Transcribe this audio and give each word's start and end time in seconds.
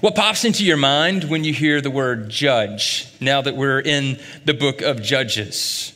What 0.00 0.14
pops 0.14 0.46
into 0.46 0.64
your 0.64 0.78
mind 0.78 1.24
when 1.24 1.44
you 1.44 1.52
hear 1.52 1.82
the 1.82 1.90
word 1.90 2.30
judge 2.30 3.06
now 3.20 3.42
that 3.42 3.54
we're 3.54 3.80
in 3.80 4.18
the 4.46 4.54
book 4.54 4.80
of 4.80 5.02
Judges? 5.02 5.92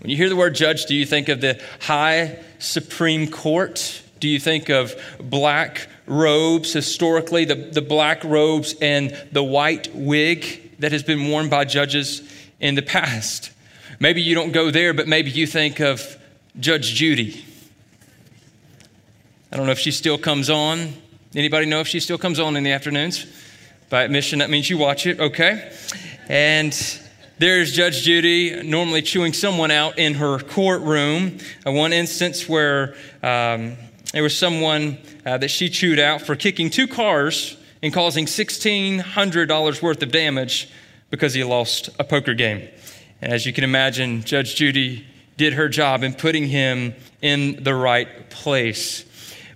When 0.00 0.10
you 0.10 0.16
hear 0.16 0.28
the 0.28 0.34
word 0.34 0.56
judge, 0.56 0.86
do 0.86 0.96
you 0.96 1.06
think 1.06 1.28
of 1.28 1.40
the 1.40 1.62
high 1.82 2.40
Supreme 2.58 3.30
Court? 3.30 4.02
Do 4.18 4.28
you 4.28 4.40
think 4.40 4.70
of 4.70 5.00
black 5.20 5.86
robes 6.06 6.72
historically, 6.72 7.44
the, 7.44 7.54
the 7.54 7.80
black 7.80 8.24
robes 8.24 8.74
and 8.82 9.16
the 9.30 9.44
white 9.44 9.88
wig 9.94 10.80
that 10.80 10.90
has 10.90 11.04
been 11.04 11.28
worn 11.28 11.48
by 11.48 11.64
judges 11.64 12.28
in 12.58 12.74
the 12.74 12.82
past? 12.82 13.52
Maybe 14.00 14.20
you 14.20 14.34
don't 14.34 14.50
go 14.50 14.72
there, 14.72 14.92
but 14.94 15.06
maybe 15.06 15.30
you 15.30 15.46
think 15.46 15.78
of 15.78 16.16
Judge 16.58 16.92
Judy. 16.94 17.44
I 19.52 19.56
don't 19.56 19.66
know 19.66 19.72
if 19.72 19.78
she 19.78 19.92
still 19.92 20.18
comes 20.18 20.50
on. 20.50 20.92
Anybody 21.36 21.66
know 21.66 21.78
if 21.78 21.86
she 21.86 22.00
still 22.00 22.18
comes 22.18 22.40
on 22.40 22.56
in 22.56 22.64
the 22.64 22.72
afternoons? 22.72 23.26
By 23.90 24.02
admission, 24.02 24.38
that 24.38 24.50
means 24.50 24.70
you 24.70 24.78
watch 24.78 25.06
it, 25.06 25.20
okay? 25.20 25.72
And 26.28 26.72
there's 27.38 27.72
Judge 27.72 28.02
Judy 28.02 28.62
normally 28.62 29.02
chewing 29.02 29.32
someone 29.32 29.70
out 29.70 29.98
in 29.98 30.14
her 30.14 30.38
courtroom. 30.38 31.38
Uh, 31.66 31.72
one 31.72 31.92
instance 31.92 32.48
where 32.48 32.94
um, 33.22 33.76
there 34.12 34.22
was 34.22 34.36
someone 34.36 34.98
uh, 35.26 35.36
that 35.38 35.48
she 35.48 35.68
chewed 35.68 35.98
out 35.98 36.22
for 36.22 36.34
kicking 36.34 36.70
two 36.70 36.86
cars 36.86 37.56
and 37.82 37.92
causing 37.92 38.24
$1,600 38.24 39.82
worth 39.82 40.02
of 40.02 40.10
damage 40.10 40.70
because 41.10 41.34
he 41.34 41.44
lost 41.44 41.90
a 41.98 42.04
poker 42.04 42.34
game. 42.34 42.68
And 43.20 43.32
as 43.32 43.44
you 43.44 43.52
can 43.52 43.64
imagine, 43.64 44.22
Judge 44.22 44.54
Judy 44.54 45.06
did 45.36 45.54
her 45.54 45.68
job 45.68 46.02
in 46.02 46.14
putting 46.14 46.46
him 46.46 46.94
in 47.20 47.62
the 47.62 47.74
right 47.74 48.30
place. 48.30 49.04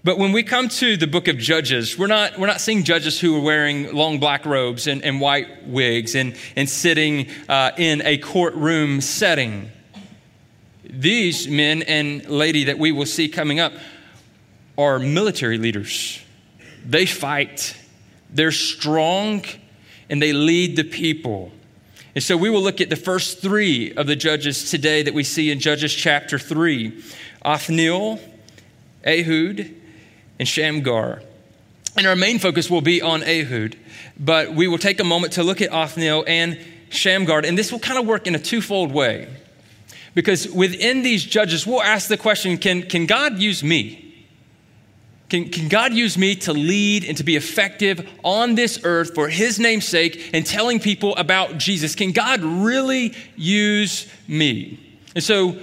But 0.05 0.17
when 0.17 0.31
we 0.31 0.45
come 0.45 0.69
to 0.69 0.97
the 0.97 1.09
book 1.09 1.27
of 1.27 1.39
Judges, 1.39 1.99
we're 1.99 2.07
not, 2.07 2.39
we're 2.39 2.47
not 2.47 2.61
seeing 2.61 2.85
judges 2.85 3.19
who 3.19 3.37
are 3.37 3.41
wearing 3.41 3.93
long 3.93 4.21
black 4.21 4.47
robes 4.47 4.87
and, 4.87 5.03
and 5.03 5.21
white 5.21 5.67
wigs 5.67 6.15
and, 6.15 6.37
and 6.55 6.69
sitting 6.69 7.29
uh, 7.49 7.73
in 7.77 8.03
a 8.03 8.19
courtroom 8.19 9.01
setting. 9.01 9.71
These 10.85 11.49
men 11.49 11.83
and 11.83 12.25
lady 12.29 12.65
that 12.65 12.79
we 12.79 12.93
will 12.93 13.07
see 13.07 13.29
coming 13.29 13.59
up 13.59 13.73
are 14.77 15.01
military 15.01 15.59
leaders. 15.59 16.21
They 16.87 17.05
fight, 17.05 17.77
they're 18.31 18.53
strong, 18.53 19.45
and 20.09 20.23
they 20.23 20.33
lead 20.33 20.77
the 20.77 20.85
people. 20.85 21.51
And 22.15 22.23
so 22.23 22.37
we 22.37 22.51
will 22.51 22.63
look 22.63 22.81
at 22.81 22.89
the 22.89 22.97
first 22.97 23.43
three 23.43 23.93
of 23.95 24.07
the 24.07 24.17
judges 24.17 24.71
today 24.71 25.03
that 25.03 25.13
we 25.13 25.25
see 25.25 25.51
in 25.51 25.59
Judges 25.59 25.93
chapter 25.93 26.39
3 26.39 27.03
Othniel, 27.43 28.21
Ehud, 29.05 29.75
and 30.39 30.47
Shamgar. 30.47 31.23
And 31.97 32.07
our 32.07 32.17
main 32.17 32.39
focus 32.39 32.71
will 32.71 32.81
be 32.81 33.03
on 33.03 33.23
Ehud, 33.23 33.77
but 34.19 34.55
we 34.55 34.69
will 34.69 34.79
take 34.79 35.01
a 35.01 35.05
moment 35.05 35.35
to 35.35 35.43
look 35.43 35.61
at 35.61 35.73
Othniel 35.73 36.25
and 36.27 36.59
Shamgar, 36.91 37.41
and 37.45 37.59
this 37.59 37.73
will 37.73 37.81
kind 37.81 37.99
of 37.99 38.07
work 38.07 38.27
in 38.27 38.35
a 38.35 38.39
twofold 38.39 38.93
way. 38.93 39.29
Because 40.15 40.49
within 40.49 41.03
these 41.03 41.25
judges, 41.25 41.67
we'll 41.67 41.83
ask 41.83 42.09
the 42.09 42.17
question 42.17 42.57
can, 42.59 42.83
can 42.83 43.07
God 43.07 43.39
use 43.39 43.63
me? 43.63 44.05
Can, 45.29 45.51
can 45.51 45.69
God 45.69 45.93
use 45.93 46.17
me 46.17 46.37
to 46.37 46.55
lead 46.55 47.05
and 47.05 47.17
to 47.19 47.25
be 47.25 47.37
effective 47.37 48.09
on 48.25 48.55
this 48.55 48.81
earth 48.83 49.15
for 49.15 49.29
His 49.29 49.59
name's 49.59 49.87
sake 49.87 50.31
and 50.33 50.47
telling 50.47 50.81
people 50.81 51.15
about 51.17 51.59
Jesus? 51.59 51.95
Can 51.95 52.13
God 52.13 52.41
really 52.43 53.15
use 53.37 54.11
me? 54.27 54.81
And 55.15 55.23
so 55.23 55.59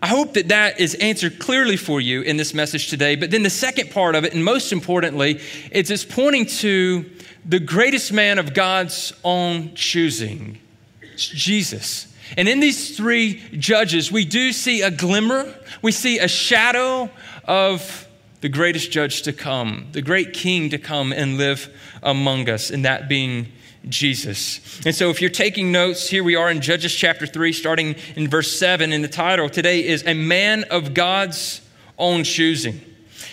I 0.00 0.06
hope 0.06 0.34
that 0.34 0.48
that 0.48 0.78
is 0.78 0.94
answered 0.96 1.40
clearly 1.40 1.76
for 1.76 2.00
you 2.00 2.22
in 2.22 2.36
this 2.36 2.54
message 2.54 2.88
today. 2.88 3.16
But 3.16 3.32
then 3.32 3.42
the 3.42 3.50
second 3.50 3.90
part 3.90 4.14
of 4.14 4.24
it, 4.24 4.32
and 4.32 4.44
most 4.44 4.72
importantly, 4.72 5.40
it's 5.72 5.90
it's 5.90 6.04
pointing 6.04 6.46
to 6.46 7.04
the 7.44 7.58
greatest 7.58 8.12
man 8.12 8.38
of 8.38 8.54
God's 8.54 9.12
own 9.24 9.74
choosing. 9.74 10.58
It's 11.02 11.26
Jesus. 11.26 12.14
And 12.36 12.48
in 12.48 12.60
these 12.60 12.96
three 12.96 13.42
judges, 13.58 14.12
we 14.12 14.24
do 14.24 14.52
see 14.52 14.82
a 14.82 14.90
glimmer, 14.90 15.52
we 15.82 15.92
see 15.92 16.18
a 16.18 16.28
shadow 16.28 17.10
of 17.44 18.06
the 18.40 18.48
greatest 18.48 18.92
judge 18.92 19.22
to 19.22 19.32
come, 19.32 19.88
the 19.92 20.02
great 20.02 20.32
king 20.32 20.70
to 20.70 20.78
come 20.78 21.12
and 21.12 21.38
live 21.38 21.74
among 22.02 22.48
us, 22.48 22.70
and 22.70 22.84
that 22.84 23.08
being 23.08 23.48
Jesus. 23.88 24.80
And 24.84 24.94
so, 24.94 25.10
if 25.10 25.20
you're 25.20 25.30
taking 25.30 25.70
notes, 25.72 26.08
here 26.08 26.24
we 26.24 26.36
are 26.36 26.50
in 26.50 26.60
Judges 26.60 26.94
chapter 26.94 27.26
3, 27.26 27.52
starting 27.52 27.96
in 28.16 28.28
verse 28.28 28.58
7. 28.58 28.92
And 28.92 29.04
the 29.04 29.08
title 29.08 29.48
today 29.48 29.86
is 29.86 30.04
A 30.06 30.14
Man 30.14 30.64
of 30.64 30.94
God's 30.94 31.60
Own 31.98 32.24
Choosing. 32.24 32.80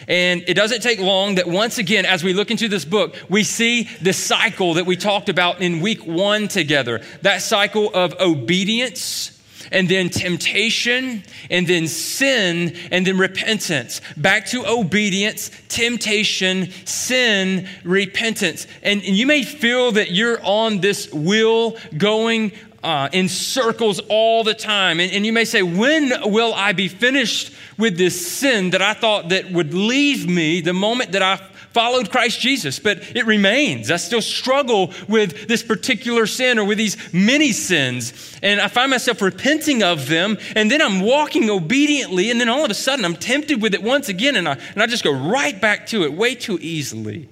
And 0.07 0.43
it 0.47 0.53
doesn't 0.53 0.81
take 0.81 0.99
long 0.99 1.35
that 1.35 1.47
once 1.47 1.77
again, 1.77 2.05
as 2.05 2.23
we 2.23 2.33
look 2.33 2.51
into 2.51 2.67
this 2.67 2.85
book, 2.85 3.15
we 3.29 3.43
see 3.43 3.89
the 4.01 4.13
cycle 4.13 4.75
that 4.75 4.85
we 4.85 4.95
talked 4.95 5.29
about 5.29 5.61
in 5.61 5.79
week 5.79 6.05
one 6.05 6.47
together 6.47 7.01
that 7.21 7.41
cycle 7.41 7.91
of 7.93 8.13
obedience 8.19 9.34
and 9.71 9.89
then 9.89 10.09
temptation, 10.09 11.23
and 11.49 11.67
then 11.67 11.87
sin, 11.87 12.75
and 12.91 13.05
then 13.05 13.17
repentance. 13.17 14.01
Back 14.17 14.45
to 14.47 14.65
obedience, 14.65 15.51
temptation, 15.67 16.71
sin, 16.85 17.67
repentance. 17.83 18.67
And, 18.83 19.03
and 19.03 19.15
you 19.15 19.25
may 19.25 19.43
feel 19.43 19.91
that 19.93 20.11
you're 20.11 20.39
on 20.43 20.81
this 20.81 21.11
wheel 21.13 21.77
going 21.97 22.51
uh, 22.83 23.09
in 23.11 23.27
circles 23.27 23.99
all 24.09 24.43
the 24.43 24.53
time. 24.53 24.99
And, 24.99 25.11
and 25.11 25.25
you 25.25 25.33
may 25.33 25.45
say, 25.45 25.63
When 25.63 26.13
will 26.31 26.53
I 26.53 26.71
be 26.71 26.87
finished 26.87 27.51
with 27.77 27.97
this 27.97 28.27
sin 28.27 28.69
that 28.69 28.81
I 28.81 28.93
thought 28.93 29.29
that 29.29 29.51
would 29.51 29.73
leave 29.73 30.29
me 30.29 30.61
the 30.61 30.73
moment 30.73 31.11
that 31.13 31.21
I 31.21 31.41
followed 31.75 32.09
Christ 32.09 32.39
Jesus, 32.39 32.79
but 32.79 32.99
it 33.17 33.25
remains. 33.25 33.91
I 33.91 33.97
still 33.97 34.21
struggle 34.21 34.93
with 35.09 35.49
this 35.49 35.61
particular 35.61 36.25
sin 36.25 36.57
or 36.57 36.63
with 36.63 36.77
these 36.77 36.95
many 37.13 37.51
sins. 37.51 38.39
And 38.41 38.61
I 38.61 38.69
find 38.69 38.89
myself 38.89 39.21
repenting 39.21 39.83
of 39.83 40.07
them, 40.07 40.37
and 40.55 40.71
then 40.71 40.81
I'm 40.81 41.01
walking 41.01 41.49
obediently, 41.49 42.31
and 42.31 42.39
then 42.39 42.47
all 42.47 42.63
of 42.63 42.71
a 42.71 42.73
sudden 42.73 43.03
I'm 43.03 43.17
tempted 43.17 43.61
with 43.61 43.73
it 43.73 43.83
once 43.83 44.07
again, 44.07 44.37
and 44.37 44.47
I, 44.47 44.53
and 44.53 44.81
I 44.81 44.87
just 44.87 45.03
go 45.03 45.11
right 45.11 45.59
back 45.59 45.87
to 45.87 46.03
it 46.03 46.13
way 46.13 46.33
too 46.33 46.57
easily. 46.61 47.27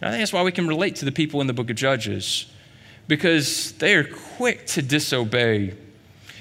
And 0.00 0.08
I 0.08 0.10
think 0.10 0.22
that's 0.22 0.32
why 0.32 0.42
we 0.42 0.50
can 0.50 0.66
relate 0.66 0.96
to 0.96 1.04
the 1.04 1.12
people 1.12 1.40
in 1.40 1.46
the 1.46 1.52
book 1.52 1.70
of 1.70 1.76
Judges, 1.76 2.46
because 3.06 3.70
they 3.74 3.94
are 3.94 4.02
quick 4.02 4.66
to 4.66 4.82
disobey. 4.82 5.76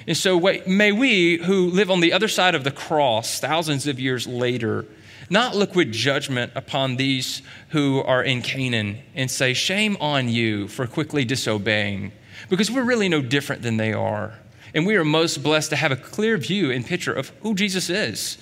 And 0.07 0.17
so, 0.17 0.39
may 0.65 0.91
we 0.91 1.37
who 1.37 1.69
live 1.69 1.91
on 1.91 1.99
the 1.99 2.13
other 2.13 2.27
side 2.27 2.55
of 2.55 2.63
the 2.63 2.71
cross 2.71 3.39
thousands 3.39 3.85
of 3.85 3.99
years 3.99 4.25
later, 4.25 4.87
not 5.29 5.55
look 5.55 5.75
with 5.75 5.91
judgment 5.91 6.51
upon 6.55 6.95
these 6.95 7.41
who 7.69 8.01
are 8.01 8.23
in 8.23 8.41
Canaan 8.41 8.99
and 9.15 9.29
say, 9.29 9.53
Shame 9.53 9.97
on 9.99 10.29
you 10.29 10.67
for 10.67 10.87
quickly 10.87 11.25
disobeying, 11.25 12.11
because 12.49 12.71
we're 12.71 12.83
really 12.83 13.09
no 13.09 13.21
different 13.21 13.61
than 13.61 13.77
they 13.77 13.93
are. 13.93 14.33
And 14.73 14.85
we 14.85 14.95
are 14.95 15.05
most 15.05 15.43
blessed 15.43 15.69
to 15.71 15.75
have 15.75 15.91
a 15.91 15.95
clear 15.95 16.37
view 16.37 16.71
and 16.71 16.85
picture 16.85 17.13
of 17.13 17.29
who 17.41 17.55
Jesus 17.55 17.89
is 17.89 18.37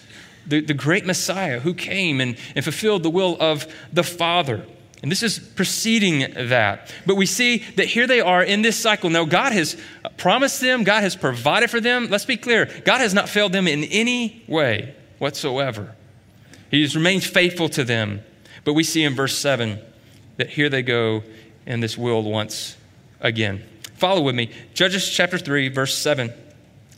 the, 0.47 0.61
the 0.61 0.73
great 0.73 1.05
Messiah 1.05 1.59
who 1.59 1.73
came 1.73 2.21
and, 2.21 2.37
and 2.55 2.63
fulfilled 2.63 3.03
the 3.03 3.09
will 3.09 3.37
of 3.39 3.67
the 3.91 4.03
Father. 4.03 4.65
And 5.01 5.11
this 5.11 5.23
is 5.23 5.37
preceding 5.37 6.33
that. 6.49 6.93
But 7.05 7.15
we 7.15 7.25
see 7.25 7.57
that 7.75 7.87
here 7.87 8.07
they 8.07 8.21
are 8.21 8.43
in 8.43 8.61
this 8.61 8.75
cycle. 8.75 9.09
Now, 9.09 9.25
God 9.25 9.51
has 9.51 9.77
promised 10.17 10.61
them, 10.61 10.83
God 10.83 11.01
has 11.01 11.15
provided 11.15 11.69
for 11.69 11.79
them. 11.79 12.07
Let's 12.09 12.25
be 12.25 12.37
clear 12.37 12.65
God 12.85 12.99
has 12.99 13.13
not 13.13 13.29
failed 13.29 13.51
them 13.51 13.67
in 13.67 13.83
any 13.85 14.43
way 14.47 14.95
whatsoever. 15.19 15.95
He 16.75 16.81
has 16.81 16.93
remained 16.93 17.23
faithful 17.23 17.69
to 17.69 17.85
them. 17.85 18.21
But 18.65 18.73
we 18.73 18.83
see 18.83 19.05
in 19.05 19.15
verse 19.15 19.37
7 19.37 19.79
that 20.35 20.49
here 20.49 20.67
they 20.67 20.81
go 20.81 21.23
in 21.65 21.79
this 21.79 21.97
world 21.97 22.25
once 22.25 22.75
again. 23.21 23.63
Follow 23.93 24.21
with 24.21 24.35
me. 24.35 24.51
Judges 24.73 25.09
chapter 25.09 25.37
3, 25.37 25.69
verse 25.69 25.97
7. 25.97 26.33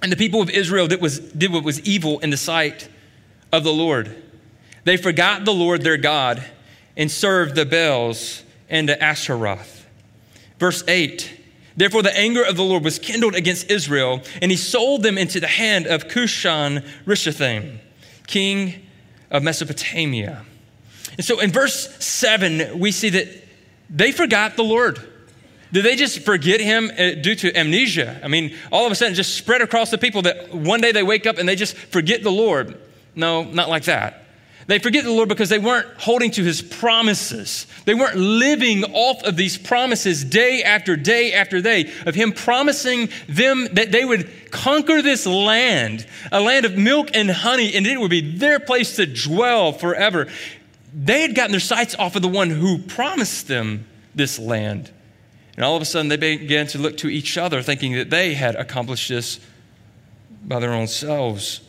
And 0.01 0.11
the 0.11 0.15
people 0.15 0.41
of 0.41 0.49
Israel 0.49 0.87
did, 0.87 0.99
was, 0.99 1.19
did 1.19 1.53
what 1.53 1.63
was 1.63 1.79
evil 1.81 2.17
in 2.21 2.31
the 2.31 2.37
sight 2.37 2.89
of 3.51 3.63
the 3.63 3.71
Lord. 3.71 4.15
They 4.83 4.97
forgot 4.97 5.45
the 5.45 5.53
Lord 5.53 5.83
their 5.83 5.97
God 5.97 6.43
and 6.95 7.11
served 7.11 7.53
the 7.53 7.63
Baals 7.63 8.43
and 8.69 8.89
the 8.89 8.95
Asheroth. 8.95 9.83
Verse 10.57 10.83
8. 10.87 11.39
Therefore, 11.75 12.01
the 12.01 12.17
anger 12.17 12.43
of 12.43 12.57
the 12.57 12.63
Lord 12.63 12.83
was 12.83 12.97
kindled 12.97 13.35
against 13.35 13.69
Israel, 13.69 14.23
and 14.41 14.49
he 14.49 14.57
sold 14.57 15.03
them 15.03 15.19
into 15.19 15.39
the 15.39 15.45
hand 15.45 15.85
of 15.85 16.07
Cushan 16.07 16.83
Rishathaim, 17.05 17.77
king 18.25 18.86
of 19.31 19.43
Mesopotamia. 19.43 20.45
And 21.11 21.25
so 21.25 21.39
in 21.39 21.51
verse 21.51 22.03
7, 22.03 22.79
we 22.79 22.91
see 22.91 23.09
that 23.09 23.27
they 23.89 24.11
forgot 24.11 24.55
the 24.55 24.63
Lord. 24.63 24.99
Did 25.71 25.83
they 25.83 25.95
just 25.95 26.19
forget 26.19 26.61
him 26.61 26.91
uh, 26.97 27.21
due 27.21 27.35
to 27.35 27.57
amnesia? 27.57 28.19
I 28.23 28.27
mean, 28.27 28.55
all 28.71 28.85
of 28.85 28.91
a 28.91 28.95
sudden, 28.95 29.15
just 29.15 29.35
spread 29.35 29.61
across 29.61 29.91
the 29.91 29.97
people 29.97 30.21
that 30.23 30.53
one 30.53 30.79
day 30.79 30.91
they 30.91 31.03
wake 31.03 31.25
up 31.25 31.37
and 31.37 31.47
they 31.47 31.55
just 31.55 31.75
forget 31.75 32.23
the 32.23 32.31
Lord. 32.31 32.79
No, 33.15 33.43
not 33.43 33.67
like 33.69 33.83
that. 33.83 34.26
They 34.67 34.79
forget 34.79 35.05
the 35.05 35.11
Lord 35.11 35.29
because 35.29 35.47
they 35.47 35.59
weren't 35.59 35.87
holding 35.97 36.29
to 36.31 36.43
his 36.43 36.61
promises. 36.61 37.65
They 37.85 37.93
weren't 37.93 38.17
living 38.17 38.83
off 38.83 39.23
of 39.23 39.37
these 39.37 39.57
promises 39.57 40.25
day 40.25 40.61
after 40.61 40.97
day 40.97 41.33
after 41.33 41.61
day 41.61 41.89
of 42.05 42.15
him 42.15 42.33
promising 42.33 43.09
them 43.29 43.69
that 43.71 43.93
they 43.93 44.03
would 44.03 44.29
conquer 44.51 45.01
this 45.01 45.25
land, 45.25 46.05
a 46.33 46.41
land 46.41 46.65
of 46.65 46.77
milk 46.77 47.11
and 47.13 47.31
honey, 47.31 47.75
and 47.75 47.87
it 47.87 47.99
would 47.99 48.11
be 48.11 48.37
their 48.37 48.59
place 48.59 48.97
to 48.97 49.05
dwell 49.05 49.71
forever. 49.71 50.27
They 50.93 51.21
had 51.21 51.33
gotten 51.33 51.51
their 51.51 51.61
sights 51.61 51.95
off 51.97 52.17
of 52.17 52.21
the 52.21 52.27
one 52.27 52.49
who 52.49 52.79
promised 52.79 53.47
them 53.47 53.87
this 54.15 54.37
land. 54.37 54.91
And 55.55 55.63
all 55.63 55.77
of 55.77 55.81
a 55.81 55.85
sudden, 55.85 56.09
they 56.09 56.17
began 56.17 56.67
to 56.67 56.77
look 56.77 56.97
to 56.97 57.07
each 57.07 57.37
other, 57.37 57.61
thinking 57.61 57.93
that 57.93 58.09
they 58.09 58.33
had 58.33 58.55
accomplished 58.55 59.07
this 59.07 59.39
by 60.43 60.59
their 60.59 60.73
own 60.73 60.87
selves. 60.87 61.61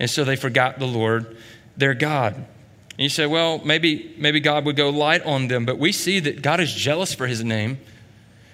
And 0.00 0.10
so 0.10 0.24
they 0.24 0.36
forgot 0.36 0.78
the 0.78 0.86
Lord, 0.86 1.36
their 1.80 1.94
God. 1.94 2.34
And 2.34 3.04
you 3.04 3.08
say, 3.08 3.26
well, 3.26 3.58
maybe, 3.64 4.14
maybe 4.18 4.40
God 4.40 4.64
would 4.66 4.76
go 4.76 4.90
light 4.90 5.24
on 5.24 5.48
them, 5.48 5.64
but 5.64 5.78
we 5.78 5.90
see 5.92 6.20
that 6.20 6.42
God 6.42 6.60
is 6.60 6.72
jealous 6.72 7.14
for 7.14 7.26
his 7.26 7.42
name. 7.42 7.78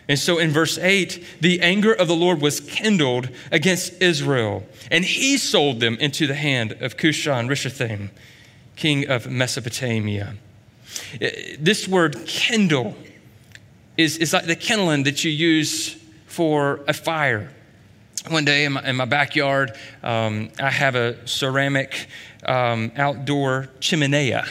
And 0.08 0.18
so 0.18 0.38
in 0.38 0.50
verse 0.50 0.78
8, 0.78 1.40
the 1.40 1.60
anger 1.60 1.92
of 1.92 2.06
the 2.06 2.14
Lord 2.14 2.40
was 2.40 2.60
kindled 2.60 3.28
against 3.50 4.00
Israel, 4.00 4.64
and 4.90 5.04
he 5.04 5.36
sold 5.36 5.80
them 5.80 5.96
into 5.96 6.28
the 6.28 6.34
hand 6.34 6.72
of 6.80 6.96
Cushan 6.96 7.48
Rishathaim, 7.48 8.10
king 8.76 9.08
of 9.08 9.28
Mesopotamia. 9.28 10.36
Uh, 11.20 11.28
this 11.58 11.88
word 11.88 12.24
kindle 12.26 12.94
is, 13.96 14.16
is 14.18 14.32
like 14.32 14.46
the 14.46 14.54
kindling 14.54 15.02
that 15.02 15.24
you 15.24 15.30
use 15.30 15.96
for 16.26 16.80
a 16.86 16.92
fire. 16.92 17.50
One 18.28 18.44
day 18.44 18.64
in 18.64 18.72
my, 18.72 18.82
in 18.82 18.96
my 18.96 19.04
backyard, 19.04 19.76
um, 20.02 20.50
I 20.58 20.68
have 20.68 20.96
a 20.96 21.28
ceramic 21.28 22.08
um, 22.44 22.90
outdoor 22.96 23.68
chimenea. 23.78 24.48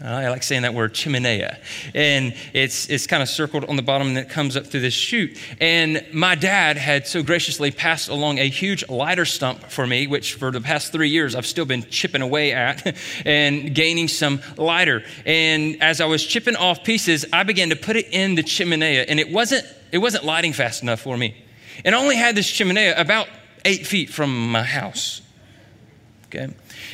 Uh, 0.00 0.06
I 0.06 0.28
like 0.28 0.44
saying 0.44 0.62
that 0.62 0.74
word, 0.74 0.94
chimenea. 0.94 1.58
And 1.92 2.36
it's, 2.52 2.88
it's 2.88 3.08
kind 3.08 3.24
of 3.24 3.28
circled 3.28 3.64
on 3.64 3.74
the 3.74 3.82
bottom 3.82 4.08
and 4.08 4.18
it 4.18 4.28
comes 4.28 4.56
up 4.56 4.66
through 4.66 4.82
this 4.82 4.94
chute. 4.94 5.38
And 5.60 6.06
my 6.12 6.36
dad 6.36 6.76
had 6.76 7.08
so 7.08 7.20
graciously 7.24 7.72
passed 7.72 8.08
along 8.08 8.38
a 8.38 8.48
huge 8.48 8.88
lighter 8.88 9.24
stump 9.24 9.64
for 9.64 9.88
me, 9.88 10.06
which 10.06 10.34
for 10.34 10.52
the 10.52 10.60
past 10.60 10.92
three 10.92 11.08
years 11.08 11.34
I've 11.34 11.46
still 11.46 11.64
been 11.64 11.82
chipping 11.84 12.22
away 12.22 12.52
at 12.52 12.96
and 13.24 13.74
gaining 13.74 14.06
some 14.06 14.40
lighter. 14.56 15.02
And 15.24 15.82
as 15.82 16.00
I 16.00 16.04
was 16.04 16.24
chipping 16.24 16.54
off 16.54 16.84
pieces, 16.84 17.24
I 17.32 17.42
began 17.42 17.70
to 17.70 17.76
put 17.76 17.96
it 17.96 18.06
in 18.12 18.36
the 18.36 18.44
chimenea. 18.44 19.06
And 19.08 19.18
it 19.18 19.32
wasn't, 19.32 19.66
it 19.90 19.98
wasn't 19.98 20.24
lighting 20.24 20.52
fast 20.52 20.84
enough 20.84 21.00
for 21.00 21.16
me. 21.16 21.45
And 21.84 21.94
I 21.94 21.98
only 21.98 22.16
had 22.16 22.34
this 22.34 22.50
chimenea 22.50 22.98
about 22.98 23.28
eight 23.64 23.86
feet 23.86 24.10
from 24.10 24.50
my 24.50 24.62
house. 24.62 25.22
Okay. 26.26 26.48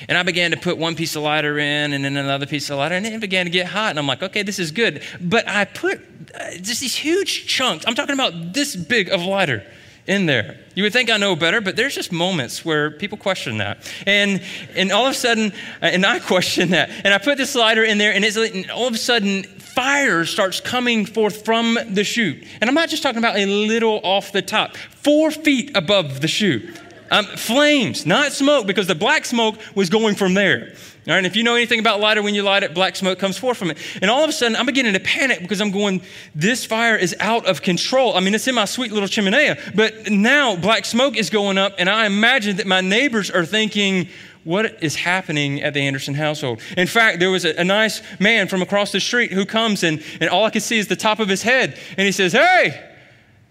And 0.09 0.19
I 0.19 0.23
began 0.23 0.51
to 0.51 0.57
put 0.57 0.79
one 0.79 0.95
piece 0.95 1.17
of 1.17 1.23
lighter 1.23 1.59
in 1.59 1.93
and 1.93 2.05
then 2.05 2.17
another 2.17 2.47
piece 2.47 2.71
of 2.71 2.79
lighter, 2.79 2.95
and 2.95 3.07
it 3.07 3.21
began 3.21 3.47
to 3.47 3.51
get 3.51 3.67
hot. 3.67 3.91
And 3.91 3.99
I'm 3.99 4.07
like, 4.07 4.23
okay, 4.23 4.43
this 4.43 4.59
is 4.59 4.71
good. 4.71 5.03
But 5.21 5.49
I 5.49 5.65
put 5.65 6.01
uh, 6.35 6.57
just 6.61 6.81
these 6.81 6.95
huge 6.95 7.47
chunks, 7.47 7.85
I'm 7.87 7.95
talking 7.95 8.15
about 8.15 8.53
this 8.53 8.77
big 8.77 9.09
of 9.11 9.23
lighter 9.23 9.65
in 10.07 10.27
there. 10.27 10.59
You 10.75 10.83
would 10.83 10.93
think 10.93 11.11
I 11.11 11.17
know 11.17 11.37
better, 11.37 11.61
but 11.61 11.77
there's 11.77 11.95
just 11.95 12.13
moments 12.13 12.65
where 12.65 12.91
people 12.91 13.19
question 13.19 13.59
that. 13.59 13.91
And, 14.07 14.43
and 14.75 14.91
all 14.91 15.07
of 15.07 15.13
a 15.13 15.15
sudden, 15.15 15.53
uh, 15.81 15.87
and 15.87 16.05
I 16.05 16.19
question 16.33 16.71
that. 16.71 16.91
And 17.05 17.15
I 17.15 17.19
put 17.19 17.39
this 17.39 17.55
lighter 17.55 17.85
in 17.85 17.99
there, 17.99 18.13
and, 18.13 18.25
it's, 18.25 18.37
and 18.37 18.71
all 18.71 18.87
of 18.87 18.95
a 18.95 18.99
sudden, 18.99 19.45
fire 19.45 20.25
starts 20.25 20.61
coming 20.61 21.07
forth 21.07 21.45
from 21.45 21.79
the 21.89 22.05
chute. 22.05 22.45
And 22.61 22.69
I'm 22.69 22.75
not 22.75 22.89
just 22.89 23.03
talking 23.03 23.19
about 23.19 23.37
a 23.37 23.47
little 23.47 24.01
off 24.03 24.33
the 24.33 24.43
top, 24.43 24.77
four 24.77 25.31
feet 25.31 25.77
above 25.77 26.21
the 26.21 26.29
chute. 26.29 26.81
Um, 27.11 27.27
flames, 27.27 28.07
not 28.07 28.33
smoke, 28.33 28.67
because 28.67 28.87
the 28.87 28.95
black 28.95 29.27
smoke 29.27 29.57
was 29.75 29.91
going 29.91 30.15
from 30.15 30.35
there. 30.35 30.75
All 31.09 31.15
right, 31.15 31.25
if 31.25 31.35
you 31.35 31.43
know 31.43 31.57
anything 31.57 31.81
about 31.81 31.99
lighter, 31.99 32.23
when 32.23 32.35
you 32.35 32.45
light 32.45 32.63
it, 32.63 32.75
black 32.75 32.95
smoke 32.95 33.19
comes 33.19 33.37
forth 33.37 33.59
from 33.59 33.73
it. 33.73 33.79
And 34.01 34.09
all 34.09 34.23
of 34.23 34.31
a 34.31 34.33
sudden, 34.33 34.57
I'm 34.57 34.67
beginning 34.67 34.93
to 34.93 35.01
panic 35.01 35.41
because 35.41 35.61
I'm 35.61 35.73
going, 35.73 36.01
this 36.33 36.65
fire 36.65 36.97
is 36.97 37.17
out 37.19 37.45
of 37.47 37.61
control. 37.61 38.15
I 38.15 38.21
mean, 38.21 38.35
it's 38.35 38.47
in 38.47 38.55
my 38.55 38.67
sweet 38.67 38.93
little 38.93 39.09
chimenea, 39.09 39.75
but 39.75 40.11
now 40.13 40.55
black 40.55 40.85
smoke 40.85 41.17
is 41.17 41.29
going 41.29 41.59
up, 41.59 41.75
and 41.79 41.91
I 41.91 42.07
imagine 42.07 42.59
that 42.59 42.69
my 42.69 42.81
neighbors 42.81 43.33
are 43.33 43.45
thinking, 43.45 44.09
what 44.45 44.83
is 44.83 44.97
happening 44.97 45.63
at 45.63 45.73
the 45.73 45.81
Anderson 45.81 46.15
household. 46.15 46.61
In 46.77 46.89
fact, 46.89 47.21
there 47.21 47.31
was 47.31 47.45
a, 47.45 47.61
a, 47.61 47.65
nice 47.65 48.03
man 48.19 48.49
from 48.49 48.61
across 48.61 48.91
the 48.91 48.99
street 48.99 49.31
who 49.31 49.47
comes 49.47 49.85
and, 49.85 50.03
and 50.21 50.29
all 50.31 50.45
I 50.45 50.51
could 50.51 50.65
see 50.65 50.79
is 50.79 50.89
the 50.89 50.97
top 50.97 51.21
of 51.21 51.29
his 51.29 51.43
head. 51.43 51.79
And 51.97 52.07
he 52.07 52.11
says, 52.11 52.33
Hey, 52.33 52.91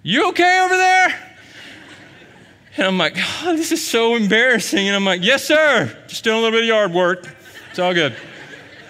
you 0.04 0.28
okay 0.30 0.60
over 0.66 0.76
there? 0.76 1.32
And 2.78 2.88
I'm 2.88 2.98
like, 2.98 3.16
oh, 3.44 3.56
this 3.56 3.72
is 3.72 3.86
so 3.86 4.16
embarrassing. 4.16 4.88
And 4.88 4.96
I'm 4.96 5.06
like, 5.06 5.22
yes, 5.24 5.44
sir. 5.44 5.96
Just 6.08 6.24
doing 6.24 6.38
a 6.38 6.42
little 6.42 6.58
bit 6.58 6.64
of 6.64 6.68
yard 6.68 6.94
work. 6.94 7.28
It's 7.72 7.80
all 7.80 7.94
good. 7.94 8.16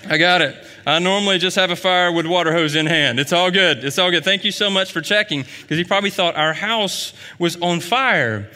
I 0.10 0.18
got 0.18 0.42
it. 0.42 0.56
I 0.86 0.98
normally 0.98 1.38
just 1.38 1.56
have 1.56 1.70
a 1.70 1.76
fire 1.76 2.12
with 2.12 2.26
water 2.26 2.52
hose 2.52 2.76
in 2.76 2.88
hand. 2.88 3.20
It's 3.20 3.32
all 3.32 3.52
good. 3.52 3.84
It's 3.84 4.00
all 4.00 4.10
good. 4.10 4.24
Thank 4.24 4.44
you 4.44 4.52
so 4.52 4.70
much 4.70 4.92
for 4.92 5.00
checking 5.00 5.46
because 5.62 5.78
he 5.78 5.84
probably 5.84 6.10
thought 6.10 6.36
our 6.36 6.54
house 6.54 7.14
was 7.38 7.56
on 7.62 7.80
fire. 7.80 8.50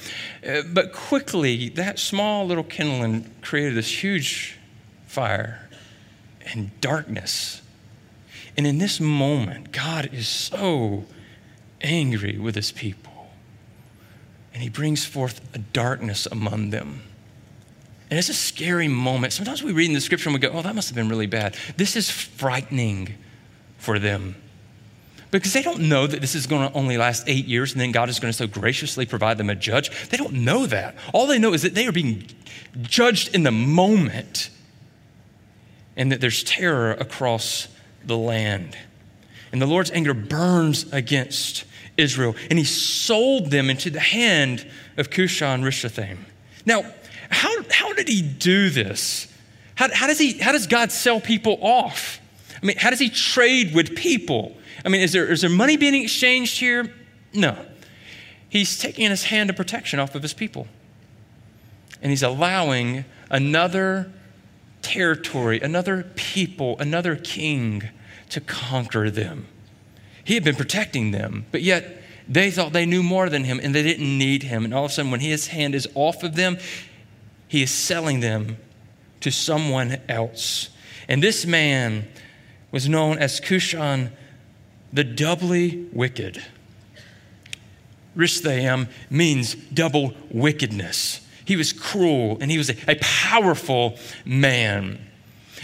Uh, 0.44 0.64
but 0.74 0.92
quickly, 0.92 1.70
that 1.70 2.00
small 2.00 2.48
little 2.48 2.64
kindling 2.64 3.32
created 3.44 3.76
this 3.76 4.04
huge 4.04 4.58
fire 5.06 5.70
and 6.52 6.72
darkness. 6.82 7.62
And 8.58 8.66
in 8.66 8.80
this 8.80 9.00
moment, 9.00 9.72
God 9.72 10.10
is 10.12 10.28
so 10.28 11.06
angry 11.82 12.40
with 12.40 12.56
his 12.56 12.72
people 12.72 13.30
and 14.56 14.64
he 14.64 14.70
brings 14.70 15.06
forth 15.06 15.42
a 15.54 15.60
darkness 15.60 16.26
among 16.32 16.70
them. 16.72 17.04
And 18.10 18.20
it's 18.20 18.30
a 18.30 18.34
scary 18.34 18.88
moment. 18.88 19.34
Sometimes 19.34 19.64
we 19.64 19.72
read 19.72 19.88
in 19.88 19.94
the 19.94 20.02
scripture 20.02 20.30
and 20.30 20.34
we 20.36 20.40
go, 20.40 20.50
oh, 20.54 20.62
that 20.62 20.76
must 20.76 20.90
have 20.90 20.96
been 20.96 21.10
really 21.10 21.26
bad. 21.26 21.56
This 21.76 21.96
is 21.96 22.10
frightening 22.10 23.16
for 23.78 23.98
them 24.00 24.36
because 25.32 25.54
they 25.54 25.62
don't 25.62 25.82
know 25.82 26.08
that 26.08 26.22
this 26.22 26.34
is 26.36 26.48
going 26.48 26.70
to 26.70 26.74
only 26.78 26.98
last 26.98 27.24
eight 27.28 27.46
years 27.46 27.74
and 27.74 27.82
then 27.82 27.92
God 27.92 28.10
is 28.10 28.20
going 28.20 28.32
to 28.32 28.38
so 28.38 28.48
graciously 28.48 29.06
provide 29.06 29.38
them 29.38 29.50
a 29.50 29.56
judge. 29.56 30.08
They 30.08 30.18
don't 30.18 30.34
know 30.34 30.66
that. 30.68 30.96
All 31.14 31.28
they 31.28 31.40
know 31.40 31.54
is 31.54 31.64
that 31.64 31.76
they 31.76 31.88
are 31.88 31.92
being 31.92 32.28
judged 32.84 33.34
in 33.36 33.44
the 33.44 33.52
moment 33.52 34.50
and 35.98 36.12
that 36.12 36.22
there's 36.22 36.44
terror 36.44 36.92
across 36.92 37.68
the 38.06 38.18
land. 38.18 38.78
And 39.52 39.62
the 39.62 39.66
Lord's 39.66 39.92
anger 39.92 40.14
burns 40.14 40.92
against 40.92 41.66
Israel, 41.98 42.36
and 42.50 42.60
he 42.60 42.66
sold 42.66 43.52
them 43.52 43.70
into 43.70 43.90
the 43.90 44.02
hand 44.02 44.70
of 44.98 45.10
Cushan 45.10 45.64
Rishathaim. 45.64 46.18
Now, 46.66 46.84
how, 47.36 47.52
how 47.70 47.94
did 47.94 48.08
he 48.08 48.22
do 48.22 48.70
this? 48.70 49.28
How, 49.76 49.90
how, 49.94 50.08
does 50.08 50.18
he, 50.18 50.38
how 50.38 50.54
does 50.54 50.68
God 50.68 50.92
sell 50.92 51.20
people 51.20 51.58
off? 51.62 52.22
I 52.62 52.66
mean, 52.66 52.78
how 52.78 52.90
does 52.90 53.00
he 53.00 53.10
trade 53.10 53.76
with 53.76 53.96
people? 53.96 54.56
I 54.86 54.90
mean, 54.90 55.02
is 55.02 55.12
there, 55.12 55.30
is 55.30 55.42
there 55.42 55.50
money 55.50 55.76
being 55.76 55.94
exchanged 55.94 56.60
here? 56.60 56.94
No. 57.34 57.58
He's 58.48 58.80
taking 58.80 59.10
his 59.10 59.26
hand 59.26 59.50
of 59.50 59.58
protection 59.58 60.00
off 60.00 60.16
of 60.16 60.22
his 60.22 60.34
people. 60.34 60.68
And 62.02 62.10
he's 62.10 62.24
allowing 62.24 63.04
another 63.30 64.12
territory, 64.82 65.60
another 65.60 66.10
people, 66.16 66.78
another 66.80 67.18
king 67.18 67.90
to 68.30 68.40
conquer 68.40 69.10
them. 69.12 69.48
He 70.24 70.36
had 70.36 70.44
been 70.44 70.56
protecting 70.56 71.12
them, 71.12 71.46
but 71.52 71.62
yet 71.62 72.02
they 72.30 72.50
thought 72.50 72.72
they 72.72 72.86
knew 72.86 73.04
more 73.04 73.30
than 73.30 73.44
him 73.44 73.60
and 73.62 73.76
they 73.76 73.84
didn't 73.84 74.18
need 74.18 74.44
him. 74.44 74.64
And 74.64 74.74
all 74.74 74.86
of 74.86 74.92
a 74.92 74.94
sudden, 74.94 75.12
when 75.12 75.20
his 75.20 75.48
hand 75.48 75.76
is 75.76 75.88
off 75.96 76.24
of 76.24 76.36
them, 76.36 76.58
he 77.48 77.64
is 77.64 77.72
selling 77.72 78.20
them 78.20 78.58
to 79.22 79.32
someone 79.32 79.98
else. 80.10 80.70
And 81.08 81.22
this 81.22 81.46
man 81.46 82.08
was 82.72 82.90
known 82.90 83.18
as 83.18 83.40
Cushan 83.40 84.12
the 84.92 85.04
doubly 85.04 85.88
wicked. 85.92 86.42
Rishathaim 88.16 88.88
means 89.10 89.56
double 89.56 90.14
wickedness. 90.32 91.22
He 91.44 91.56
was 91.56 91.74
cruel 91.74 92.38
and 92.40 92.50
he 92.50 92.58
was 92.58 92.70
a, 92.70 92.76
a 92.88 92.96
powerful 93.02 93.98
man. 94.24 95.00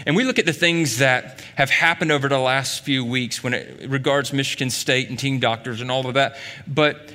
And 0.06 0.16
we 0.16 0.24
look 0.24 0.38
at 0.38 0.46
the 0.46 0.52
things 0.52 0.98
that 0.98 1.42
have 1.56 1.70
happened 1.70 2.12
over 2.12 2.28
the 2.28 2.38
last 2.38 2.84
few 2.84 3.04
weeks 3.04 3.42
when 3.42 3.54
it 3.54 3.88
regards 3.88 4.32
Michigan 4.32 4.70
State 4.70 5.08
and 5.08 5.18
team 5.18 5.38
doctors 5.38 5.80
and 5.80 5.90
all 5.90 6.06
of 6.06 6.14
that. 6.14 6.36
But 6.66 7.12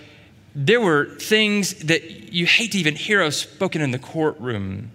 there 0.60 0.82
were 0.82 1.06
things 1.06 1.76
that 1.86 2.34
you 2.34 2.48
hate 2.48 2.72
to 2.72 2.80
even 2.80 2.96
hear 2.96 3.22
of 3.22 3.36
spoken 3.36 3.80
in 3.80 3.92
the 3.92 4.00
courtroom, 4.00 4.90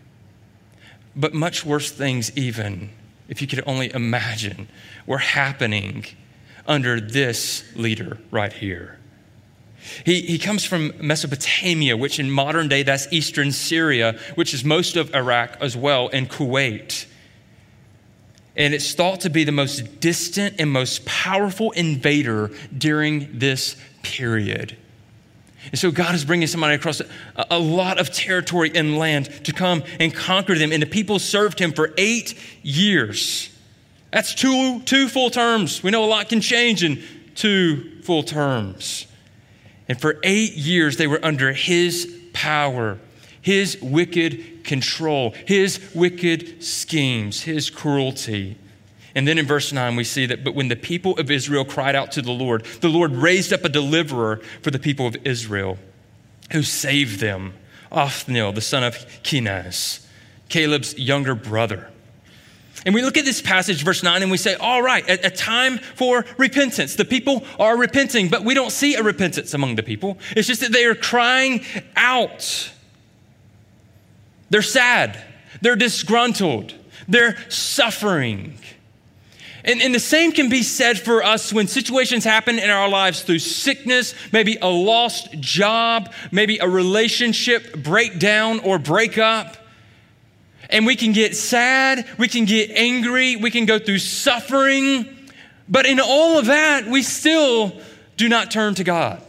but 1.14 1.32
much 1.32 1.64
worse 1.64 1.92
things, 1.92 2.36
even, 2.36 2.90
if 3.28 3.40
you 3.40 3.46
could 3.46 3.62
only 3.64 3.94
imagine, 3.94 4.66
were 5.06 5.18
happening 5.18 6.04
under 6.66 7.00
this 7.00 7.64
leader 7.76 8.18
right 8.32 8.52
here. 8.52 8.98
He, 10.04 10.22
he 10.22 10.38
comes 10.38 10.64
from 10.64 10.92
Mesopotamia, 11.00 11.96
which 11.96 12.18
in 12.18 12.28
modern 12.28 12.66
day, 12.66 12.82
that's 12.82 13.06
eastern 13.12 13.52
Syria, 13.52 14.18
which 14.34 14.52
is 14.54 14.64
most 14.64 14.96
of 14.96 15.14
Iraq 15.14 15.58
as 15.60 15.76
well, 15.76 16.10
and 16.12 16.28
Kuwait. 16.28 17.06
And 18.56 18.74
it's 18.74 18.94
thought 18.94 19.20
to 19.20 19.30
be 19.30 19.44
the 19.44 19.52
most 19.52 20.00
distant 20.00 20.56
and 20.58 20.72
most 20.72 21.04
powerful 21.04 21.70
invader 21.70 22.50
during 22.76 23.38
this 23.38 23.76
period. 24.02 24.76
And 25.72 25.78
so 25.78 25.90
God 25.90 26.14
is 26.14 26.24
bringing 26.24 26.46
somebody 26.46 26.74
across 26.74 27.00
a, 27.00 27.06
a, 27.50 27.58
lot 27.58 27.98
of 27.98 28.12
territory 28.12 28.70
and 28.74 28.98
land 28.98 29.44
to 29.46 29.52
come 29.52 29.82
and 29.98 30.14
conquer 30.14 30.54
them. 30.54 30.70
And 30.70 30.82
the 30.82 30.86
people 30.86 31.18
served 31.18 31.58
him 31.58 31.72
for 31.72 31.94
eight 31.96 32.38
years. 32.62 33.48
That's 34.12 34.34
two, 34.34 34.80
two 34.82 35.08
full 35.08 35.30
terms. 35.30 35.82
We 35.82 35.90
know 35.90 36.04
a 36.04 36.06
lot 36.06 36.28
can 36.28 36.42
change 36.42 36.84
in 36.84 37.02
two 37.34 38.02
full 38.02 38.22
terms. 38.22 39.06
And 39.88 39.98
for 39.98 40.18
eight 40.22 40.52
years, 40.52 40.98
they 40.98 41.06
were 41.06 41.24
under 41.24 41.54
his 41.54 42.20
power, 42.34 42.98
his 43.40 43.80
wicked 43.80 44.64
control, 44.64 45.30
his 45.46 45.80
wicked 45.94 46.62
schemes, 46.62 47.42
his 47.42 47.70
cruelty. 47.70 48.58
And 49.14 49.28
then 49.28 49.38
in 49.38 49.46
verse 49.46 49.72
9, 49.72 49.96
we 49.96 50.04
see 50.04 50.26
that, 50.26 50.42
but 50.42 50.54
when 50.54 50.68
the 50.68 50.76
people 50.76 51.18
of 51.18 51.30
Israel 51.30 51.64
cried 51.64 51.94
out 51.94 52.12
to 52.12 52.22
the 52.22 52.32
Lord, 52.32 52.64
the 52.80 52.88
Lord 52.88 53.12
raised 53.12 53.52
up 53.52 53.64
a 53.64 53.68
deliverer 53.68 54.36
for 54.62 54.70
the 54.70 54.78
people 54.78 55.06
of 55.06 55.16
Israel 55.24 55.78
who 56.52 56.62
saved 56.62 57.20
them, 57.20 57.54
Othniel, 57.90 58.52
the 58.52 58.60
son 58.60 58.84
of 58.84 58.94
Kenaz, 59.22 60.06
Caleb's 60.48 60.98
younger 60.98 61.34
brother. 61.34 61.88
And 62.84 62.94
we 62.94 63.02
look 63.02 63.16
at 63.16 63.24
this 63.24 63.40
passage, 63.40 63.84
verse 63.84 64.02
9, 64.02 64.22
and 64.22 64.30
we 64.30 64.36
say, 64.36 64.54
all 64.54 64.82
right, 64.82 65.08
a, 65.08 65.26
a, 65.26 65.30
time 65.30 65.78
for 65.78 66.24
repentance. 66.36 66.96
The 66.96 67.04
people 67.04 67.44
are 67.58 67.76
repenting, 67.76 68.28
but 68.28 68.44
we 68.44 68.54
don't 68.54 68.72
see 68.72 68.96
a 68.96 69.02
repentance 69.02 69.54
among 69.54 69.76
the 69.76 69.82
people. 69.82 70.18
It's 70.36 70.48
just 70.48 70.62
that 70.62 70.72
they 70.72 70.84
are 70.84 70.94
crying 70.94 71.64
out. 71.94 72.72
They're 74.50 74.62
sad, 74.62 75.22
they're 75.60 75.76
disgruntled, 75.76 76.74
they're 77.08 77.38
suffering. 77.48 78.58
And, 79.64 79.80
and 79.80 79.94
the 79.94 80.00
same 80.00 80.32
can 80.32 80.48
be 80.48 80.62
said 80.62 80.98
for 80.98 81.22
us 81.22 81.52
when 81.52 81.68
situations 81.68 82.24
happen 82.24 82.58
in 82.58 82.68
our 82.68 82.88
lives 82.88 83.22
through 83.22 83.38
sickness, 83.38 84.14
maybe 84.32 84.58
a 84.60 84.66
lost 84.66 85.32
job, 85.38 86.12
maybe 86.32 86.58
a 86.58 86.68
relationship 86.68 87.82
breakdown 87.82 88.58
or 88.60 88.78
breakup. 88.78 89.56
And 90.68 90.84
we 90.84 90.96
can 90.96 91.12
get 91.12 91.36
sad, 91.36 92.08
we 92.18 92.28
can 92.28 92.44
get 92.44 92.70
angry, 92.70 93.36
we 93.36 93.50
can 93.50 93.66
go 93.66 93.78
through 93.78 93.98
suffering. 93.98 95.06
But 95.68 95.86
in 95.86 96.00
all 96.00 96.38
of 96.38 96.46
that, 96.46 96.86
we 96.86 97.02
still 97.02 97.72
do 98.16 98.28
not 98.28 98.50
turn 98.50 98.74
to 98.76 98.84
God. 98.84 99.22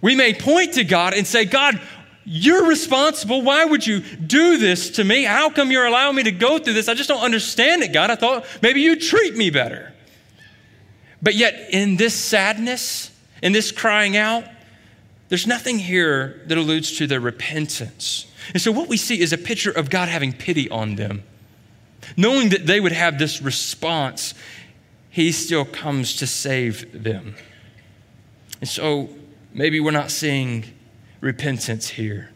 We 0.00 0.16
may 0.16 0.34
point 0.34 0.74
to 0.74 0.84
God 0.84 1.14
and 1.14 1.26
say, 1.26 1.44
God, 1.44 1.80
you're 2.24 2.66
responsible. 2.66 3.42
Why 3.42 3.64
would 3.64 3.86
you 3.86 4.00
do 4.00 4.56
this 4.58 4.90
to 4.90 5.04
me? 5.04 5.24
How 5.24 5.50
come 5.50 5.70
you're 5.70 5.86
allowing 5.86 6.16
me 6.16 6.22
to 6.24 6.32
go 6.32 6.58
through 6.58 6.74
this? 6.74 6.88
I 6.88 6.94
just 6.94 7.08
don't 7.08 7.22
understand 7.22 7.82
it, 7.82 7.92
God. 7.92 8.10
I 8.10 8.16
thought 8.16 8.46
maybe 8.62 8.80
you'd 8.80 9.00
treat 9.00 9.36
me 9.36 9.50
better. 9.50 9.92
But 11.20 11.34
yet, 11.34 11.68
in 11.70 11.96
this 11.96 12.14
sadness, 12.14 13.10
in 13.42 13.52
this 13.52 13.70
crying 13.72 14.16
out, 14.16 14.44
there's 15.28 15.46
nothing 15.46 15.78
here 15.78 16.42
that 16.46 16.58
alludes 16.58 16.96
to 16.98 17.06
their 17.06 17.20
repentance. 17.20 18.26
And 18.52 18.60
so, 18.60 18.72
what 18.72 18.88
we 18.88 18.96
see 18.96 19.20
is 19.20 19.32
a 19.32 19.38
picture 19.38 19.70
of 19.70 19.88
God 19.88 20.08
having 20.08 20.32
pity 20.32 20.68
on 20.68 20.96
them. 20.96 21.22
Knowing 22.16 22.48
that 22.50 22.66
they 22.66 22.80
would 22.80 22.92
have 22.92 23.18
this 23.18 23.40
response, 23.40 24.34
He 25.10 25.32
still 25.32 25.64
comes 25.64 26.16
to 26.16 26.26
save 26.26 27.02
them. 27.04 27.36
And 28.60 28.68
so, 28.68 29.08
maybe 29.54 29.80
we're 29.80 29.92
not 29.92 30.10
seeing 30.10 30.64
repentance 31.22 31.88
here. 31.88 32.28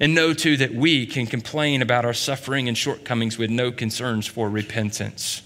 And 0.00 0.14
know 0.14 0.32
too 0.32 0.56
that 0.58 0.72
we 0.72 1.06
can 1.06 1.26
complain 1.26 1.82
about 1.82 2.04
our 2.04 2.14
suffering 2.14 2.68
and 2.68 2.78
shortcomings 2.78 3.36
with 3.36 3.50
no 3.50 3.72
concerns 3.72 4.28
for 4.28 4.48
repentance. 4.48 5.42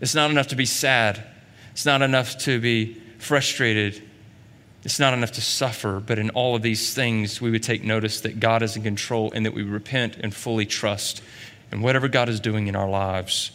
It's 0.00 0.14
not 0.14 0.30
enough 0.30 0.48
to 0.48 0.56
be 0.56 0.66
sad, 0.66 1.24
it's 1.72 1.84
not 1.84 2.02
enough 2.02 2.38
to 2.38 2.60
be 2.60 2.94
frustrated. 3.18 4.02
It's 4.84 5.00
not 5.00 5.14
enough 5.14 5.32
to 5.32 5.40
suffer, 5.40 5.98
but 5.98 6.16
in 6.16 6.30
all 6.30 6.54
of 6.54 6.62
these 6.62 6.94
things, 6.94 7.40
we 7.40 7.50
would 7.50 7.64
take 7.64 7.82
notice 7.82 8.20
that 8.20 8.38
God 8.38 8.62
is 8.62 8.76
in 8.76 8.84
control 8.84 9.32
and 9.32 9.44
that 9.44 9.52
we 9.52 9.64
repent 9.64 10.16
and 10.20 10.32
fully 10.32 10.64
trust 10.64 11.22
in 11.72 11.82
whatever 11.82 12.06
God 12.06 12.28
is 12.28 12.38
doing 12.38 12.68
in 12.68 12.76
our 12.76 12.88
lives. 12.88 13.50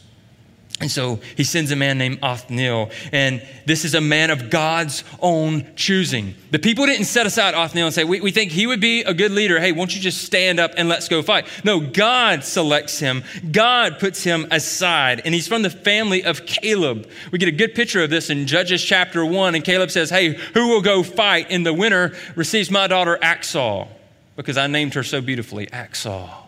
And 0.82 0.90
so 0.90 1.20
he 1.38 1.44
sends 1.44 1.70
a 1.70 1.76
man 1.76 2.00
named 2.00 2.20
Othniel, 2.24 2.90
and 3.12 3.40
this 3.68 3.86
is 3.86 3.94
a 3.94 4.02
man 4.02 4.32
of 4.32 4.50
God's 4.50 5.04
own 5.20 5.68
choosing. 5.76 6.34
The 6.50 6.58
people 6.58 6.88
didn't 6.88 7.06
set 7.06 7.28
aside 7.28 7.54
Othniel 7.54 7.86
and 7.86 7.94
say, 7.94 8.04
we, 8.04 8.20
we, 8.20 8.32
think 8.32 8.52
he 8.52 8.66
would 8.66 8.82
be 8.82 9.02
a 9.02 9.14
good 9.14 9.32
leader. 9.32 9.60
Hey, 9.60 9.74
won't 9.74 9.96
you 9.96 10.02
just 10.02 10.24
stand 10.24 10.60
up 10.60 10.72
and 10.76 10.90
let's 10.90 11.08
go 11.08 11.22
fight? 11.22 11.46
No, 11.64 11.80
God 11.80 12.44
selects 12.44 12.98
him. 12.98 13.24
God 13.52 14.00
puts 14.00 14.24
him 14.24 14.48
aside, 14.50 15.22
and 15.24 15.36
he's 15.36 15.48
from 15.48 15.62
the 15.62 15.70
family 15.70 16.24
of 16.24 16.48
Caleb. 16.48 17.08
We 17.32 17.38
get 17.38 17.48
a 17.48 17.52
good 17.52 17.76
picture 17.76 18.04
of 18.04 18.10
this 18.10 18.32
in 18.32 18.48
Judges 18.48 18.84
chapter 18.84 19.24
1, 19.24 19.54
and 19.54 19.64
Caleb 19.64 19.92
says, 19.92 20.10
Hey, 20.10 20.34
who 20.56 20.70
will 20.70 20.82
go 20.82 21.04
fight 21.04 21.52
in 21.52 21.62
the 21.62 21.74
winter 21.74 22.16
receives 22.36 22.72
my 22.72 22.88
daughter 22.88 23.20
Achsah, 23.22 23.88
because 24.36 24.58
I 24.58 24.66
named 24.66 24.96
her 24.96 25.04
so 25.04 25.22
beautifully, 25.22 25.68
Achsah. 25.68 26.41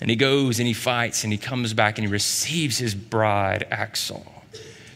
And 0.00 0.10
he 0.10 0.16
goes 0.16 0.58
and 0.58 0.68
he 0.68 0.74
fights 0.74 1.24
and 1.24 1.32
he 1.32 1.38
comes 1.38 1.72
back 1.72 1.98
and 1.98 2.06
he 2.06 2.12
receives 2.12 2.78
his 2.78 2.94
bride, 2.94 3.66
Achsah. 3.70 4.22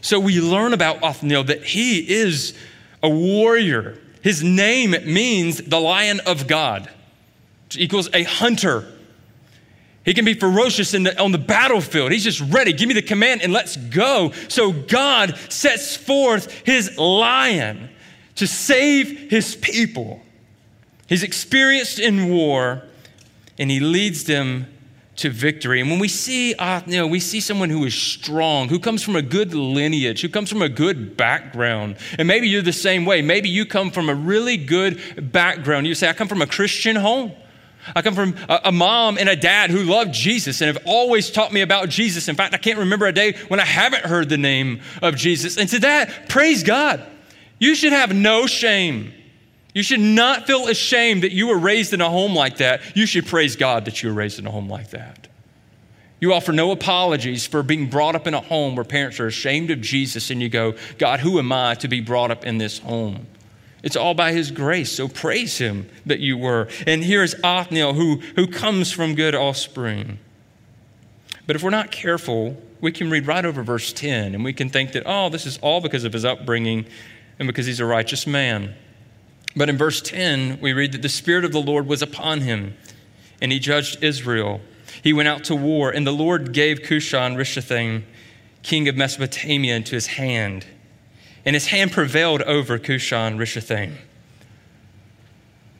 So 0.01 0.19
we 0.19 0.39
learn 0.39 0.73
about 0.73 1.03
Othniel 1.03 1.45
that 1.45 1.63
he 1.63 1.99
is 1.99 2.55
a 3.01 3.09
warrior. 3.09 3.97
His 4.21 4.43
name 4.43 4.91
means 5.05 5.57
the 5.57 5.79
lion 5.79 6.19
of 6.21 6.47
God, 6.47 6.89
which 7.65 7.77
equals 7.77 8.09
a 8.13 8.23
hunter. 8.23 8.85
He 10.03 10.13
can 10.13 10.25
be 10.25 10.33
ferocious 10.33 10.91
the, 10.91 11.19
on 11.21 11.31
the 11.31 11.37
battlefield. 11.37 12.11
He's 12.11 12.23
just 12.23 12.41
ready. 12.41 12.73
Give 12.73 12.87
me 12.87 12.93
the 12.95 13.01
command 13.01 13.41
and 13.41 13.53
let's 13.53 13.77
go. 13.77 14.31
So 14.47 14.71
God 14.71 15.37
sets 15.49 15.95
forth 15.95 16.51
his 16.65 16.97
lion 16.97 17.89
to 18.35 18.47
save 18.47 19.29
his 19.29 19.55
people. 19.55 20.21
He's 21.07 21.23
experienced 21.23 21.99
in 21.99 22.29
war 22.29 22.83
and 23.59 23.69
he 23.69 23.79
leads 23.79 24.23
them 24.23 24.65
to 25.21 25.29
victory. 25.29 25.81
And 25.81 25.89
when 25.89 25.99
we 25.99 26.07
see 26.07 26.53
uh, 26.55 26.77
Othniel, 26.77 27.09
we 27.09 27.19
see 27.19 27.39
someone 27.39 27.69
who 27.69 27.83
is 27.85 27.93
strong, 27.93 28.69
who 28.69 28.79
comes 28.79 29.03
from 29.03 29.15
a 29.15 29.21
good 29.21 29.53
lineage, 29.53 30.21
who 30.21 30.29
comes 30.29 30.49
from 30.49 30.61
a 30.61 30.69
good 30.69 31.15
background. 31.17 31.97
And 32.17 32.27
maybe 32.27 32.47
you're 32.47 32.61
the 32.61 32.73
same 32.73 33.05
way. 33.05 33.21
Maybe 33.21 33.49
you 33.49 33.65
come 33.65 33.91
from 33.91 34.09
a 34.09 34.15
really 34.15 34.57
good 34.57 35.31
background. 35.31 35.87
You 35.87 35.95
say, 35.95 36.09
I 36.09 36.13
come 36.13 36.27
from 36.27 36.41
a 36.41 36.47
Christian 36.47 36.95
home. 36.95 37.33
I 37.95 38.01
come 38.01 38.13
from 38.13 38.35
a, 38.47 38.61
a, 38.65 38.71
mom 38.71 39.17
and 39.17 39.27
a 39.27 39.35
dad 39.35 39.71
who 39.71 39.83
love 39.83 40.11
Jesus 40.11 40.61
and 40.61 40.67
have 40.67 40.83
always 40.85 41.31
taught 41.31 41.51
me 41.51 41.61
about 41.61 41.89
Jesus. 41.89 42.27
In 42.27 42.35
fact, 42.35 42.53
I 42.53 42.57
can't 42.57 42.77
remember 42.79 43.07
a 43.07 43.11
day 43.11 43.33
when 43.47 43.59
I 43.59 43.65
haven't 43.65 44.05
heard 44.05 44.29
the 44.29 44.37
name 44.37 44.81
of 45.01 45.15
Jesus. 45.15 45.57
And 45.57 45.67
to 45.69 45.79
that, 45.79 46.29
praise 46.29 46.63
God. 46.63 47.03
You 47.59 47.75
should 47.75 47.93
have 47.93 48.13
no 48.13 48.45
shame 48.45 49.13
you 49.73 49.83
should 49.83 49.99
not 49.99 50.47
feel 50.47 50.67
ashamed 50.67 51.23
that 51.23 51.31
you 51.31 51.47
were 51.47 51.57
raised 51.57 51.93
in 51.93 52.01
a 52.01 52.09
home 52.09 52.35
like 52.35 52.57
that. 52.57 52.81
You 52.95 53.05
should 53.05 53.25
praise 53.25 53.55
God 53.55 53.85
that 53.85 54.03
you 54.03 54.09
were 54.09 54.15
raised 54.15 54.39
in 54.39 54.45
a 54.45 54.51
home 54.51 54.69
like 54.69 54.89
that. 54.89 55.27
You 56.19 56.33
offer 56.33 56.51
no 56.51 56.71
apologies 56.71 57.47
for 57.47 57.63
being 57.63 57.89
brought 57.89 58.15
up 58.15 58.27
in 58.27 58.33
a 58.33 58.41
home 58.41 58.75
where 58.75 58.85
parents 58.85 59.19
are 59.19 59.27
ashamed 59.27 59.71
of 59.71 59.81
Jesus, 59.81 60.29
and 60.29 60.41
you 60.41 60.49
go, 60.49 60.75
God, 60.99 61.21
who 61.21 61.39
am 61.39 61.51
I 61.51 61.73
to 61.75 61.87
be 61.87 61.99
brought 61.99 62.29
up 62.29 62.45
in 62.45 62.59
this 62.59 62.77
home? 62.79 63.25
It's 63.81 63.95
all 63.95 64.13
by 64.13 64.31
His 64.31 64.51
grace, 64.51 64.91
so 64.91 65.07
praise 65.07 65.57
Him 65.57 65.89
that 66.05 66.19
you 66.19 66.37
were. 66.37 66.67
And 66.85 67.03
here 67.03 67.23
is 67.23 67.35
Othniel, 67.43 67.93
who, 67.93 68.17
who 68.35 68.45
comes 68.45 68.91
from 68.91 69.15
good 69.15 69.33
offspring. 69.33 70.19
But 71.47 71.55
if 71.55 71.63
we're 71.63 71.71
not 71.71 71.91
careful, 71.91 72.61
we 72.81 72.91
can 72.91 73.09
read 73.09 73.25
right 73.25 73.43
over 73.43 73.63
verse 73.63 73.91
10, 73.91 74.35
and 74.35 74.43
we 74.43 74.53
can 74.53 74.69
think 74.69 74.91
that, 74.91 75.03
oh, 75.07 75.29
this 75.29 75.47
is 75.47 75.57
all 75.59 75.81
because 75.81 76.03
of 76.03 76.13
his 76.13 76.23
upbringing 76.23 76.85
and 77.39 77.47
because 77.47 77.65
he's 77.65 77.79
a 77.79 77.85
righteous 77.85 78.27
man. 78.27 78.75
But 79.55 79.69
in 79.69 79.77
verse 79.77 80.01
10, 80.01 80.59
we 80.61 80.73
read 80.73 80.93
that 80.93 81.01
the 81.01 81.09
Spirit 81.09 81.43
of 81.43 81.51
the 81.51 81.61
Lord 81.61 81.87
was 81.87 82.01
upon 82.01 82.41
him, 82.41 82.77
and 83.41 83.51
he 83.51 83.59
judged 83.59 84.03
Israel. 84.03 84.61
He 85.03 85.13
went 85.13 85.27
out 85.27 85.43
to 85.45 85.55
war, 85.55 85.89
and 85.89 86.05
the 86.05 86.11
Lord 86.11 86.53
gave 86.53 86.83
Cushan 86.83 87.35
Rishathaim, 87.35 88.03
king 88.63 88.87
of 88.87 88.95
Mesopotamia, 88.95 89.75
into 89.75 89.95
his 89.95 90.07
hand. 90.07 90.65
And 91.45 91.55
his 91.55 91.67
hand 91.67 91.91
prevailed 91.91 92.43
over 92.43 92.77
Cushan 92.77 93.37
Rishathaim. 93.37 93.95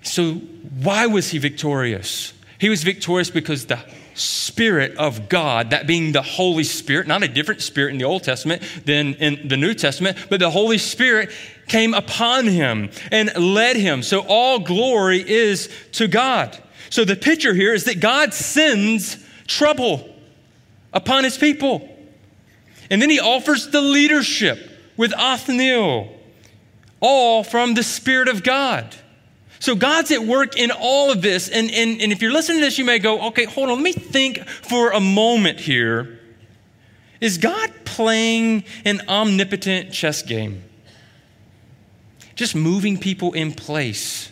So, 0.01 0.33
why 0.33 1.05
was 1.05 1.29
he 1.29 1.37
victorious? 1.37 2.33
He 2.57 2.69
was 2.69 2.83
victorious 2.83 3.29
because 3.29 3.67
the 3.67 3.79
Spirit 4.13 4.97
of 4.97 5.29
God, 5.29 5.69
that 5.69 5.87
being 5.87 6.11
the 6.11 6.21
Holy 6.21 6.63
Spirit, 6.63 7.07
not 7.07 7.23
a 7.23 7.27
different 7.27 7.61
spirit 7.61 7.91
in 7.91 7.97
the 7.97 8.03
Old 8.03 8.23
Testament 8.23 8.61
than 8.85 9.13
in 9.15 9.47
the 9.47 9.57
New 9.57 9.73
Testament, 9.73 10.17
but 10.29 10.39
the 10.39 10.49
Holy 10.49 10.77
Spirit 10.77 11.31
came 11.71 11.93
upon 11.93 12.47
him 12.47 12.89
and 13.13 13.33
led 13.37 13.77
him. 13.77 14.03
So 14.03 14.25
all 14.27 14.59
glory 14.59 15.23
is 15.25 15.69
to 15.93 16.09
God. 16.09 16.57
So 16.89 17.05
the 17.05 17.15
picture 17.15 17.53
here 17.53 17.73
is 17.73 17.85
that 17.85 18.01
God 18.01 18.33
sends 18.33 19.25
trouble 19.47 20.13
upon 20.91 21.23
his 21.23 21.37
people. 21.37 21.87
And 22.89 23.01
then 23.01 23.09
he 23.09 23.21
offers 23.21 23.69
the 23.69 23.79
leadership 23.79 24.59
with 24.97 25.13
Othniel, 25.13 26.13
all 26.99 27.41
from 27.41 27.73
the 27.73 27.83
Spirit 27.83 28.27
of 28.27 28.43
God. 28.43 28.93
So 29.59 29.73
God's 29.73 30.11
at 30.11 30.23
work 30.23 30.57
in 30.57 30.71
all 30.71 31.09
of 31.09 31.21
this. 31.21 31.47
And, 31.47 31.71
and, 31.71 32.01
and 32.01 32.11
if 32.11 32.21
you're 32.21 32.33
listening 32.33 32.59
to 32.59 32.65
this, 32.65 32.77
you 32.77 32.83
may 32.83 32.99
go, 32.99 33.27
okay, 33.27 33.45
hold 33.45 33.69
on, 33.69 33.75
let 33.75 33.83
me 33.83 33.93
think 33.93 34.45
for 34.45 34.91
a 34.91 34.99
moment 34.99 35.61
here. 35.61 36.19
Is 37.21 37.37
God 37.37 37.71
playing 37.85 38.65
an 38.83 39.03
omnipotent 39.07 39.93
chess 39.93 40.21
game? 40.21 40.65
Just 42.41 42.55
moving 42.55 42.97
people 42.97 43.33
in 43.33 43.51
place. 43.51 44.31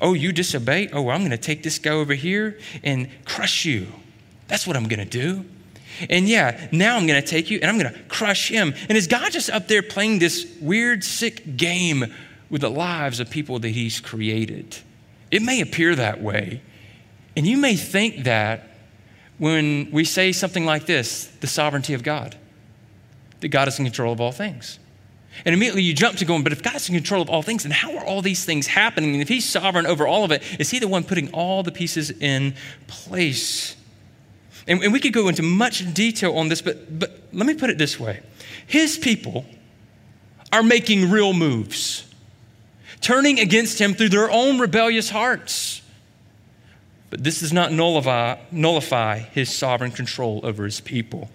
Oh, 0.00 0.14
you 0.14 0.32
disobey? 0.32 0.88
Oh, 0.92 1.10
I'm 1.10 1.20
going 1.20 1.30
to 1.30 1.38
take 1.38 1.62
this 1.62 1.78
guy 1.78 1.92
over 1.92 2.12
here 2.12 2.58
and 2.82 3.08
crush 3.24 3.64
you. 3.64 3.86
That's 4.48 4.66
what 4.66 4.76
I'm 4.76 4.88
going 4.88 4.98
to 4.98 5.04
do. 5.04 5.44
And 6.10 6.28
yeah, 6.28 6.66
now 6.72 6.96
I'm 6.96 7.06
going 7.06 7.22
to 7.22 7.24
take 7.24 7.48
you 7.48 7.60
and 7.62 7.70
I'm 7.70 7.78
going 7.78 7.94
to 7.94 8.00
crush 8.08 8.48
him. 8.48 8.74
And 8.88 8.98
is 8.98 9.06
God 9.06 9.30
just 9.30 9.48
up 9.48 9.68
there 9.68 9.80
playing 9.80 10.18
this 10.18 10.56
weird, 10.60 11.04
sick 11.04 11.56
game 11.56 12.12
with 12.50 12.62
the 12.62 12.68
lives 12.68 13.20
of 13.20 13.30
people 13.30 13.60
that 13.60 13.68
He's 13.68 14.00
created. 14.00 14.78
It 15.30 15.40
may 15.40 15.60
appear 15.60 15.94
that 15.94 16.20
way, 16.20 16.62
and 17.36 17.46
you 17.46 17.58
may 17.58 17.76
think 17.76 18.24
that, 18.24 18.70
when 19.38 19.92
we 19.92 20.04
say 20.04 20.32
something 20.32 20.64
like 20.64 20.86
this 20.86 21.26
the 21.40 21.46
sovereignty 21.46 21.94
of 21.94 22.02
God, 22.02 22.34
that 23.38 23.50
God 23.50 23.68
is 23.68 23.78
in 23.78 23.84
control 23.84 24.12
of 24.12 24.20
all 24.20 24.32
things. 24.32 24.80
And 25.44 25.54
immediately 25.54 25.82
you 25.82 25.94
jump 25.94 26.18
to 26.18 26.24
going, 26.24 26.42
but 26.42 26.52
if 26.52 26.62
God's 26.62 26.88
in 26.88 26.94
control 26.94 27.22
of 27.22 27.28
all 27.28 27.42
things, 27.42 27.62
then 27.62 27.72
how 27.72 27.96
are 27.96 28.04
all 28.04 28.22
these 28.22 28.44
things 28.44 28.66
happening? 28.66 29.12
And 29.12 29.22
if 29.22 29.28
He's 29.28 29.44
sovereign 29.44 29.86
over 29.86 30.06
all 30.06 30.24
of 30.24 30.32
it, 30.32 30.42
is 30.58 30.70
He 30.70 30.78
the 30.78 30.88
one 30.88 31.04
putting 31.04 31.30
all 31.32 31.62
the 31.62 31.72
pieces 31.72 32.10
in 32.10 32.54
place? 32.86 33.76
And, 34.66 34.82
and 34.82 34.92
we 34.92 35.00
could 35.00 35.12
go 35.12 35.28
into 35.28 35.42
much 35.42 35.92
detail 35.94 36.36
on 36.36 36.48
this, 36.48 36.62
but, 36.62 36.98
but 36.98 37.20
let 37.32 37.46
me 37.46 37.54
put 37.54 37.70
it 37.70 37.78
this 37.78 38.00
way 38.00 38.20
His 38.66 38.98
people 38.98 39.44
are 40.52 40.62
making 40.62 41.10
real 41.10 41.32
moves, 41.32 42.12
turning 43.00 43.38
against 43.38 43.80
Him 43.80 43.94
through 43.94 44.08
their 44.08 44.30
own 44.30 44.58
rebellious 44.58 45.10
hearts. 45.10 45.82
But 47.10 47.22
this 47.24 47.40
does 47.40 47.52
not 47.52 47.72
nullify, 47.72 48.36
nullify 48.50 49.20
his 49.20 49.54
sovereign 49.54 49.92
control 49.92 50.40
over 50.42 50.64
his 50.64 50.80
people. 50.80 51.30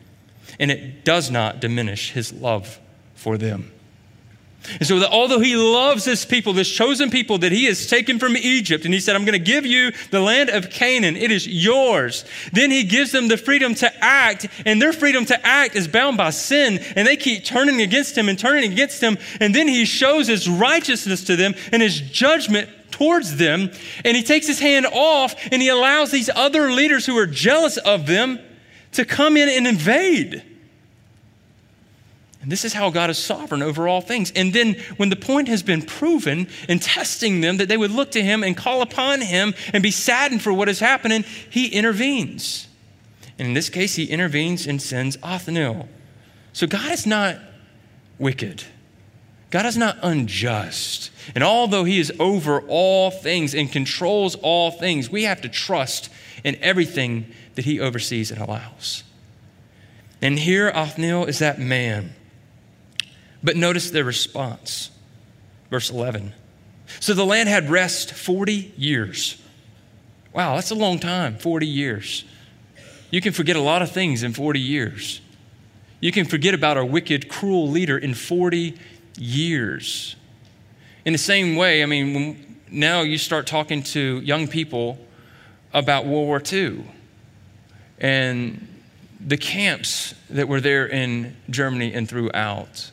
And 0.59 0.69
it 0.69 1.05
does 1.05 1.31
not 1.31 1.59
diminish 1.59 2.11
his 2.11 2.33
love 2.33 2.79
for 3.15 3.37
them. 3.37 3.71
And 4.69 4.85
so, 4.85 4.99
that 4.99 5.09
although 5.09 5.39
he 5.39 5.55
loves 5.55 6.05
this 6.05 6.23
people, 6.23 6.53
this 6.53 6.69
chosen 6.69 7.09
people 7.09 7.39
that 7.39 7.51
he 7.51 7.65
has 7.65 7.87
taken 7.87 8.19
from 8.19 8.37
Egypt, 8.37 8.85
and 8.85 8.93
he 8.93 8.99
said, 8.99 9.15
I'm 9.15 9.25
going 9.25 9.37
to 9.37 9.43
give 9.43 9.65
you 9.65 9.91
the 10.11 10.19
land 10.19 10.49
of 10.49 10.69
Canaan, 10.69 11.17
it 11.17 11.31
is 11.31 11.47
yours. 11.47 12.25
Then 12.53 12.69
he 12.69 12.83
gives 12.83 13.11
them 13.11 13.27
the 13.27 13.37
freedom 13.37 13.73
to 13.75 13.91
act, 14.03 14.47
and 14.65 14.81
their 14.81 14.93
freedom 14.93 15.25
to 15.25 15.45
act 15.45 15.75
is 15.75 15.87
bound 15.87 16.17
by 16.17 16.29
sin, 16.29 16.79
and 16.95 17.07
they 17.07 17.17
keep 17.17 17.43
turning 17.43 17.81
against 17.81 18.17
him 18.17 18.29
and 18.29 18.37
turning 18.37 18.71
against 18.71 19.01
him. 19.01 19.17
And 19.39 19.53
then 19.53 19.67
he 19.67 19.85
shows 19.85 20.27
his 20.27 20.47
righteousness 20.47 21.23
to 21.25 21.35
them 21.35 21.55
and 21.71 21.81
his 21.81 21.99
judgment 21.99 22.69
towards 22.91 23.37
them, 23.37 23.71
and 24.05 24.15
he 24.15 24.21
takes 24.21 24.45
his 24.45 24.59
hand 24.59 24.85
off 24.91 25.33
and 25.51 25.61
he 25.61 25.69
allows 25.69 26.11
these 26.11 26.29
other 26.35 26.71
leaders 26.71 27.05
who 27.05 27.17
are 27.17 27.25
jealous 27.25 27.77
of 27.77 28.05
them 28.05 28.39
to 28.91 29.05
come 29.05 29.37
in 29.37 29.49
and 29.49 29.65
invade. 29.65 30.43
And 32.41 32.51
this 32.51 32.65
is 32.65 32.73
how 32.73 32.89
God 32.89 33.11
is 33.11 33.19
sovereign 33.19 33.61
over 33.61 33.87
all 33.87 34.01
things. 34.01 34.31
And 34.35 34.51
then, 34.51 34.73
when 34.97 35.09
the 35.09 35.15
point 35.15 35.47
has 35.47 35.61
been 35.61 35.83
proven 35.83 36.47
in 36.67 36.79
testing 36.79 37.41
them 37.41 37.57
that 37.57 37.67
they 37.67 37.77
would 37.77 37.91
look 37.91 38.11
to 38.11 38.23
Him 38.23 38.43
and 38.43 38.57
call 38.57 38.81
upon 38.81 39.21
Him 39.21 39.53
and 39.73 39.83
be 39.83 39.91
saddened 39.91 40.41
for 40.41 40.51
what 40.51 40.67
is 40.67 40.79
happening, 40.79 41.23
He 41.49 41.67
intervenes. 41.67 42.67
And 43.37 43.49
in 43.49 43.53
this 43.53 43.69
case, 43.69 43.95
He 43.95 44.05
intervenes 44.05 44.65
and 44.65 44.81
sends 44.81 45.17
Othniel. 45.21 45.87
So 46.53 46.65
God 46.65 46.91
is 46.91 47.05
not 47.05 47.37
wicked. 48.17 48.63
God 49.51 49.65
is 49.67 49.77
not 49.77 49.97
unjust. 50.01 51.11
And 51.35 51.43
although 51.43 51.83
He 51.83 51.99
is 51.99 52.11
over 52.19 52.61
all 52.61 53.11
things 53.11 53.53
and 53.53 53.71
controls 53.71 54.33
all 54.35 54.71
things, 54.71 55.11
we 55.11 55.23
have 55.23 55.41
to 55.41 55.49
trust 55.49 56.09
in 56.43 56.55
everything 56.55 57.31
that 57.53 57.65
He 57.65 57.79
oversees 57.79 58.31
and 58.31 58.41
allows. 58.41 59.03
And 60.23 60.39
here, 60.39 60.71
Othniel 60.73 61.25
is 61.25 61.37
that 61.39 61.59
man. 61.59 62.15
But 63.43 63.55
notice 63.55 63.91
their 63.91 64.03
response. 64.03 64.91
Verse 65.69 65.89
11. 65.89 66.33
So 66.99 67.13
the 67.13 67.25
land 67.25 67.49
had 67.49 67.69
rest 67.69 68.13
40 68.13 68.73
years. 68.77 69.41
Wow, 70.33 70.55
that's 70.55 70.71
a 70.71 70.75
long 70.75 70.99
time, 70.99 71.37
40 71.37 71.67
years. 71.67 72.25
You 73.09 73.21
can 73.21 73.33
forget 73.33 73.55
a 73.55 73.61
lot 73.61 73.81
of 73.81 73.91
things 73.91 74.23
in 74.23 74.33
40 74.33 74.59
years. 74.59 75.21
You 75.99 76.11
can 76.11 76.25
forget 76.25 76.53
about 76.53 76.77
a 76.77 76.85
wicked, 76.85 77.29
cruel 77.29 77.69
leader 77.69 77.97
in 77.97 78.13
40 78.13 78.77
years. 79.17 80.15
In 81.05 81.13
the 81.13 81.19
same 81.19 81.55
way, 81.55 81.83
I 81.83 81.85
mean, 81.85 82.57
now 82.69 83.01
you 83.01 83.17
start 83.17 83.47
talking 83.47 83.83
to 83.83 84.19
young 84.21 84.47
people 84.47 84.97
about 85.73 86.05
World 86.05 86.27
War 86.27 86.41
II 86.51 86.85
and 87.99 88.67
the 89.19 89.37
camps 89.37 90.15
that 90.29 90.47
were 90.47 90.61
there 90.61 90.87
in 90.87 91.35
Germany 91.49 91.93
and 91.93 92.09
throughout. 92.09 92.91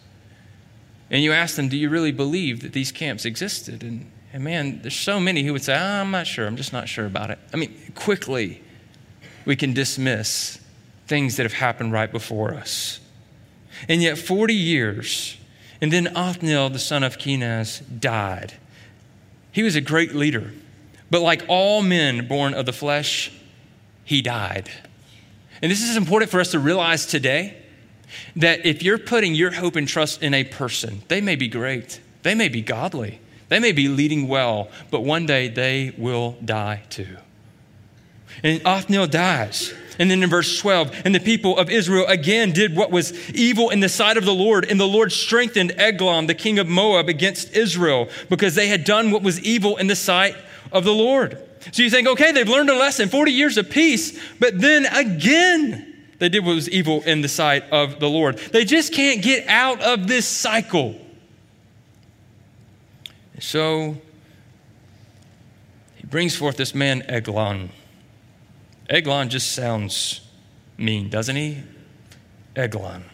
And 1.10 1.22
you 1.22 1.32
ask 1.32 1.56
them, 1.56 1.68
Do 1.68 1.76
you 1.76 1.88
really 1.88 2.12
believe 2.12 2.60
that 2.62 2.72
these 2.72 2.92
camps 2.92 3.24
existed? 3.24 3.82
And, 3.82 4.10
and 4.32 4.44
man, 4.44 4.82
there's 4.82 4.96
so 4.96 5.18
many 5.18 5.42
who 5.42 5.52
would 5.52 5.62
say, 5.62 5.74
oh, 5.74 6.00
I'm 6.00 6.10
not 6.10 6.26
sure. 6.26 6.46
I'm 6.46 6.56
just 6.56 6.72
not 6.72 6.88
sure 6.88 7.06
about 7.06 7.30
it. 7.30 7.38
I 7.52 7.56
mean, 7.56 7.74
quickly, 7.94 8.62
we 9.44 9.56
can 9.56 9.72
dismiss 9.72 10.58
things 11.06 11.36
that 11.36 11.44
have 11.44 11.54
happened 11.54 11.92
right 11.92 12.12
before 12.12 12.52
us. 12.52 13.00
And 13.88 14.02
yet, 14.02 14.18
40 14.18 14.54
years 14.54 15.38
and 15.80 15.92
then 15.92 16.08
Othniel, 16.16 16.70
the 16.70 16.78
son 16.78 17.02
of 17.02 17.18
Kenaz, 17.18 17.82
died. 18.00 18.54
He 19.52 19.62
was 19.62 19.76
a 19.76 19.80
great 19.80 20.14
leader, 20.14 20.52
but 21.10 21.22
like 21.22 21.44
all 21.48 21.82
men 21.82 22.26
born 22.26 22.54
of 22.54 22.66
the 22.66 22.72
flesh, 22.72 23.32
he 24.04 24.22
died. 24.22 24.70
And 25.62 25.70
this 25.70 25.82
is 25.82 25.96
important 25.96 26.30
for 26.30 26.40
us 26.40 26.50
to 26.52 26.58
realize 26.58 27.06
today 27.06 27.56
that 28.36 28.64
if 28.64 28.82
you're 28.82 28.98
putting 28.98 29.34
your 29.34 29.52
hope 29.52 29.76
and 29.76 29.86
trust 29.86 30.22
in 30.22 30.34
a 30.34 30.44
person, 30.44 31.02
they 31.08 31.20
may 31.20 31.36
be 31.36 31.48
great, 31.48 32.00
they 32.22 32.34
may 32.34 32.48
be 32.48 32.62
godly, 32.62 33.20
they 33.48 33.58
may 33.58 33.72
be 33.72 33.88
leading 33.88 34.28
well, 34.28 34.68
but 34.90 35.00
one 35.00 35.26
day 35.26 35.48
they 35.48 35.94
will 35.96 36.36
die 36.44 36.82
too. 36.90 37.16
And 38.42 38.62
Othniel 38.64 39.06
dies. 39.06 39.74
And 39.98 40.10
then 40.10 40.22
in 40.22 40.30
verse 40.30 40.60
12, 40.60 41.02
and 41.04 41.14
the 41.14 41.20
people 41.20 41.58
of 41.58 41.68
Israel 41.68 42.06
again 42.06 42.52
did 42.52 42.76
what 42.76 42.92
was 42.92 43.30
evil 43.30 43.70
in 43.70 43.80
the 43.80 43.88
sight 43.88 44.16
of 44.16 44.24
the 44.24 44.34
Lord, 44.34 44.64
and 44.64 44.78
the 44.78 44.86
Lord 44.86 45.10
strengthened 45.10 45.72
Eglon, 45.76 46.26
the 46.26 46.34
king 46.34 46.60
of 46.60 46.68
Moab, 46.68 47.08
against 47.08 47.56
Israel 47.56 48.08
because 48.28 48.54
they 48.54 48.68
had 48.68 48.84
done 48.84 49.10
what 49.10 49.22
was 49.22 49.40
evil 49.40 49.76
in 49.76 49.88
the 49.88 49.96
sight 49.96 50.36
of 50.70 50.84
the 50.84 50.94
Lord. 50.94 51.42
So 51.72 51.82
you 51.82 51.90
think, 51.90 52.06
okay, 52.06 52.30
they've 52.30 52.48
learned 52.48 52.70
a 52.70 52.76
lesson, 52.76 53.08
40 53.08 53.32
years 53.32 53.58
of 53.58 53.68
peace, 53.70 54.18
but 54.38 54.60
then 54.60 54.86
again, 54.86 55.87
they 56.18 56.28
did 56.28 56.44
what 56.44 56.54
was 56.54 56.68
evil 56.68 57.02
in 57.02 57.20
the 57.20 57.28
sight 57.28 57.64
of 57.70 58.00
the 58.00 58.08
Lord. 58.08 58.38
They 58.38 58.64
just 58.64 58.92
can't 58.92 59.22
get 59.22 59.46
out 59.46 59.80
of 59.82 60.08
this 60.08 60.26
cycle. 60.26 61.00
So 63.40 63.96
he 65.96 66.06
brings 66.06 66.34
forth 66.34 66.56
this 66.56 66.74
man, 66.74 67.02
Eglon. 67.02 67.70
Eglon 68.90 69.28
just 69.28 69.52
sounds 69.52 70.22
mean, 70.76 71.08
doesn't 71.08 71.36
he? 71.36 71.62
Eglon. 72.56 73.04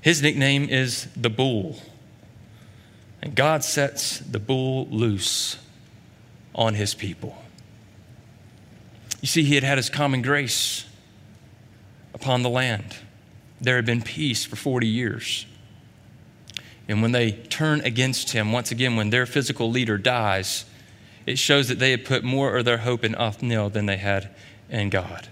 His 0.00 0.20
nickname 0.20 0.68
is 0.68 1.08
the 1.16 1.30
bull. 1.30 1.76
And 3.22 3.34
God 3.34 3.64
sets 3.64 4.18
the 4.18 4.38
bull 4.38 4.86
loose 4.90 5.56
on 6.54 6.74
his 6.74 6.94
people. 6.94 7.36
You 9.20 9.28
see, 9.28 9.42
he 9.42 9.54
had 9.54 9.64
had 9.64 9.78
his 9.78 9.88
common 9.88 10.22
grace 10.22 10.84
upon 12.20 12.42
the 12.42 12.50
land. 12.50 12.96
There 13.60 13.76
had 13.76 13.86
been 13.86 14.02
peace 14.02 14.44
for 14.44 14.56
40 14.56 14.86
years. 14.86 15.46
And 16.88 17.02
when 17.02 17.12
they 17.12 17.32
turn 17.32 17.80
against 17.82 18.32
him, 18.32 18.50
once 18.50 18.70
again, 18.70 18.96
when 18.96 19.10
their 19.10 19.26
physical 19.26 19.70
leader 19.70 19.98
dies, 19.98 20.64
it 21.26 21.38
shows 21.38 21.68
that 21.68 21.78
they 21.78 21.90
had 21.90 22.04
put 22.04 22.24
more 22.24 22.56
of 22.56 22.64
their 22.64 22.78
hope 22.78 23.04
in 23.04 23.14
Othniel 23.14 23.68
than 23.70 23.86
they 23.86 23.98
had 23.98 24.30
in 24.70 24.88
God. 24.88 25.28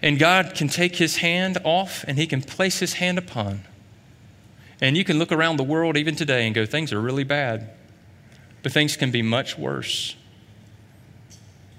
And 0.00 0.18
God 0.18 0.54
can 0.54 0.68
take 0.68 0.96
his 0.96 1.16
hand 1.16 1.58
off 1.64 2.04
and 2.06 2.16
he 2.16 2.26
can 2.26 2.42
place 2.42 2.78
his 2.78 2.94
hand 2.94 3.18
upon. 3.18 3.62
And 4.80 4.96
you 4.96 5.04
can 5.04 5.18
look 5.18 5.32
around 5.32 5.56
the 5.56 5.64
world 5.64 5.96
even 5.96 6.14
today 6.14 6.46
and 6.46 6.54
go, 6.54 6.64
things 6.64 6.92
are 6.92 7.00
really 7.00 7.24
bad. 7.24 7.70
But 8.62 8.72
things 8.72 8.96
can 8.96 9.10
be 9.10 9.22
much 9.22 9.58
worse. 9.58 10.14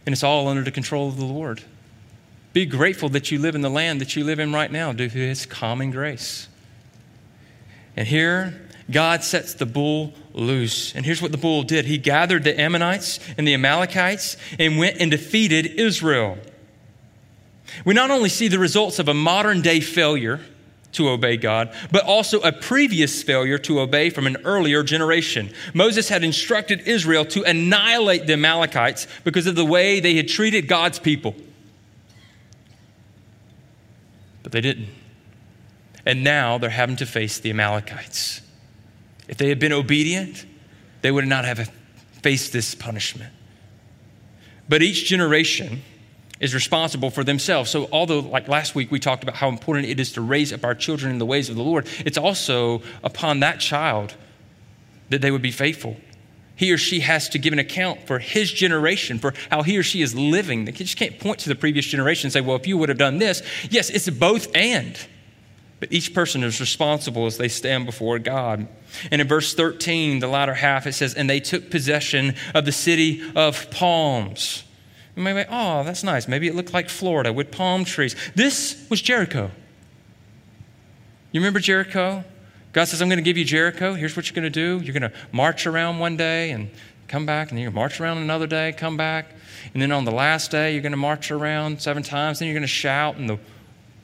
And 0.06 0.14
it's 0.14 0.24
all 0.24 0.48
under 0.48 0.64
the 0.64 0.72
control 0.72 1.08
of 1.08 1.18
the 1.18 1.26
Lord. 1.26 1.64
Be 2.58 2.66
grateful 2.66 3.10
that 3.10 3.30
you 3.30 3.38
live 3.38 3.54
in 3.54 3.62
the 3.62 3.70
land 3.70 4.02
that 4.02 4.16
you 4.16 4.24
live 4.24 4.40
in 4.40 4.52
right 4.52 4.72
now 4.72 4.92
due 4.92 5.08
to 5.08 5.16
his 5.16 5.46
common 5.46 5.92
grace. 5.92 6.48
And 7.96 8.08
here, 8.08 8.68
God 8.90 9.24
sets 9.24 9.54
the 9.54 9.68
bull 9.68 10.16
loose. 10.34 10.96
And 10.96 11.06
here's 11.06 11.22
what 11.22 11.32
the 11.32 11.38
bull 11.38 11.62
did 11.62 11.86
He 11.86 12.00
gathered 12.00 12.44
the 12.44 12.60
Ammonites 12.60 13.20
and 13.38 13.48
the 13.48 13.54
Amalekites 13.54 14.38
and 14.58 14.80
went 14.80 15.00
and 15.00 15.12
defeated 15.12 15.68
Israel. 15.68 16.40
We 17.86 17.94
not 17.94 18.10
only 18.10 18.30
see 18.30 18.48
the 18.48 18.58
results 18.58 18.98
of 18.98 19.08
a 19.08 19.14
modern 19.14 19.62
day 19.62 19.80
failure 19.80 20.40
to 20.94 21.10
obey 21.10 21.38
God, 21.38 21.72
but 21.92 22.06
also 22.06 22.40
a 22.40 22.52
previous 22.52 23.22
failure 23.22 23.60
to 23.60 23.82
obey 23.82 24.10
from 24.10 24.26
an 24.26 24.38
earlier 24.46 24.82
generation. 24.82 25.52
Moses 25.76 26.10
had 26.10 26.24
instructed 26.24 26.88
Israel 26.88 27.24
to 27.26 27.44
annihilate 27.44 28.26
the 28.26 28.34
Amalekites 28.34 29.06
because 29.24 29.46
of 29.46 29.54
the 29.54 29.64
way 29.64 30.00
they 30.00 30.16
had 30.16 30.28
treated 30.28 30.68
God's 30.68 30.98
people. 30.98 31.36
But 34.48 34.54
they 34.54 34.62
didn't. 34.62 34.88
And 36.06 36.24
now 36.24 36.58
they're 36.58 36.70
having 36.70 36.96
to 36.96 37.06
face 37.06 37.38
the 37.38 37.50
Amalekites. 37.50 38.40
If 39.28 39.36
they 39.36 39.50
had 39.50 39.60
been 39.60 39.74
obedient, 39.74 40.46
they 41.02 41.12
would 41.12 41.28
not 41.28 41.44
have 41.44 41.70
faced 42.22 42.54
this 42.54 42.74
punishment. 42.74 43.34
But 44.70 44.82
each 44.82 45.04
generation 45.04 45.82
is 46.40 46.56
responsible 46.56 47.10
for 47.10 47.26
themselves. 47.26 47.70
So, 47.70 47.90
although, 47.92 48.22
like 48.22 48.48
last 48.48 48.74
week, 48.74 48.90
we 48.90 49.02
talked 49.02 49.22
about 49.22 49.36
how 49.36 49.50
important 49.50 49.90
it 49.90 50.00
is 50.00 50.14
to 50.14 50.22
raise 50.22 50.54
up 50.54 50.64
our 50.64 50.76
children 50.76 51.12
in 51.12 51.18
the 51.18 51.26
ways 51.26 51.50
of 51.50 51.58
the 51.58 51.64
Lord, 51.64 51.86
it's 52.06 52.18
also 52.18 52.82
upon 53.04 53.42
that 53.42 53.60
child 53.60 54.16
that 55.10 55.22
they 55.22 55.30
would 55.30 55.42
be 55.42 55.52
faithful 55.52 55.98
he 56.58 56.72
or 56.74 56.78
she 56.78 57.00
has 57.00 57.30
to 57.30 57.40
give 57.40 57.54
an 57.54 57.60
account 57.60 58.06
for 58.08 58.20
his 58.20 58.52
generation, 58.52 59.20
for 59.20 59.34
how 59.50 59.64
he 59.64 59.78
or 59.78 59.84
she 59.84 60.02
is 60.02 60.14
living. 60.14 60.66
They 60.66 60.72
just 60.74 60.98
can't 60.98 61.18
point 61.20 61.40
to 61.40 61.50
the 61.50 61.56
previous 61.56 61.86
generation 61.86 62.28
and 62.28 62.34
say, 62.34 62.42
well, 62.42 62.58
if 62.58 62.68
you 62.68 62.78
would 62.78 62.90
have 62.90 62.98
done 62.98 63.20
this. 63.20 63.42
Yes, 63.70 63.90
it's 63.90 64.10
both 64.10 64.54
and. 64.56 65.00
But 65.80 65.94
each 65.94 66.14
person 66.14 66.44
is 66.44 66.60
responsible 66.60 67.28
as 67.28 67.38
they 67.38 67.48
stand 67.48 67.86
before 67.86 68.18
God. 68.18 68.68
And 69.12 69.22
in 69.22 69.28
verse 69.28 69.54
13, 69.54 70.20
the 70.20 70.28
latter 70.28 70.56
half, 70.56 70.88
it 70.88 70.94
says, 70.94 71.14
And 71.14 71.30
they 71.30 71.40
took 71.40 71.70
possession 71.70 72.34
of 72.56 72.66
the 72.66 72.72
city 72.72 73.22
of 73.36 73.70
palms. 73.70 74.64
You 75.16 75.22
may 75.22 75.34
be, 75.34 75.46
oh, 75.50 75.84
that's 75.84 76.04
nice. 76.04 76.28
Maybe 76.28 76.48
it 76.48 76.56
looked 76.56 76.74
like 76.74 76.90
Florida 76.90 77.32
with 77.32 77.52
palm 77.52 77.86
trees. 77.86 78.16
This 78.34 78.88
was 78.90 79.02
Jericho. 79.02 79.52
You 81.32 81.40
remember 81.40 81.60
Jericho? 81.60 82.24
God 82.78 82.88
says, 82.88 83.02
I'm 83.02 83.10
going 83.10 83.18
to 83.18 83.24
give 83.24 83.38
you 83.38 83.44
Jericho. 83.44 83.96
Here's 83.96 84.16
what 84.16 84.30
you're 84.30 84.36
going 84.36 84.44
to 84.44 84.52
do. 84.52 84.86
You're 84.86 84.94
going 84.94 85.12
to 85.12 85.18
march 85.32 85.66
around 85.66 85.98
one 85.98 86.16
day 86.16 86.52
and 86.52 86.70
come 87.08 87.26
back, 87.26 87.50
and 87.50 87.58
then 87.58 87.64
you're 87.64 87.72
going 87.72 87.74
to 87.74 87.80
march 87.80 88.00
around 88.00 88.20
another 88.20 88.46
day, 88.46 88.72
come 88.72 88.96
back. 88.96 89.32
And 89.74 89.82
then 89.82 89.92
on 89.92 90.06
the 90.06 90.12
last 90.12 90.52
day, 90.52 90.74
you're 90.74 90.84
going 90.84 90.92
to 90.92 90.96
march 90.96 91.32
around 91.32 91.82
seven 91.82 92.04
times. 92.04 92.38
Then 92.38 92.48
you're 92.48 92.54
going 92.54 92.62
to 92.62 92.68
shout, 92.68 93.16
and 93.16 93.28
the 93.28 93.40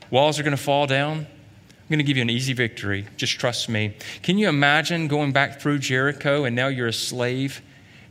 walls 0.10 0.40
are 0.40 0.42
going 0.42 0.58
to 0.58 0.64
fall 0.64 0.88
down. 0.88 1.20
I'm 1.20 1.88
going 1.88 2.00
to 2.00 2.04
give 2.04 2.18
you 2.18 2.24
an 2.24 2.32
easy 2.32 2.54
victory. 2.54 3.06
Just 3.16 3.40
trust 3.40 3.70
me. 3.70 3.96
Can 4.24 4.40
you 4.40 4.50
imagine 4.50 5.08
going 5.08 5.34
back 5.34 5.62
through 5.62 5.78
Jericho 5.78 6.44
and 6.44 6.56
now 6.56 6.66
you're 6.66 6.88
a 6.88 6.94
slave 6.94 7.62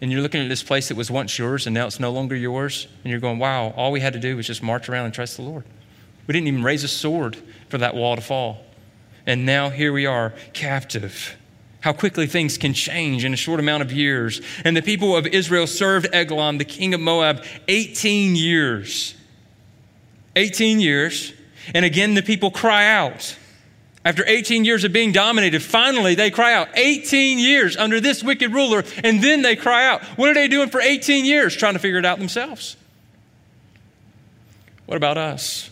and 0.01 0.13
you're 0.13 0.21
looking 0.21 0.43
at 0.45 0.49
this 0.49 0.63
place 0.63 0.87
that 0.91 0.97
was 0.97 1.11
once 1.11 1.37
yours 1.37 1.67
and 1.67 1.75
now 1.75 1.89
it's 1.89 1.99
no 1.99 2.13
longer 2.13 2.37
yours, 2.37 2.87
and 3.03 3.11
you're 3.11 3.19
going, 3.19 3.41
wow, 3.41 3.71
all 3.71 3.91
we 3.91 3.99
had 3.99 4.13
to 4.13 4.21
do 4.21 4.37
was 4.37 4.47
just 4.47 4.63
march 4.63 4.89
around 4.89 5.07
and 5.07 5.13
trust 5.13 5.39
the 5.39 5.43
Lord. 5.43 5.65
We 6.29 6.33
didn't 6.35 6.47
even 6.47 6.63
raise 6.63 6.85
a 6.85 6.89
sword 6.89 7.37
for 7.69 7.79
that 7.79 7.97
wall 7.97 8.15
to 8.15 8.23
fall. 8.23 8.65
And 9.27 9.47
now 9.47 9.71
here 9.71 9.93
we 9.93 10.07
are, 10.07 10.35
captive. 10.53 11.37
How 11.81 11.93
quickly 11.93 12.27
things 12.27 12.59
can 12.59 12.75
change 12.75 13.25
in 13.25 13.33
a 13.33 13.37
short 13.37 13.61
amount 13.61 13.83
of 13.83 13.93
years. 13.93 14.41
And 14.65 14.77
the 14.77 14.83
people 14.83 15.17
of 15.17 15.27
Israel 15.27 15.67
served 15.67 16.09
Eglon, 16.13 16.59
the 16.59 16.65
king 16.65 16.95
of 16.95 17.01
Moab, 17.01 17.45
18 17.69 18.37
years. 18.37 19.15
18 20.37 20.81
years. 20.81 21.33
And 21.75 21.85
again, 21.85 22.15
the 22.15 22.23
people 22.23 22.51
cry 22.51 22.87
out. 22.87 23.37
After 24.05 24.25
18 24.27 24.65
years 24.65 24.83
of 24.83 24.93
being 24.93 25.13
dominated, 25.13 25.63
finally 25.63 26.17
they 26.17 26.31
cry 26.31 26.55
out. 26.55 26.69
18 26.75 27.39
years 27.39 27.77
under 27.77 28.01
this 28.01 28.23
wicked 28.23 28.53
ruler, 28.53 28.83
and 29.05 29.23
then 29.23 29.43
they 29.43 29.55
cry 29.55 29.87
out. 29.87 30.03
What 30.19 30.29
are 30.29 30.35
they 30.35 30.49
doing 30.49 30.71
for 30.71 30.81
18 30.81 31.25
years? 31.25 31.55
Trying 31.55 31.75
to 31.75 31.79
figure 31.79 31.99
it 31.99 32.05
out 32.05 32.19
themselves. 32.19 32.77
What 34.87 34.97
about 34.97 35.19
us? 35.19 35.71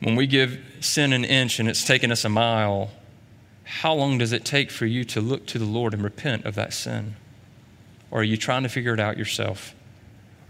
When 0.00 0.14
we 0.14 0.28
give 0.28 0.60
sin 0.84 1.12
an 1.12 1.24
inch 1.24 1.58
and 1.58 1.68
it's 1.68 1.84
taken 1.84 2.10
us 2.12 2.24
a 2.24 2.28
mile, 2.28 2.90
how 3.64 3.94
long 3.94 4.18
does 4.18 4.32
it 4.32 4.44
take 4.44 4.70
for 4.70 4.86
you 4.86 5.04
to 5.04 5.20
look 5.20 5.46
to 5.46 5.58
the 5.58 5.64
Lord 5.64 5.94
and 5.94 6.02
repent 6.02 6.44
of 6.44 6.54
that 6.54 6.72
sin? 6.72 7.16
Or 8.10 8.20
are 8.20 8.24
you 8.24 8.36
trying 8.36 8.62
to 8.62 8.68
figure 8.68 8.94
it 8.94 9.00
out 9.00 9.18
yourself? 9.18 9.74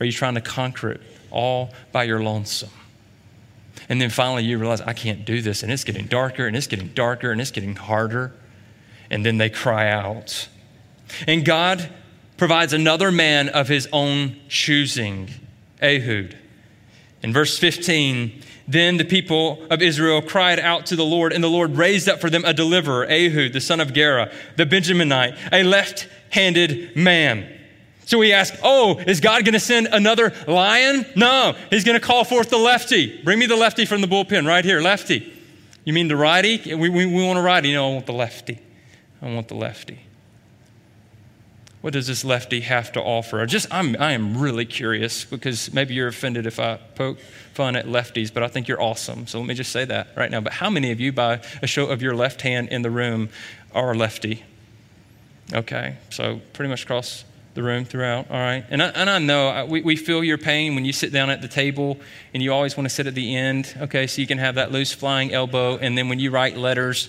Are 0.01 0.07
you 0.07 0.13
trying 0.13 0.35
to 0.35 0.41
conquer 0.41 0.93
it 0.93 1.01
all 1.31 1.71
by 1.91 2.05
your 2.05 2.23
lonesome? 2.23 2.71
And 3.89 4.01
then 4.01 4.11
finally 4.11 4.45
you 4.45 4.59
realize, 4.59 4.81
I 4.81 4.93
can't 4.93 5.25
do 5.25 5.43
this, 5.43 5.63
and 5.63 5.73
it's 5.73 5.85
getting 5.85 6.07
darker, 6.07 6.47
and 6.47 6.57
it's 6.57 6.67
getting 6.67 6.89
darker, 6.89 7.33
and 7.33 7.41
it's 7.41 7.51
getting 7.51 7.75
harder. 7.75 8.33
And 9.11 9.25
then 9.25 9.39
they 9.39 9.51
cry 9.51 9.91
out. 9.91 10.49
And 11.27 11.45
God 11.45 11.91
provides 12.37 12.73
another 12.73 13.11
man 13.11 13.49
of 13.49 13.69
his 13.69 13.89
own 13.93 14.37
choosing, 14.49 15.31
Ehud. 15.83 16.37
In 17.23 17.33
verse 17.33 17.59
15, 17.59 18.43
then 18.69 18.99
the 18.99 19.05
people 19.05 19.67
of 19.71 19.81
Israel 19.81 20.21
cried 20.21 20.61
out 20.61 20.87
to 20.87 20.97
the 20.97 21.05
Lord, 21.05 21.33
and 21.33 21.43
the 21.43 21.49
Lord 21.49 21.77
raised 21.77 22.09
up 22.09 22.21
for 22.21 22.29
them 22.29 22.45
a 22.45 22.53
deliverer, 22.53 23.07
Ehud, 23.11 23.55
the 23.55 23.61
son 23.61 23.81
of 23.81 23.95
Gera, 23.95 24.31
the 24.57 24.67
Benjaminite, 24.67 25.37
a 25.51 25.63
left 25.63 26.07
handed 26.31 26.95
man. 26.95 27.51
So 28.05 28.19
we 28.19 28.33
ask, 28.33 28.55
oh, 28.63 28.99
is 28.99 29.21
God 29.21 29.45
going 29.45 29.55
to 29.55 29.61
send 29.61 29.89
another 29.89 30.35
lion? 30.47 31.07
No, 31.17 31.57
he's 31.71 31.85
going 31.85 31.99
to 31.99 32.07
call 32.07 32.25
forth 32.25 32.51
the 32.51 32.59
lefty. 32.59 33.23
Bring 33.23 33.39
me 33.39 33.47
the 33.47 33.57
lefty 33.57 33.87
from 33.87 34.03
the 34.03 34.07
bullpen 34.07 34.47
right 34.47 34.65
here, 34.65 34.81
lefty. 34.81 35.33
You 35.85 35.95
mean 35.95 36.09
the 36.09 36.17
righty? 36.17 36.75
We, 36.75 36.91
we, 36.91 37.07
we 37.07 37.25
want 37.27 37.39
a 37.39 37.43
righty. 37.43 37.73
No, 37.73 37.89
I 37.89 37.93
want 37.95 38.07
the 38.07 38.13
lefty. 38.13 38.61
I 39.23 39.33
want 39.35 39.49
the 39.49 39.55
lefty. 39.55 39.99
What 41.81 41.93
does 41.93 42.09
this 42.09 42.25
lefty 42.25 42.61
have 42.63 42.91
to 42.93 43.01
offer? 43.01 43.45
Just, 43.47 43.67
I'm, 43.71 43.97
I 44.01 44.13
am 44.13 44.37
really 44.37 44.67
curious 44.67 45.25
because 45.25 45.73
maybe 45.73 45.95
you're 45.95 46.09
offended 46.09 46.45
if 46.47 46.59
I 46.59 46.79
poke 46.97 47.19
fun 47.55 47.77
at 47.77 47.87
lefties, 47.87 48.33
but 48.35 48.43
I 48.43 48.49
think 48.49 48.67
you're 48.67 48.83
awesome. 48.83 49.27
So 49.29 49.39
let 49.39 49.47
me 49.47 49.55
just 49.55 49.71
say 49.71 49.85
that 49.85 50.09
right 50.17 50.31
now. 50.31 50.41
But 50.41 50.55
how 50.55 50.71
many 50.71 50.91
of 50.91 50.99
you, 50.99 51.13
by 51.13 51.41
a 51.63 51.67
show 51.69 51.87
of 51.87 52.03
your 52.03 52.17
left 52.17 52.43
hand 52.43 52.69
in 52.71 52.83
the 52.83 52.91
room, 52.91 53.29
are 53.73 53.95
lefty? 53.95 54.45
Okay, 55.53 55.97
so 56.11 56.41
pretty 56.53 56.69
much 56.69 56.83
across 56.83 57.25
the 57.55 57.63
room 57.63 57.85
throughout. 57.85 58.31
All 58.31 58.39
right. 58.39 58.65
And 58.71 58.83
I, 58.83 58.89
and 58.89 59.11
I 59.11 59.19
know 59.19 59.67
we, 59.67 59.81
we 59.81 59.97
feel 59.97 60.23
your 60.23 60.39
pain 60.39 60.75
when 60.75 60.85
you 60.85 60.93
sit 60.93 61.13
down 61.13 61.31
at 61.31 61.43
the 61.43 61.49
table 61.49 61.99
and 62.33 62.43
you 62.43 62.53
always 62.53 62.77
want 62.77 62.89
to 62.89 62.95
sit 62.95 63.07
at 63.07 63.15
the 63.15 63.35
end. 63.35 63.75
Okay. 63.83 64.07
So 64.07 64.21
you 64.21 64.27
can 64.29 64.39
have 64.39 64.57
that 64.57 64.71
loose 64.71 64.93
flying 64.93 65.33
elbow. 65.33 65.77
And 65.77 65.99
then 65.99 66.09
when 66.09 66.21
you 66.21 66.31
write 66.31 66.57
letters, 66.57 67.09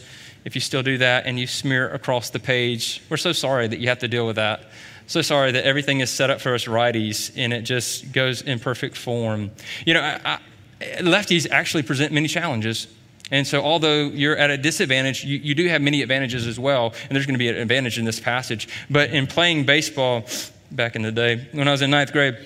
if 0.50 0.56
you 0.56 0.62
still 0.62 0.82
do 0.82 0.98
that 0.98 1.28
and 1.28 1.40
you 1.40 1.46
smear 1.46 1.94
across 1.94 2.32
the 2.32 2.40
page, 2.40 3.04
we're 3.08 3.18
so 3.18 3.32
sorry 3.32 3.68
that 3.68 3.78
you 3.78 3.88
have 3.88 4.00
to 4.00 4.08
deal 4.08 4.26
with 4.26 4.38
that. 4.38 4.62
So 5.06 5.22
sorry 5.22 5.52
that 5.52 5.64
everything 5.64 6.00
is 6.00 6.10
set 6.10 6.32
up 6.32 6.42
for 6.42 6.56
us 6.56 6.66
righties 6.66 7.32
and 7.38 7.54
it 7.54 7.62
just 7.62 8.12
goes 8.12 8.42
in 8.42 8.58
perfect 8.58 8.98
form. 8.98 9.52
You 9.86 9.94
know, 9.94 10.02
I, 10.02 10.40
I, 10.82 11.02
lefties 11.02 11.48
actually 11.52 11.84
present 11.84 12.12
many 12.12 12.28
challenges. 12.28 12.88
And 13.30 13.46
so, 13.46 13.62
although 13.62 14.08
you're 14.08 14.38
at 14.38 14.50
a 14.50 14.58
disadvantage, 14.58 15.24
you, 15.24 15.38
you 15.38 15.54
do 15.54 15.68
have 15.68 15.84
many 15.84 16.02
advantages 16.02 16.48
as 16.48 16.60
well. 16.60 16.96
And 17.04 17.12
there's 17.12 17.28
going 17.28 17.36
to 17.36 17.40
be 17.40 17.50
an 17.50 17.58
advantage 17.58 18.00
in 18.00 18.06
this 18.06 18.20
passage. 18.20 18.68
But 18.90 19.12
in 19.12 19.28
playing 19.28 19.68
baseball 19.68 20.26
back 20.72 20.96
in 20.96 21.04
the 21.04 21.12
day, 21.12 21.48
when 21.52 21.68
I 21.68 21.72
was 21.72 21.84
in 21.84 21.92
ninth 21.92 22.12
grade, 22.12 22.40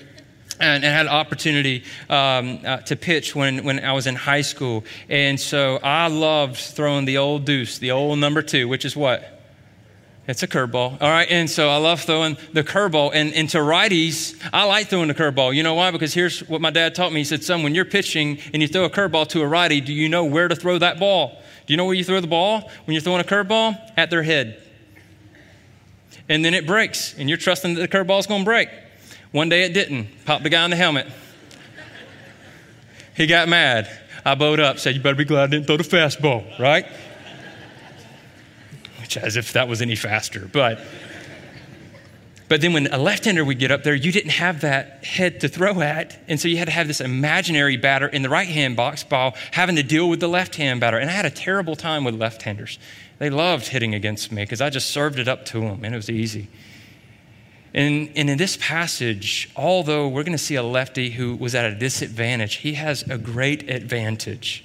and, 0.60 0.84
and 0.84 0.94
had 0.94 1.08
opportunity 1.08 1.84
um, 2.10 2.60
uh, 2.66 2.78
to 2.78 2.96
pitch 2.96 3.36
when, 3.36 3.64
when 3.64 3.80
I 3.80 3.94
was 3.94 4.08
in 4.08 4.16
high 4.16 4.42
school. 4.42 4.84
And 5.10 5.40
so 5.40 5.80
I 5.84 6.08
loved 6.08 6.58
throwing 6.58 7.06
the 7.06 7.18
old 7.18 7.46
deuce, 7.46 7.80
the 7.80 7.92
old 7.92 8.20
number 8.20 8.42
two, 8.42 8.68
which 8.68 8.86
is 8.86 8.96
what? 8.96 9.30
It's 10.26 10.42
a 10.42 10.48
curveball. 10.48 11.02
All 11.02 11.10
right. 11.10 11.30
And 11.30 11.50
so 11.50 11.70
I 11.70 11.78
love 11.78 12.02
throwing 12.02 12.38
the 12.54 12.64
curveball. 12.64 13.12
And, 13.14 13.34
and 13.34 13.50
to 13.50 13.58
righties, 13.58 14.40
I 14.54 14.64
like 14.64 14.88
throwing 14.88 15.10
the 15.10 15.14
curveball. 15.14 15.54
You 15.54 15.64
know 15.64 15.74
why? 15.74 15.92
Because 15.92 16.14
here's 16.14 16.48
what 16.48 16.62
my 16.62 16.70
dad 16.70 16.96
taught 16.96 17.12
me. 17.12 17.20
He 17.20 17.26
said, 17.26 17.44
Son, 17.44 17.62
when 17.62 17.76
you're 17.76 17.84
pitching 17.84 18.40
and 18.54 18.62
you 18.62 18.70
throw 18.70 18.86
a 18.86 18.90
curveball 18.90 19.28
to 19.30 19.42
a 19.42 19.48
righty, 19.48 19.82
do 19.82 19.92
you 19.92 20.08
know 20.08 20.24
where 20.24 20.48
to 20.48 20.56
throw 20.56 20.78
that 20.78 20.98
ball? 20.98 21.42
Do 21.66 21.74
you 21.74 21.78
know 21.78 21.86
where 21.86 21.94
you 21.94 22.06
throw 22.06 22.22
the 22.22 22.28
ball 22.28 22.72
when 22.86 22.94
you're 22.94 23.02
throwing 23.02 23.20
a 23.20 23.26
curveball? 23.26 23.78
At 23.98 24.10
their 24.10 24.24
head. 24.24 24.62
And 26.30 26.44
then 26.44 26.54
it 26.54 26.66
breaks, 26.66 27.18
and 27.18 27.28
you're 27.28 27.38
trusting 27.38 27.74
that 27.76 27.82
the 27.82 27.88
curveball's 27.88 28.28
going 28.28 28.42
to 28.42 28.46
break. 28.46 28.70
One 29.34 29.50
day 29.50 29.64
it 29.64 29.74
didn't. 29.74 30.08
Popped 30.26 30.44
the 30.44 30.50
guy 30.50 30.64
in 30.64 30.70
the 30.70 30.78
helmet. 30.78 31.08
He 33.18 33.26
got 33.26 33.50
mad. 33.50 33.90
I 34.24 34.36
bowed 34.36 34.60
up, 34.60 34.78
said, 34.78 34.96
You 34.96 35.02
better 35.02 35.16
be 35.16 35.26
glad 35.26 35.46
I 35.46 35.48
didn't 35.48 35.66
throw 35.66 35.78
the 35.78 35.84
fastball, 35.84 36.58
right? 36.60 36.86
Which, 39.02 39.18
as 39.18 39.36
if 39.36 39.54
that 39.54 39.68
was 39.68 39.82
any 39.82 39.96
faster. 39.96 40.48
But, 40.54 40.80
but 42.48 42.62
then 42.62 42.74
when 42.74 42.86
a 42.94 43.00
left 43.00 43.26
hander 43.26 43.44
would 43.44 43.58
get 43.58 43.72
up 43.72 43.82
there, 43.82 43.96
you 43.96 44.12
didn't 44.12 44.32
have 44.34 44.62
that 44.62 45.04
head 45.04 45.42
to 45.42 45.48
throw 45.48 45.82
at. 45.82 46.16
And 46.28 46.40
so 46.40 46.48
you 46.48 46.58
had 46.58 46.66
to 46.66 46.72
have 46.72 46.88
this 46.88 47.02
imaginary 47.02 47.76
batter 47.76 48.08
in 48.08 48.22
the 48.22 48.30
right 48.30 48.48
hand 48.48 48.76
box 48.76 49.04
ball 49.04 49.34
having 49.52 49.76
to 49.78 49.84
deal 49.84 50.08
with 50.08 50.20
the 50.20 50.30
left 50.30 50.58
hand 50.58 50.80
batter. 50.80 51.00
And 51.00 51.10
I 51.10 51.14
had 51.14 51.26
a 51.26 51.32
terrible 51.32 51.76
time 51.76 52.04
with 52.04 52.14
left 52.14 52.44
handers. 52.44 52.78
They 53.18 53.32
loved 53.32 53.70
hitting 53.70 53.96
against 53.96 54.32
me 54.32 54.44
because 54.44 54.62
I 54.62 54.70
just 54.70 54.92
served 54.92 55.18
it 55.18 55.28
up 55.28 55.44
to 55.48 55.62
them 55.62 55.84
and 55.84 55.96
it 55.96 55.98
was 55.98 56.12
easy. 56.12 56.50
And, 57.74 58.10
and 58.16 58.30
in 58.30 58.38
this 58.38 58.58
passage, 58.58 59.50
although 59.56 60.08
we're 60.08 60.24
going 60.24 60.38
to 60.38 60.44
see 60.44 60.56
a 60.56 60.64
lefty 60.64 61.10
who 61.12 61.36
was 61.36 61.56
at 61.56 61.66
a 61.66 61.74
disadvantage, 61.74 62.56
he 62.56 62.74
has 62.74 63.02
a 63.04 63.18
great 63.18 63.70
advantage. 63.70 64.64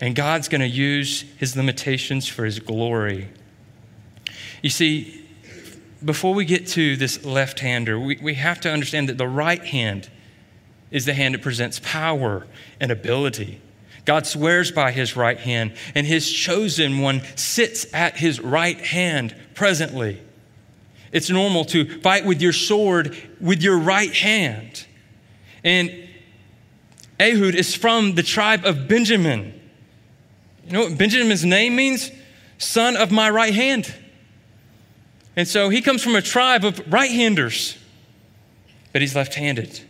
And 0.00 0.16
God's 0.16 0.48
going 0.48 0.62
to 0.62 0.68
use 0.68 1.22
his 1.36 1.54
limitations 1.54 2.26
for 2.26 2.44
his 2.44 2.58
glory. 2.58 3.28
You 4.62 4.70
see, 4.70 5.24
before 6.04 6.34
we 6.34 6.44
get 6.44 6.66
to 6.68 6.96
this 6.96 7.24
left 7.24 7.60
hander, 7.60 8.00
we, 8.00 8.18
we 8.20 8.34
have 8.34 8.60
to 8.62 8.70
understand 8.70 9.08
that 9.08 9.18
the 9.18 9.28
right 9.28 9.62
hand 9.64 10.08
is 10.90 11.04
the 11.04 11.14
hand 11.14 11.34
that 11.34 11.42
presents 11.42 11.80
power 11.84 12.46
and 12.80 12.90
ability. 12.90 13.60
God 14.04 14.26
swears 14.26 14.72
by 14.72 14.90
his 14.90 15.14
right 15.14 15.38
hand, 15.38 15.74
and 15.94 16.06
his 16.06 16.30
chosen 16.30 17.00
one 17.00 17.22
sits 17.36 17.86
at 17.94 18.16
his 18.16 18.40
right 18.40 18.80
hand 18.80 19.36
presently. 19.54 20.20
It's 21.12 21.28
normal 21.30 21.64
to 21.66 22.00
fight 22.00 22.24
with 22.24 22.40
your 22.40 22.54
sword 22.54 23.16
with 23.40 23.62
your 23.62 23.78
right 23.78 24.12
hand. 24.12 24.86
And 25.62 25.92
Ehud 27.20 27.54
is 27.54 27.74
from 27.74 28.14
the 28.14 28.22
tribe 28.22 28.64
of 28.64 28.88
Benjamin. 28.88 29.60
You 30.66 30.72
know 30.72 30.80
what 30.84 30.98
Benjamin's 30.98 31.44
name 31.44 31.76
means? 31.76 32.10
Son 32.58 32.96
of 32.96 33.12
my 33.12 33.28
right 33.28 33.54
hand. 33.54 33.94
And 35.36 35.46
so 35.46 35.68
he 35.68 35.80
comes 35.80 36.02
from 36.02 36.14
a 36.14 36.22
tribe 36.22 36.64
of 36.64 36.80
right 36.92 37.10
handers, 37.10 37.78
but 38.92 39.00
he's 39.00 39.14
left 39.14 39.34
handed. 39.34 39.80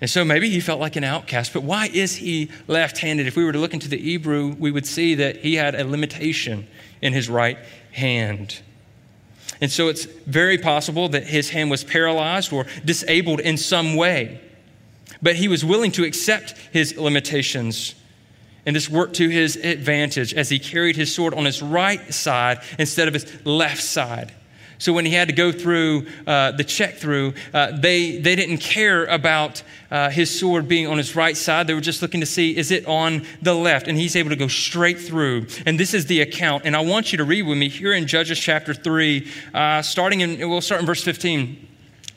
And 0.00 0.08
so 0.08 0.24
maybe 0.24 0.48
he 0.48 0.60
felt 0.60 0.80
like 0.80 0.94
an 0.96 1.04
outcast, 1.04 1.52
but 1.52 1.64
why 1.64 1.88
is 1.92 2.16
he 2.16 2.50
left 2.68 2.98
handed? 2.98 3.26
If 3.26 3.36
we 3.36 3.44
were 3.44 3.52
to 3.52 3.58
look 3.58 3.74
into 3.74 3.88
the 3.88 3.98
Hebrew, 3.98 4.54
we 4.58 4.70
would 4.70 4.86
see 4.86 5.16
that 5.16 5.38
he 5.38 5.56
had 5.56 5.74
a 5.74 5.84
limitation 5.84 6.68
in 7.02 7.12
his 7.12 7.28
right 7.28 7.58
hand. 7.92 8.60
And 9.60 9.70
so 9.70 9.88
it's 9.88 10.04
very 10.04 10.58
possible 10.58 11.08
that 11.08 11.24
his 11.24 11.50
hand 11.50 11.70
was 11.70 11.84
paralyzed 11.84 12.52
or 12.52 12.66
disabled 12.84 13.40
in 13.40 13.56
some 13.56 13.96
way. 13.96 14.40
But 15.20 15.36
he 15.36 15.48
was 15.48 15.64
willing 15.64 15.90
to 15.92 16.04
accept 16.04 16.54
his 16.72 16.96
limitations. 16.96 17.94
And 18.64 18.76
this 18.76 18.88
worked 18.88 19.16
to 19.16 19.28
his 19.28 19.56
advantage 19.56 20.34
as 20.34 20.48
he 20.48 20.58
carried 20.58 20.96
his 20.96 21.14
sword 21.14 21.34
on 21.34 21.44
his 21.44 21.62
right 21.62 22.12
side 22.12 22.60
instead 22.78 23.08
of 23.08 23.14
his 23.14 23.44
left 23.44 23.82
side. 23.82 24.32
So 24.78 24.92
when 24.92 25.04
he 25.04 25.12
had 25.12 25.28
to 25.28 25.34
go 25.34 25.50
through 25.50 26.06
uh, 26.26 26.52
the 26.52 26.64
check 26.64 26.96
through, 26.96 27.34
uh, 27.52 27.72
they, 27.72 28.18
they 28.18 28.36
didn't 28.36 28.58
care 28.58 29.04
about 29.06 29.62
uh, 29.90 30.10
his 30.10 30.38
sword 30.38 30.68
being 30.68 30.86
on 30.86 30.98
his 30.98 31.16
right 31.16 31.36
side. 31.36 31.66
They 31.66 31.74
were 31.74 31.80
just 31.80 32.00
looking 32.00 32.20
to 32.20 32.26
see, 32.26 32.56
is 32.56 32.70
it 32.70 32.86
on 32.86 33.26
the 33.42 33.54
left? 33.54 33.88
And 33.88 33.98
he's 33.98 34.14
able 34.14 34.30
to 34.30 34.36
go 34.36 34.48
straight 34.48 35.00
through. 35.00 35.46
And 35.66 35.80
this 35.80 35.94
is 35.94 36.06
the 36.06 36.20
account. 36.20 36.64
And 36.64 36.76
I 36.76 36.80
want 36.80 37.12
you 37.12 37.18
to 37.18 37.24
read 37.24 37.42
with 37.42 37.58
me 37.58 37.68
here 37.68 37.92
in 37.92 38.06
Judges 38.06 38.38
chapter 38.38 38.72
3, 38.72 39.28
uh, 39.52 39.82
starting 39.82 40.20
in, 40.20 40.38
we'll 40.48 40.60
start 40.60 40.80
in 40.80 40.86
verse 40.86 41.02
15 41.02 41.66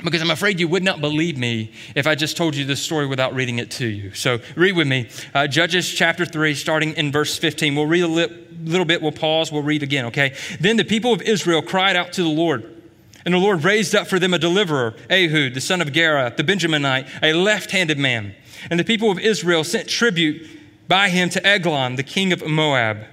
because 0.03 0.21
I'm 0.21 0.31
afraid 0.31 0.59
you 0.59 0.67
would 0.67 0.83
not 0.83 0.99
believe 0.99 1.37
me 1.37 1.71
if 1.95 2.07
I 2.07 2.15
just 2.15 2.37
told 2.37 2.55
you 2.55 2.65
this 2.65 2.81
story 2.81 3.05
without 3.05 3.33
reading 3.33 3.59
it 3.59 3.71
to 3.71 3.87
you. 3.87 4.13
So 4.13 4.39
read 4.55 4.75
with 4.75 4.87
me. 4.87 5.09
Uh, 5.33 5.47
Judges 5.47 5.89
chapter 5.89 6.25
3, 6.25 6.55
starting 6.55 6.93
in 6.93 7.11
verse 7.11 7.37
15. 7.37 7.75
We'll 7.75 7.85
read 7.85 8.03
a 8.03 8.07
li- 8.07 8.47
little 8.63 8.85
bit, 8.85 9.01
we'll 9.01 9.11
pause, 9.11 9.51
we'll 9.51 9.63
read 9.63 9.83
again, 9.83 10.05
okay? 10.05 10.35
Then 10.59 10.77
the 10.77 10.83
people 10.83 11.13
of 11.13 11.21
Israel 11.21 11.61
cried 11.61 11.95
out 11.95 12.13
to 12.13 12.23
the 12.23 12.29
Lord. 12.29 12.81
And 13.23 13.33
the 13.33 13.39
Lord 13.39 13.63
raised 13.63 13.93
up 13.93 14.07
for 14.07 14.19
them 14.19 14.33
a 14.33 14.39
deliverer, 14.39 14.95
Ehud, 15.09 15.53
the 15.53 15.61
son 15.61 15.81
of 15.81 15.93
Gera, 15.93 16.33
the 16.35 16.43
Benjaminite, 16.43 17.07
a 17.21 17.33
left 17.33 17.71
handed 17.71 17.99
man. 17.99 18.33
And 18.69 18.79
the 18.79 18.83
people 18.83 19.11
of 19.11 19.19
Israel 19.19 19.63
sent 19.63 19.87
tribute 19.87 20.47
by 20.87 21.09
him 21.09 21.29
to 21.29 21.45
Eglon, 21.45 21.95
the 21.95 22.03
king 22.03 22.33
of 22.33 22.45
Moab. 22.45 23.05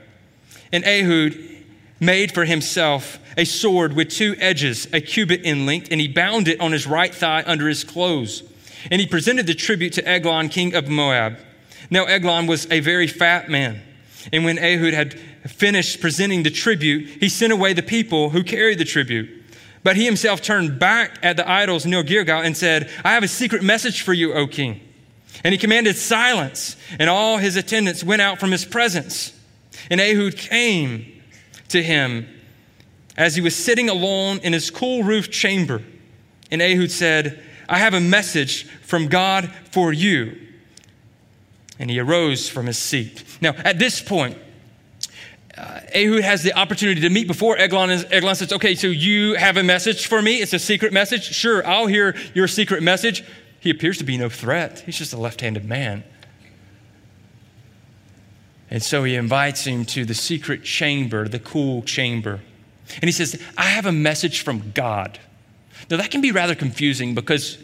And 0.72 0.84
Ehud 0.84 1.38
made 2.00 2.32
for 2.32 2.44
himself 2.44 3.18
a 3.36 3.44
sword 3.44 3.92
with 3.94 4.08
two 4.08 4.34
edges, 4.38 4.88
a 4.92 5.00
cubit 5.00 5.42
in 5.42 5.66
length, 5.66 5.88
and 5.90 6.00
he 6.00 6.08
bound 6.08 6.48
it 6.48 6.60
on 6.60 6.72
his 6.72 6.86
right 6.86 7.14
thigh 7.14 7.44
under 7.46 7.68
his 7.68 7.84
clothes. 7.84 8.42
And 8.90 9.00
he 9.00 9.06
presented 9.06 9.46
the 9.46 9.54
tribute 9.54 9.92
to 9.94 10.08
Eglon, 10.08 10.48
king 10.48 10.74
of 10.74 10.88
Moab. 10.88 11.38
Now, 11.90 12.04
Eglon 12.04 12.46
was 12.46 12.70
a 12.70 12.80
very 12.80 13.06
fat 13.06 13.48
man. 13.48 13.82
And 14.32 14.44
when 14.44 14.58
Ehud 14.58 14.94
had 14.94 15.18
finished 15.48 16.00
presenting 16.00 16.42
the 16.42 16.50
tribute, 16.50 17.08
he 17.20 17.28
sent 17.28 17.52
away 17.52 17.72
the 17.72 17.82
people 17.82 18.30
who 18.30 18.42
carried 18.42 18.78
the 18.78 18.84
tribute. 18.84 19.30
But 19.82 19.96
he 19.96 20.04
himself 20.04 20.42
turned 20.42 20.78
back 20.78 21.18
at 21.22 21.36
the 21.36 21.48
idols 21.48 21.86
near 21.86 22.02
Gilgal 22.02 22.42
and 22.42 22.56
said, 22.56 22.90
I 23.04 23.12
have 23.12 23.22
a 23.22 23.28
secret 23.28 23.62
message 23.62 24.02
for 24.02 24.12
you, 24.12 24.34
O 24.34 24.46
king. 24.46 24.80
And 25.44 25.52
he 25.52 25.58
commanded 25.58 25.96
silence, 25.96 26.76
and 26.98 27.08
all 27.08 27.38
his 27.38 27.56
attendants 27.56 28.02
went 28.02 28.20
out 28.20 28.40
from 28.40 28.50
his 28.50 28.64
presence. 28.64 29.32
And 29.90 30.00
Ehud 30.00 30.36
came 30.36 31.22
to 31.68 31.82
him 31.82 32.28
as 33.16 33.34
he 33.34 33.40
was 33.40 33.54
sitting 33.54 33.88
alone 33.88 34.40
in 34.42 34.52
his 34.52 34.70
cool 34.70 35.04
roof 35.04 35.30
chamber. 35.30 35.82
And 36.50 36.60
Ehud 36.60 36.90
said, 36.90 37.42
I 37.68 37.78
have 37.78 37.94
a 37.94 38.00
message 38.00 38.64
from 38.82 39.08
God 39.08 39.50
for 39.70 39.92
you. 39.92 40.47
And 41.78 41.90
he 41.90 41.98
arose 42.00 42.48
from 42.48 42.66
his 42.66 42.78
seat. 42.78 43.24
Now, 43.40 43.54
at 43.58 43.78
this 43.78 44.00
point, 44.00 44.36
uh, 45.56 45.80
Ehud 45.94 46.22
has 46.22 46.42
the 46.42 46.52
opportunity 46.54 47.00
to 47.00 47.10
meet 47.10 47.26
before 47.26 47.56
Eglon. 47.56 47.90
Eglon 47.90 48.34
says, 48.34 48.52
Okay, 48.52 48.74
so 48.74 48.86
you 48.86 49.34
have 49.34 49.56
a 49.56 49.62
message 49.62 50.06
for 50.06 50.22
me? 50.22 50.36
It's 50.36 50.52
a 50.52 50.58
secret 50.58 50.92
message? 50.92 51.24
Sure, 51.24 51.66
I'll 51.66 51.86
hear 51.86 52.16
your 52.34 52.48
secret 52.48 52.82
message. 52.82 53.24
He 53.60 53.70
appears 53.70 53.98
to 53.98 54.04
be 54.04 54.16
no 54.16 54.28
threat. 54.28 54.80
He's 54.80 54.98
just 54.98 55.12
a 55.12 55.16
left 55.16 55.40
handed 55.40 55.64
man. 55.64 56.04
And 58.70 58.82
so 58.82 59.04
he 59.04 59.14
invites 59.14 59.64
him 59.64 59.84
to 59.86 60.04
the 60.04 60.14
secret 60.14 60.62
chamber, 60.62 61.26
the 61.26 61.38
cool 61.38 61.82
chamber. 61.82 62.40
And 62.94 63.04
he 63.04 63.12
says, 63.12 63.40
I 63.56 63.64
have 63.64 63.86
a 63.86 63.92
message 63.92 64.42
from 64.42 64.72
God. 64.72 65.18
Now, 65.90 65.96
that 65.96 66.10
can 66.10 66.20
be 66.20 66.32
rather 66.32 66.54
confusing 66.54 67.14
because 67.14 67.58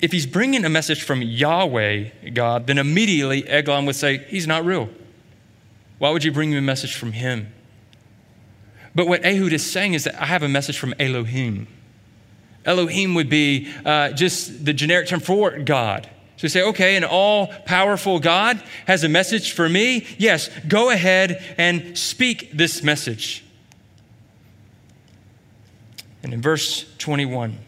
if 0.00 0.12
he's 0.12 0.26
bringing 0.26 0.64
a 0.64 0.68
message 0.68 1.02
from 1.02 1.22
Yahweh, 1.22 2.30
God, 2.32 2.66
then 2.66 2.78
immediately 2.78 3.46
Eglon 3.48 3.86
would 3.86 3.96
say, 3.96 4.18
He's 4.28 4.46
not 4.46 4.64
real. 4.64 4.88
Why 5.98 6.10
would 6.10 6.24
you 6.24 6.32
bring 6.32 6.50
me 6.50 6.56
a 6.56 6.62
message 6.62 6.96
from 6.96 7.12
him? 7.12 7.52
But 8.94 9.06
what 9.06 9.24
Ehud 9.24 9.52
is 9.52 9.70
saying 9.70 9.94
is 9.94 10.04
that 10.04 10.20
I 10.20 10.24
have 10.26 10.42
a 10.42 10.48
message 10.48 10.78
from 10.78 10.94
Elohim. 10.98 11.68
Elohim 12.64 13.14
would 13.14 13.28
be 13.28 13.70
uh, 13.84 14.10
just 14.12 14.64
the 14.64 14.72
generic 14.72 15.08
term 15.08 15.20
for 15.20 15.58
God. 15.58 16.08
So 16.36 16.44
we 16.44 16.48
say, 16.48 16.62
okay, 16.62 16.96
an 16.96 17.04
all 17.04 17.48
powerful 17.66 18.18
God 18.18 18.62
has 18.86 19.04
a 19.04 19.08
message 19.10 19.52
for 19.52 19.68
me. 19.68 20.06
Yes, 20.16 20.48
go 20.66 20.88
ahead 20.90 21.42
and 21.58 21.96
speak 21.98 22.50
this 22.52 22.82
message. 22.82 23.44
And 26.22 26.32
in 26.32 26.40
verse 26.40 26.86
21, 26.96 27.58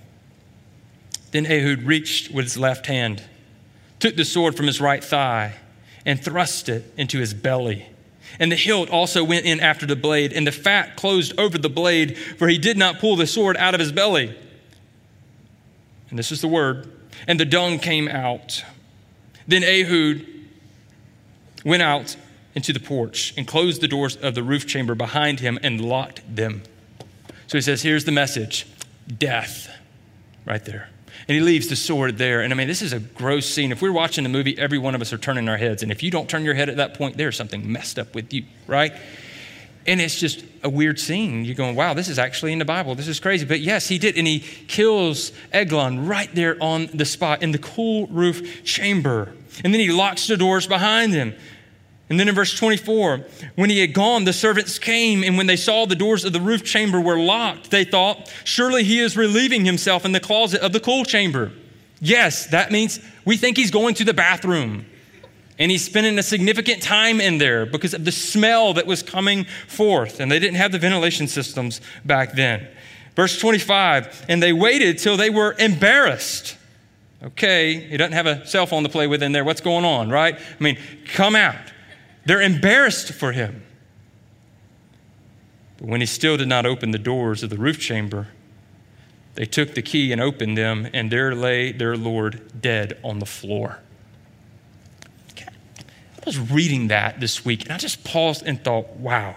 then 1.33 1.47
Ehud 1.47 1.83
reached 1.83 2.31
with 2.31 2.45
his 2.45 2.57
left 2.57 2.87
hand, 2.87 3.23
took 3.99 4.16
the 4.16 4.25
sword 4.25 4.57
from 4.57 4.66
his 4.66 4.81
right 4.81 5.03
thigh, 5.03 5.55
and 6.07 6.23
thrust 6.23 6.68
it 6.68 6.92
into 6.97 7.18
his 7.18 7.35
belly. 7.35 7.87
And 8.38 8.51
the 8.51 8.57
hilt 8.57 8.88
also 8.90 9.25
went 9.25 9.45
in 9.45 9.61
after 9.61 9.87
the 9.87 9.97
blade, 9.97 10.33
and 10.33 10.47
the 10.47 10.53
fat 10.53 10.97
closed 10.97 11.38
over 11.38 11.59
the 11.59 11.68
blade, 11.68 12.16
for 12.16 12.49
he 12.49 12.59
did 12.59 12.77
not 12.77 12.99
pull 12.99 13.16
the 13.16 13.27
sword 13.27 13.57
out 13.57 13.75
of 13.75 13.81
his 13.81 13.92
belly. 13.92 14.35
And 16.11 16.18
this 16.18 16.31
is 16.31 16.40
the 16.40 16.49
word. 16.49 16.90
And 17.27 17.38
the 17.38 17.45
dung 17.45 17.79
came 17.79 18.09
out. 18.09 18.64
Then 19.47 19.62
Ehud 19.64 20.27
went 21.64 21.83
out 21.83 22.16
into 22.55 22.73
the 22.73 22.81
porch 22.81 23.33
and 23.37 23.47
closed 23.47 23.81
the 23.81 23.88
doors 23.88 24.16
of 24.16 24.35
the 24.35 24.42
roof 24.42 24.66
chamber 24.66 24.95
behind 24.95 25.40
him 25.40 25.59
and 25.62 25.81
locked 25.81 26.23
them. 26.35 26.62
So 27.47 27.57
he 27.59 27.62
says, 27.62 27.83
Here's 27.83 28.05
the 28.05 28.12
message 28.12 28.66
death, 29.18 29.71
right 30.45 30.64
there. 30.64 30.91
And 31.28 31.37
he 31.37 31.40
leaves 31.40 31.68
the 31.68 31.76
sword 31.76 32.18
there. 32.18 32.40
And 32.40 32.52
I 32.52 32.56
mean, 32.56 32.68
this 32.68 32.82
is 32.82 32.92
a 32.92 32.98
gross 32.98 33.46
scene. 33.46 33.72
If 33.72 33.80
we're 33.80 33.92
watching 33.92 34.24
the 34.24 34.30
movie, 34.30 34.58
every 34.58 34.78
one 34.78 34.94
of 34.94 35.00
us 35.00 35.12
are 35.12 35.18
turning 35.18 35.48
our 35.48 35.56
heads. 35.56 35.82
And 35.82 35.92
if 35.92 36.02
you 36.02 36.11
don't 36.11 36.28
turn 36.28 36.44
your 36.44 36.54
head 36.54 36.68
at 36.68 36.76
that 36.76 36.94
point, 36.94 37.16
there's 37.16 37.37
something 37.37 37.70
messed 37.70 37.98
up 37.98 38.14
with 38.14 38.32
you, 38.32 38.44
right? 38.66 38.92
And 39.87 40.00
it's 40.00 40.18
just 40.18 40.44
a 40.62 40.70
weird 40.70 40.98
scene. 41.00 41.44
You're 41.44 41.56
going, 41.56 41.74
wow, 41.74 41.94
this 41.94 42.08
is 42.08 42.18
actually 42.18 42.52
in 42.52 42.58
the 42.58 42.64
Bible. 42.64 42.94
This 42.94 43.08
is 43.08 43.18
crazy. 43.18 43.44
But 43.44 43.61
yes, 43.61 43.88
he 43.88 43.98
did. 43.98 44.16
And 44.16 44.26
he 44.26 44.40
kills 44.40 45.32
Eglon 45.52 46.06
right 46.06 46.32
there 46.35 46.56
on 46.61 46.88
the 46.94 47.04
spot 47.04 47.42
in 47.42 47.50
the 47.50 47.58
cool 47.58 48.06
roof 48.06 48.64
chamber. 48.64 49.35
And 49.64 49.72
then 49.72 49.80
he 49.80 49.90
locks 49.90 50.26
the 50.26 50.37
doors 50.37 50.66
behind 50.66 51.12
him. 51.12 51.35
And 52.12 52.20
then 52.20 52.29
in 52.29 52.35
verse 52.35 52.55
24, 52.55 53.25
when 53.55 53.70
he 53.70 53.81
had 53.81 53.94
gone, 53.94 54.25
the 54.25 54.35
servants 54.35 54.79
came, 54.79 55.25
and 55.25 55.38
when 55.38 55.46
they 55.46 55.57
saw 55.57 55.87
the 55.87 55.94
doors 55.94 56.27
of 56.27 56.35
the 56.35 56.42
roof 56.42 56.62
chamber 56.62 57.01
were 57.01 57.18
locked, 57.18 57.70
they 57.70 57.85
thought, 57.85 58.31
Surely 58.44 58.85
he 58.85 59.01
is 59.01 59.16
relieving 59.16 59.64
himself 59.64 60.05
in 60.05 60.12
the 60.12 60.20
closet 60.20 60.61
of 60.61 60.75
the 60.75 60.79
cool 60.79 61.07
chamber. 61.07 61.53
Yes, 62.03 62.48
that 62.48 62.70
means 62.70 63.01
we 63.25 63.38
think 63.38 63.57
he's 63.57 63.70
going 63.70 63.94
to 63.94 64.05
the 64.05 64.12
bathroom. 64.12 64.85
And 65.59 65.70
he's 65.70 65.87
spending 65.87 66.18
a 66.18 66.22
significant 66.22 66.83
time 66.83 67.18
in 67.18 67.38
there 67.38 67.64
because 67.64 67.94
of 67.94 68.05
the 68.05 68.12
smell 68.12 68.75
that 68.75 68.85
was 68.85 69.03
coming 69.03 69.46
forth. 69.66 70.20
And 70.20 70.31
they 70.31 70.38
didn't 70.38 70.57
have 70.57 70.70
the 70.70 70.79
ventilation 70.79 71.29
systems 71.29 71.81
back 72.05 72.35
then. 72.35 72.68
Verse 73.16 73.38
25, 73.38 74.27
and 74.29 74.42
they 74.42 74.53
waited 74.53 74.98
till 74.98 75.16
they 75.16 75.31
were 75.31 75.57
embarrassed. 75.59 76.59
Okay, 77.22 77.75
he 77.75 77.96
doesn't 77.96 78.12
have 78.12 78.27
a 78.27 78.46
cell 78.46 78.66
phone 78.66 78.83
to 78.83 78.90
play 78.90 79.07
with 79.07 79.22
in 79.22 79.33
there. 79.33 79.44
What's 79.44 79.62
going 79.62 79.87
on, 79.87 80.11
right? 80.11 80.35
I 80.35 80.62
mean, 80.62 80.77
come 81.07 81.35
out. 81.35 81.72
They're 82.24 82.40
embarrassed 82.40 83.12
for 83.12 83.32
him. 83.32 83.64
But 85.78 85.88
when 85.88 86.00
he 86.00 86.06
still 86.06 86.37
did 86.37 86.48
not 86.48 86.66
open 86.66 86.92
the 86.92 86.98
doors 86.98 87.42
of 87.42 87.50
the 87.50 87.56
roof 87.56 87.78
chamber, 87.78 88.28
they 89.35 89.44
took 89.46 89.74
the 89.74 89.82
key 89.82 90.12
and 90.12 90.20
opened 90.20 90.56
them, 90.58 90.88
and 90.92 91.11
there 91.11 91.35
lay 91.35 91.72
their 91.72 91.96
Lord 91.96 92.61
dead 92.61 92.98
on 93.02 93.18
the 93.18 93.26
floor. 93.26 93.80
I 96.22 96.24
was 96.26 96.38
reading 96.38 96.88
that 96.88 97.18
this 97.18 97.44
week, 97.44 97.64
and 97.64 97.72
I 97.72 97.78
just 97.78 98.04
paused 98.04 98.44
and 98.46 98.62
thought, 98.62 98.96
wow. 98.96 99.35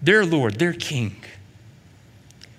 Their 0.00 0.24
Lord, 0.24 0.54
their 0.58 0.72
King, 0.72 1.16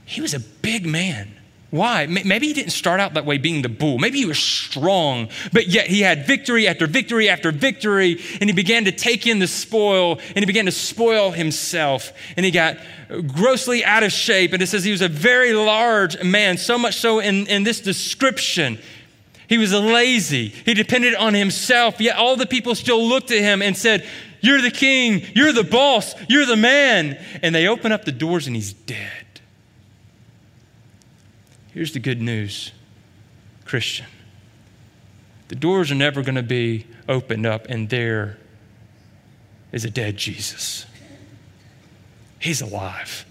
he 0.06 0.22
was 0.22 0.36
a 0.36 0.40
big 0.40 0.86
man. 0.86 1.35
Why? 1.76 2.06
Maybe 2.06 2.48
he 2.48 2.54
didn't 2.54 2.72
start 2.72 3.02
out 3.02 3.16
that 3.16 3.26
way 3.26 3.38
being 3.38 3.62
the 3.62 3.70
bull. 3.70 3.98
Maybe 3.98 4.20
he 4.20 4.26
was 4.26 4.40
strong, 4.40 5.28
but 5.52 5.68
yet 5.68 5.88
he 5.88 6.02
had 6.02 6.26
victory 6.26 6.70
after 6.70 6.88
victory 6.88 7.28
after 7.28 7.52
victory, 7.52 8.22
and 8.40 8.50
he 8.50 8.54
began 8.54 8.86
to 8.86 8.94
take 8.94 9.28
in 9.28 9.40
the 9.40 9.48
spoil, 9.48 10.20
and 10.30 10.38
he 10.38 10.46
began 10.46 10.66
to 10.68 10.72
spoil 10.72 11.32
himself, 11.32 12.14
and 12.38 12.46
he 12.46 12.52
got 12.52 12.78
grossly 13.28 13.84
out 13.84 14.04
of 14.04 14.14
shape. 14.14 14.54
And 14.54 14.64
it 14.64 14.68
says 14.68 14.86
he 14.86 14.92
was 14.92 15.02
a 15.02 15.10
very 15.10 15.52
large 15.52 16.24
man, 16.24 16.58
so 16.58 16.78
much 16.78 16.96
so 16.96 17.20
in, 17.20 17.46
in 17.48 17.64
this 17.64 17.82
description. 17.82 18.80
He 19.50 19.58
was 19.58 19.74
lazy. 19.74 20.48
He 20.48 20.74
depended 20.76 21.14
on 21.16 21.34
himself, 21.34 22.00
yet 22.00 22.16
all 22.16 22.38
the 22.38 22.48
people 22.48 22.74
still 22.76 23.06
looked 23.06 23.32
at 23.32 23.40
him 23.40 23.62
and 23.62 23.76
said, 23.76 24.08
You're 24.40 24.62
the 24.62 24.72
king, 24.72 25.24
you're 25.36 25.52
the 25.52 25.66
boss, 25.66 26.16
you're 26.30 26.46
the 26.46 26.56
man. 26.56 27.22
And 27.44 27.54
they 27.54 27.68
open 27.68 27.92
up 27.92 28.06
the 28.06 28.14
doors, 28.14 28.48
and 28.48 28.56
he's 28.56 28.72
dead. 28.72 29.25
Here's 31.76 31.92
the 31.92 32.00
good 32.00 32.22
news, 32.22 32.72
Christian. 33.66 34.06
The 35.50 35.56
doors 35.56 35.92
are 35.92 35.96
never 35.96 36.22
going 36.22 36.36
to 36.36 36.42
be 36.42 36.88
opened 37.10 37.46
up, 37.46 37.66
and 37.68 37.90
there 37.90 38.38
is 39.74 39.84
a 39.84 39.90
dead 39.90 40.16
Jesus. 40.16 40.86
He's 42.40 42.62
alive. 42.62 43.26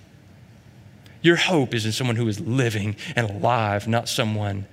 Your 1.22 1.36
hope 1.36 1.72
is 1.72 1.86
in 1.86 1.92
someone 1.92 2.16
who 2.16 2.28
is 2.28 2.38
living 2.38 2.96
and 3.16 3.30
alive, 3.30 3.88
not 3.88 4.10
someone 4.10 4.66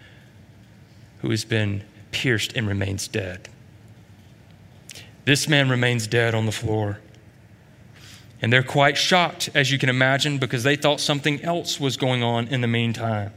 who 1.21 1.29
has 1.29 1.45
been 1.45 1.85
pierced 2.11 2.51
and 2.57 2.67
remains 2.67 3.07
dead. 3.07 3.47
This 5.23 5.47
man 5.47 5.69
remains 5.69 6.07
dead 6.07 6.35
on 6.35 6.45
the 6.45 6.51
floor. 6.51 6.99
And 8.41 8.51
they're 8.51 8.63
quite 8.63 8.97
shocked, 8.97 9.49
as 9.55 9.71
you 9.71 9.77
can 9.77 9.87
imagine, 9.87 10.39
because 10.39 10.63
they 10.63 10.75
thought 10.75 10.99
something 10.99 11.41
else 11.41 11.79
was 11.79 11.95
going 11.95 12.21
on 12.21 12.49
in 12.49 12.59
the 12.59 12.67
meantime. 12.67 13.31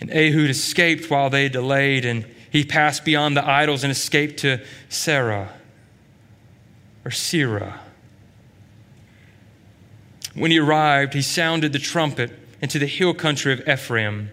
And 0.00 0.10
Ehud 0.10 0.50
escaped 0.50 1.10
while 1.10 1.30
they 1.30 1.48
delayed, 1.48 2.04
and 2.04 2.24
he 2.50 2.64
passed 2.64 3.04
beyond 3.04 3.36
the 3.36 3.46
idols 3.46 3.84
and 3.84 3.90
escaped 3.90 4.38
to 4.40 4.60
Sarah 4.88 5.52
or 7.04 7.10
Seirah. 7.10 7.78
When 10.34 10.50
he 10.50 10.58
arrived, 10.58 11.14
he 11.14 11.22
sounded 11.22 11.72
the 11.72 11.78
trumpet 11.78 12.30
into 12.62 12.78
the 12.78 12.86
hill 12.86 13.14
country 13.14 13.52
of 13.52 13.68
Ephraim. 13.68 14.30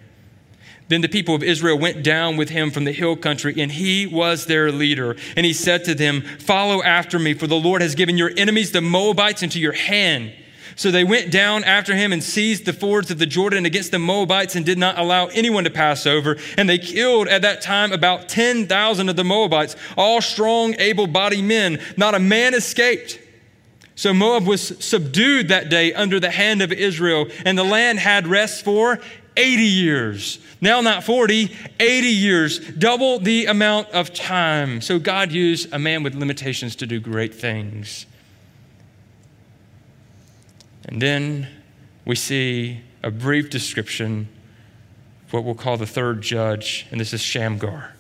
Then 0.88 1.02
the 1.02 1.10
people 1.10 1.34
of 1.34 1.42
Israel 1.42 1.80
went 1.80 2.04
down 2.04 2.38
with 2.38 2.50
him 2.50 2.70
from 2.70 2.84
the 2.84 2.92
hill 2.92 3.16
country, 3.16 3.56
and 3.58 3.72
he 3.72 4.06
was 4.06 4.46
their 4.46 4.72
leader. 4.72 5.16
And 5.36 5.46
he 5.46 5.54
said 5.54 5.84
to 5.86 5.96
them, 5.96 6.22
Follow 6.22 6.84
after 6.84 7.18
me, 7.18 7.34
for 7.34 7.48
the 7.48 7.56
Lord 7.56 7.82
has 7.82 7.96
given 7.96 8.18
your 8.18 8.32
enemies, 8.38 8.72
the 8.72 8.82
Moabites, 8.82 9.42
into 9.42 9.60
your 9.60 9.74
hand. 9.74 10.34
So 10.76 10.92
they 10.92 11.06
went 11.06 11.32
down 11.32 11.64
after 11.64 11.96
him 11.96 12.12
and 12.12 12.22
seized 12.22 12.66
the 12.66 12.74
fords 12.74 13.10
of 13.10 13.18
the 13.18 13.26
Jordan 13.26 13.66
against 13.66 13.92
the 13.92 14.00
Moabites 14.00 14.56
and 14.56 14.66
did 14.66 14.78
not 14.78 15.00
allow 15.00 15.28
anyone 15.28 15.64
to 15.64 15.70
pass 15.70 16.06
over. 16.06 16.38
And 16.58 16.68
they 16.68 16.78
killed 16.78 17.28
at 17.30 17.42
that 17.44 17.62
time 17.62 17.94
about 17.94 18.28
10,000 18.28 19.10
of 19.10 19.16
the 19.16 19.24
Moabites, 19.24 19.76
all 19.98 20.22
strong, 20.22 20.76
able 20.78 21.08
bodied 21.08 21.46
men. 21.46 21.80
Not 21.96 22.14
a 22.14 22.20
man 22.20 22.54
escaped. 22.54 23.20
So 23.96 24.14
Moab 24.14 24.46
was 24.46 24.84
subdued 24.84 25.48
that 25.48 25.70
day 25.70 25.94
under 25.94 26.20
the 26.20 26.32
hand 26.32 26.62
of 26.62 26.74
Israel, 26.74 27.28
and 27.46 27.58
the 27.58 27.64
land 27.64 28.00
had 28.00 28.28
rest 28.28 28.66
for 28.66 29.00
80 29.38 29.64
years. 29.64 30.40
Now, 30.60 30.82
not 30.82 31.04
40, 31.04 31.56
80 31.80 32.08
years, 32.08 32.60
double 32.60 33.20
the 33.20 33.46
amount 33.46 33.90
of 33.90 34.14
time. 34.14 34.82
So, 34.82 35.00
God 35.00 35.32
used 35.32 35.72
a 35.74 35.80
man 35.80 36.04
with 36.04 36.16
limitations 36.16 36.76
to 36.78 36.88
do 36.88 37.00
great 37.00 37.36
things. 37.36 38.06
And 40.86 41.02
then 41.02 41.48
we 42.06 42.16
see 42.16 42.82
a 43.04 43.12
brief 43.12 43.50
description 43.50 44.28
of 45.28 45.34
what 45.34 45.44
we'll 45.44 45.56
call 45.56 45.78
the 45.78 45.88
third 45.88 46.22
judge, 46.22 46.86
and 46.92 47.00
this 47.00 47.14
is 47.14 47.22
Shamgar. 47.22 47.94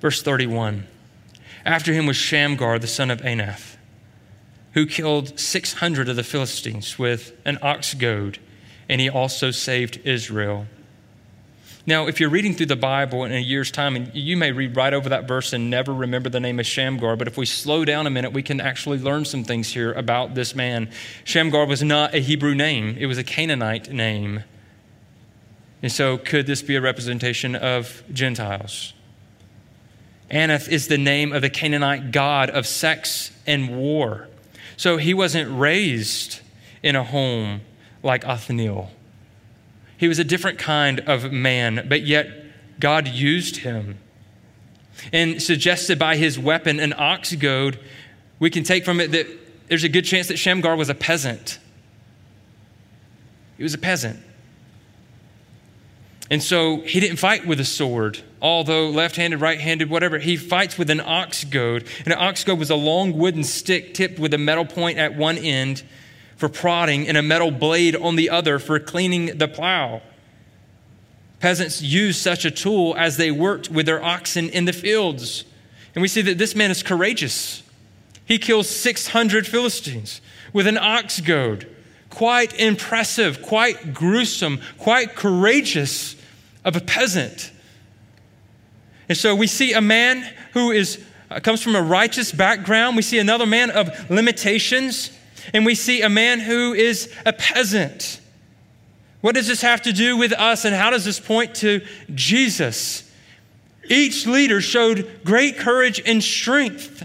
Verse 0.00 0.22
31 0.22 0.86
After 1.64 1.92
him 1.92 2.06
was 2.06 2.16
Shamgar, 2.16 2.78
the 2.78 2.86
son 2.86 3.10
of 3.10 3.20
Anath, 3.20 3.76
who 4.74 4.86
killed 4.86 5.38
600 5.38 6.08
of 6.08 6.16
the 6.16 6.22
Philistines 6.22 6.98
with 6.98 7.32
an 7.44 7.58
ox 7.62 7.94
goad 7.94 8.38
and 8.88 9.00
he 9.00 9.08
also 9.08 9.50
saved 9.50 10.00
Israel. 10.04 10.66
Now, 11.88 12.06
if 12.06 12.20
you're 12.20 12.28
reading 12.28 12.52
through 12.52 12.66
the 12.66 12.76
Bible 12.76 13.24
in 13.24 13.32
a 13.32 13.38
year's 13.38 13.70
time, 13.70 13.96
and 13.96 14.14
you 14.14 14.36
may 14.36 14.52
read 14.52 14.76
right 14.76 14.92
over 14.92 15.08
that 15.08 15.26
verse 15.26 15.54
and 15.54 15.70
never 15.70 15.94
remember 15.94 16.28
the 16.28 16.38
name 16.38 16.60
of 16.60 16.66
Shamgar, 16.66 17.16
but 17.16 17.26
if 17.26 17.38
we 17.38 17.46
slow 17.46 17.82
down 17.86 18.06
a 18.06 18.10
minute, 18.10 18.34
we 18.34 18.42
can 18.42 18.60
actually 18.60 18.98
learn 18.98 19.24
some 19.24 19.42
things 19.42 19.72
here 19.72 19.94
about 19.94 20.34
this 20.34 20.54
man. 20.54 20.90
Shamgar 21.24 21.64
was 21.64 21.82
not 21.82 22.14
a 22.14 22.18
Hebrew 22.18 22.54
name, 22.54 22.94
it 22.98 23.06
was 23.06 23.16
a 23.16 23.24
Canaanite 23.24 23.90
name. 23.90 24.44
And 25.82 25.90
so, 25.90 26.18
could 26.18 26.46
this 26.46 26.60
be 26.60 26.76
a 26.76 26.80
representation 26.82 27.56
of 27.56 28.02
Gentiles? 28.12 28.92
Anath 30.30 30.68
is 30.68 30.88
the 30.88 30.98
name 30.98 31.32
of 31.32 31.40
the 31.40 31.48
Canaanite 31.48 32.12
god 32.12 32.50
of 32.50 32.66
sex 32.66 33.32
and 33.46 33.78
war. 33.78 34.28
So, 34.76 34.98
he 34.98 35.14
wasn't 35.14 35.58
raised 35.58 36.40
in 36.82 36.96
a 36.96 37.02
home 37.02 37.62
like 38.02 38.26
Othniel. 38.26 38.90
He 39.98 40.08
was 40.08 40.18
a 40.18 40.24
different 40.24 40.58
kind 40.58 41.00
of 41.00 41.32
man, 41.32 41.86
but 41.88 42.02
yet 42.02 42.28
God 42.80 43.06
used 43.08 43.58
him. 43.58 43.98
And 45.12 45.42
suggested 45.42 45.98
by 45.98 46.16
his 46.16 46.38
weapon, 46.38 46.80
an 46.80 46.94
ox 46.96 47.34
goad, 47.34 47.78
we 48.38 48.48
can 48.48 48.62
take 48.62 48.84
from 48.84 49.00
it 49.00 49.10
that 49.12 49.26
there's 49.68 49.84
a 49.84 49.88
good 49.88 50.04
chance 50.04 50.28
that 50.28 50.38
Shamgar 50.38 50.76
was 50.76 50.88
a 50.88 50.94
peasant. 50.94 51.58
He 53.56 53.62
was 53.62 53.74
a 53.74 53.78
peasant. 53.78 54.20
And 56.30 56.42
so 56.42 56.82
he 56.82 57.00
didn't 57.00 57.16
fight 57.16 57.46
with 57.46 57.58
a 57.58 57.64
sword, 57.64 58.20
although 58.40 58.90
left 58.90 59.16
handed, 59.16 59.40
right 59.40 59.60
handed, 59.60 59.90
whatever. 59.90 60.18
He 60.18 60.36
fights 60.36 60.78
with 60.78 60.90
an 60.90 61.00
ox 61.00 61.42
goad. 61.42 61.86
And 62.04 62.12
an 62.12 62.18
ox 62.18 62.44
goad 62.44 62.58
was 62.58 62.70
a 62.70 62.76
long 62.76 63.16
wooden 63.16 63.44
stick 63.44 63.94
tipped 63.94 64.18
with 64.18 64.32
a 64.34 64.38
metal 64.38 64.64
point 64.64 64.98
at 64.98 65.16
one 65.16 65.38
end 65.38 65.82
for 66.38 66.48
prodding 66.48 67.06
and 67.08 67.16
a 67.16 67.22
metal 67.22 67.50
blade 67.50 67.96
on 67.96 68.14
the 68.14 68.30
other 68.30 68.60
for 68.60 68.78
cleaning 68.78 69.36
the 69.38 69.48
plow. 69.48 70.00
Peasants 71.40 71.82
used 71.82 72.22
such 72.22 72.44
a 72.44 72.50
tool 72.50 72.94
as 72.96 73.16
they 73.16 73.32
worked 73.32 73.70
with 73.70 73.86
their 73.86 74.02
oxen 74.02 74.48
in 74.48 74.64
the 74.64 74.72
fields. 74.72 75.44
And 75.94 76.00
we 76.00 76.06
see 76.06 76.22
that 76.22 76.38
this 76.38 76.54
man 76.54 76.70
is 76.70 76.82
courageous. 76.82 77.64
He 78.24 78.38
kills 78.38 78.70
600 78.70 79.48
Philistines 79.48 80.20
with 80.52 80.68
an 80.68 80.78
ox 80.78 81.20
goad. 81.20 81.68
Quite 82.08 82.54
impressive, 82.54 83.42
quite 83.42 83.92
gruesome, 83.92 84.60
quite 84.78 85.16
courageous 85.16 86.14
of 86.64 86.76
a 86.76 86.80
peasant. 86.80 87.50
And 89.08 89.18
so 89.18 89.34
we 89.34 89.48
see 89.48 89.72
a 89.72 89.80
man 89.80 90.24
who 90.52 90.70
is, 90.70 91.04
uh, 91.30 91.40
comes 91.40 91.62
from 91.62 91.74
a 91.74 91.82
righteous 91.82 92.30
background. 92.30 92.94
We 92.94 93.02
see 93.02 93.18
another 93.18 93.46
man 93.46 93.70
of 93.70 94.08
limitations 94.08 95.10
and 95.52 95.66
we 95.66 95.74
see 95.74 96.02
a 96.02 96.08
man 96.08 96.40
who 96.40 96.72
is 96.72 97.12
a 97.24 97.32
peasant. 97.32 98.20
What 99.20 99.34
does 99.34 99.48
this 99.48 99.62
have 99.62 99.82
to 99.82 99.92
do 99.92 100.16
with 100.16 100.32
us, 100.32 100.64
and 100.64 100.74
how 100.74 100.90
does 100.90 101.04
this 101.04 101.18
point 101.18 101.56
to 101.56 101.84
Jesus? 102.14 103.10
Each 103.88 104.26
leader 104.26 104.60
showed 104.60 105.20
great 105.24 105.56
courage 105.56 106.00
and 106.04 106.22
strength. 106.22 107.04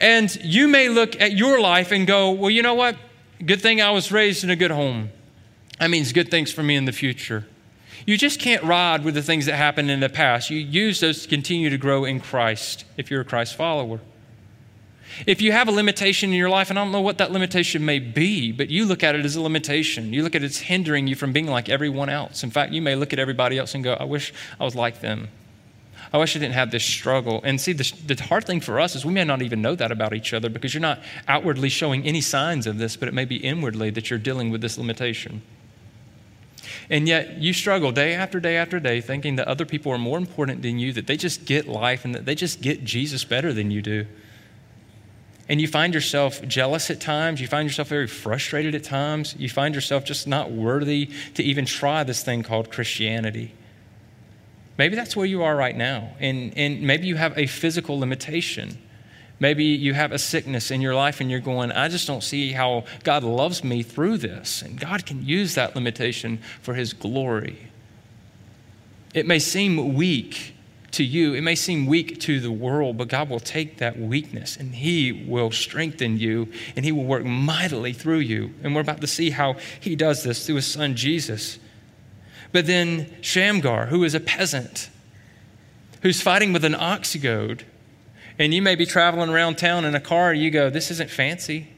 And 0.00 0.34
you 0.44 0.68
may 0.68 0.88
look 0.88 1.20
at 1.20 1.32
your 1.32 1.60
life 1.60 1.90
and 1.90 2.06
go, 2.06 2.30
well, 2.30 2.50
you 2.50 2.62
know 2.62 2.74
what? 2.74 2.96
Good 3.44 3.60
thing 3.60 3.80
I 3.80 3.90
was 3.90 4.12
raised 4.12 4.44
in 4.44 4.50
a 4.50 4.56
good 4.56 4.70
home. 4.70 5.10
That 5.78 5.90
means 5.90 6.12
good 6.12 6.30
things 6.30 6.52
for 6.52 6.62
me 6.62 6.76
in 6.76 6.84
the 6.84 6.92
future. 6.92 7.46
You 8.06 8.16
just 8.16 8.40
can't 8.40 8.62
ride 8.62 9.04
with 9.04 9.14
the 9.14 9.22
things 9.22 9.46
that 9.46 9.54
happened 9.54 9.90
in 9.90 10.00
the 10.00 10.08
past. 10.08 10.50
You 10.50 10.58
use 10.58 11.00
those 11.00 11.22
to 11.22 11.28
continue 11.28 11.70
to 11.70 11.78
grow 11.78 12.04
in 12.04 12.20
Christ 12.20 12.84
if 12.96 13.10
you're 13.10 13.20
a 13.20 13.24
Christ 13.24 13.54
follower. 13.54 14.00
If 15.26 15.40
you 15.40 15.52
have 15.52 15.68
a 15.68 15.72
limitation 15.72 16.30
in 16.30 16.36
your 16.36 16.50
life, 16.50 16.70
and 16.70 16.78
I 16.78 16.82
don't 16.82 16.92
know 16.92 17.00
what 17.00 17.18
that 17.18 17.32
limitation 17.32 17.84
may 17.84 17.98
be, 17.98 18.52
but 18.52 18.70
you 18.70 18.84
look 18.84 19.02
at 19.02 19.14
it 19.14 19.24
as 19.24 19.36
a 19.36 19.40
limitation. 19.40 20.12
You 20.12 20.22
look 20.22 20.34
at 20.34 20.42
it 20.42 20.46
as 20.46 20.58
hindering 20.58 21.06
you 21.06 21.14
from 21.14 21.32
being 21.32 21.46
like 21.46 21.68
everyone 21.68 22.08
else. 22.08 22.42
In 22.42 22.50
fact, 22.50 22.72
you 22.72 22.82
may 22.82 22.94
look 22.94 23.12
at 23.12 23.18
everybody 23.18 23.58
else 23.58 23.74
and 23.74 23.82
go, 23.82 23.94
I 23.94 24.04
wish 24.04 24.32
I 24.60 24.64
was 24.64 24.74
like 24.74 25.00
them. 25.00 25.28
I 26.12 26.18
wish 26.18 26.34
I 26.34 26.38
didn't 26.38 26.54
have 26.54 26.70
this 26.70 26.84
struggle. 26.84 27.40
And 27.44 27.60
see, 27.60 27.72
the, 27.72 27.92
the 28.06 28.22
hard 28.22 28.46
thing 28.46 28.60
for 28.60 28.80
us 28.80 28.94
is 28.94 29.04
we 29.04 29.12
may 29.12 29.24
not 29.24 29.42
even 29.42 29.60
know 29.60 29.74
that 29.74 29.92
about 29.92 30.14
each 30.14 30.32
other 30.32 30.48
because 30.48 30.72
you're 30.72 30.80
not 30.80 31.00
outwardly 31.26 31.68
showing 31.68 32.04
any 32.04 32.20
signs 32.20 32.66
of 32.66 32.78
this, 32.78 32.96
but 32.96 33.08
it 33.08 33.14
may 33.14 33.24
be 33.24 33.36
inwardly 33.36 33.90
that 33.90 34.08
you're 34.08 34.18
dealing 34.18 34.50
with 34.50 34.60
this 34.60 34.78
limitation. 34.78 35.42
And 36.88 37.06
yet 37.06 37.38
you 37.38 37.52
struggle 37.52 37.92
day 37.92 38.14
after 38.14 38.40
day 38.40 38.56
after 38.56 38.80
day 38.80 39.00
thinking 39.00 39.36
that 39.36 39.48
other 39.48 39.66
people 39.66 39.92
are 39.92 39.98
more 39.98 40.16
important 40.16 40.62
than 40.62 40.78
you, 40.78 40.92
that 40.94 41.06
they 41.06 41.16
just 41.16 41.44
get 41.44 41.68
life 41.68 42.04
and 42.04 42.14
that 42.14 42.24
they 42.24 42.34
just 42.34 42.62
get 42.62 42.84
Jesus 42.84 43.24
better 43.24 43.52
than 43.52 43.70
you 43.70 43.82
do 43.82 44.06
and 45.48 45.60
you 45.60 45.66
find 45.66 45.94
yourself 45.94 46.42
jealous 46.46 46.90
at 46.90 47.00
times, 47.00 47.40
you 47.40 47.46
find 47.46 47.68
yourself 47.68 47.88
very 47.88 48.06
frustrated 48.06 48.74
at 48.74 48.84
times, 48.84 49.34
you 49.38 49.48
find 49.48 49.74
yourself 49.74 50.04
just 50.04 50.26
not 50.26 50.50
worthy 50.50 51.10
to 51.34 51.42
even 51.42 51.64
try 51.64 52.04
this 52.04 52.22
thing 52.22 52.42
called 52.42 52.70
Christianity. 52.70 53.54
Maybe 54.76 54.94
that's 54.94 55.16
where 55.16 55.26
you 55.26 55.42
are 55.42 55.56
right 55.56 55.76
now. 55.76 56.12
And, 56.20 56.56
and 56.56 56.82
maybe 56.82 57.06
you 57.06 57.16
have 57.16 57.36
a 57.36 57.46
physical 57.46 57.98
limitation. 57.98 58.78
Maybe 59.40 59.64
you 59.64 59.94
have 59.94 60.12
a 60.12 60.18
sickness 60.18 60.70
in 60.70 60.80
your 60.80 60.94
life 60.94 61.20
and 61.20 61.30
you're 61.30 61.40
going, 61.40 61.72
I 61.72 61.88
just 61.88 62.06
don't 62.06 62.22
see 62.22 62.52
how 62.52 62.84
God 63.02 63.24
loves 63.24 63.64
me 63.64 63.82
through 63.82 64.18
this. 64.18 64.62
And 64.62 64.78
God 64.78 65.06
can 65.06 65.24
use 65.24 65.54
that 65.54 65.74
limitation 65.74 66.40
for 66.60 66.74
His 66.74 66.92
glory. 66.92 67.70
It 69.14 69.26
may 69.26 69.38
seem 69.38 69.94
weak 69.94 70.54
to 70.92 71.04
you. 71.04 71.34
It 71.34 71.42
may 71.42 71.54
seem 71.54 71.86
weak 71.86 72.20
to 72.20 72.40
the 72.40 72.52
world, 72.52 72.96
but 72.96 73.08
God 73.08 73.28
will 73.28 73.40
take 73.40 73.78
that 73.78 73.98
weakness 73.98 74.56
and 74.56 74.74
He 74.74 75.12
will 75.26 75.50
strengthen 75.50 76.18
you 76.18 76.48
and 76.76 76.84
He 76.84 76.92
will 76.92 77.04
work 77.04 77.24
mightily 77.24 77.92
through 77.92 78.20
you. 78.20 78.54
And 78.62 78.74
we're 78.74 78.80
about 78.80 79.00
to 79.02 79.06
see 79.06 79.30
how 79.30 79.56
He 79.80 79.96
does 79.96 80.22
this 80.22 80.46
through 80.46 80.56
His 80.56 80.66
Son 80.66 80.96
Jesus. 80.96 81.58
But 82.52 82.66
then 82.66 83.14
Shamgar, 83.20 83.86
who 83.86 84.04
is 84.04 84.14
a 84.14 84.20
peasant, 84.20 84.88
who's 86.02 86.22
fighting 86.22 86.52
with 86.52 86.64
an 86.64 86.74
ox 86.74 87.14
goad, 87.16 87.64
and 88.38 88.54
you 88.54 88.62
may 88.62 88.74
be 88.74 88.86
traveling 88.86 89.30
around 89.30 89.58
town 89.58 89.84
in 89.84 89.94
a 89.94 90.00
car, 90.00 90.32
you 90.32 90.50
go, 90.50 90.70
This 90.70 90.90
isn't 90.90 91.10
fancy. 91.10 91.68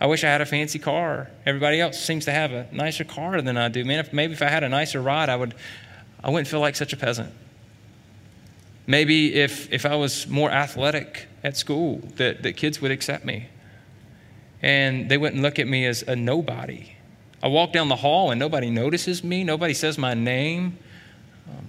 I 0.00 0.06
wish 0.06 0.22
I 0.22 0.28
had 0.28 0.40
a 0.40 0.46
fancy 0.46 0.78
car. 0.78 1.28
Everybody 1.44 1.80
else 1.80 1.98
seems 1.98 2.24
to 2.26 2.32
have 2.32 2.52
a 2.52 2.68
nicer 2.70 3.04
car 3.04 3.42
than 3.42 3.56
I 3.56 3.68
do. 3.68 3.84
Man, 3.84 3.98
if, 3.98 4.12
maybe 4.12 4.32
if 4.32 4.42
I 4.42 4.48
had 4.48 4.62
a 4.62 4.68
nicer 4.68 5.02
ride, 5.02 5.28
I 5.28 5.34
would 5.34 5.54
I 6.22 6.30
wouldn't 6.30 6.48
feel 6.48 6.60
like 6.60 6.76
such 6.76 6.92
a 6.92 6.96
peasant. 6.96 7.32
Maybe 8.88 9.34
if, 9.34 9.70
if 9.70 9.84
I 9.86 9.94
was 9.94 10.26
more 10.26 10.50
athletic 10.50 11.28
at 11.44 11.56
school, 11.56 12.00
that, 12.16 12.42
that 12.42 12.56
kids 12.56 12.80
would 12.80 12.90
accept 12.90 13.24
me. 13.24 13.48
and 14.62 15.08
they 15.08 15.16
wouldn't 15.18 15.42
look 15.42 15.58
at 15.58 15.68
me 15.68 15.86
as 15.86 16.02
a 16.02 16.16
nobody. 16.16 16.92
I 17.42 17.48
walk 17.48 17.72
down 17.72 17.88
the 17.88 17.96
hall 17.96 18.30
and 18.30 18.38
nobody 18.38 18.70
notices 18.70 19.22
me, 19.22 19.44
nobody 19.44 19.74
says 19.74 19.98
my 19.98 20.14
name. 20.14 20.78
Um, 21.48 21.66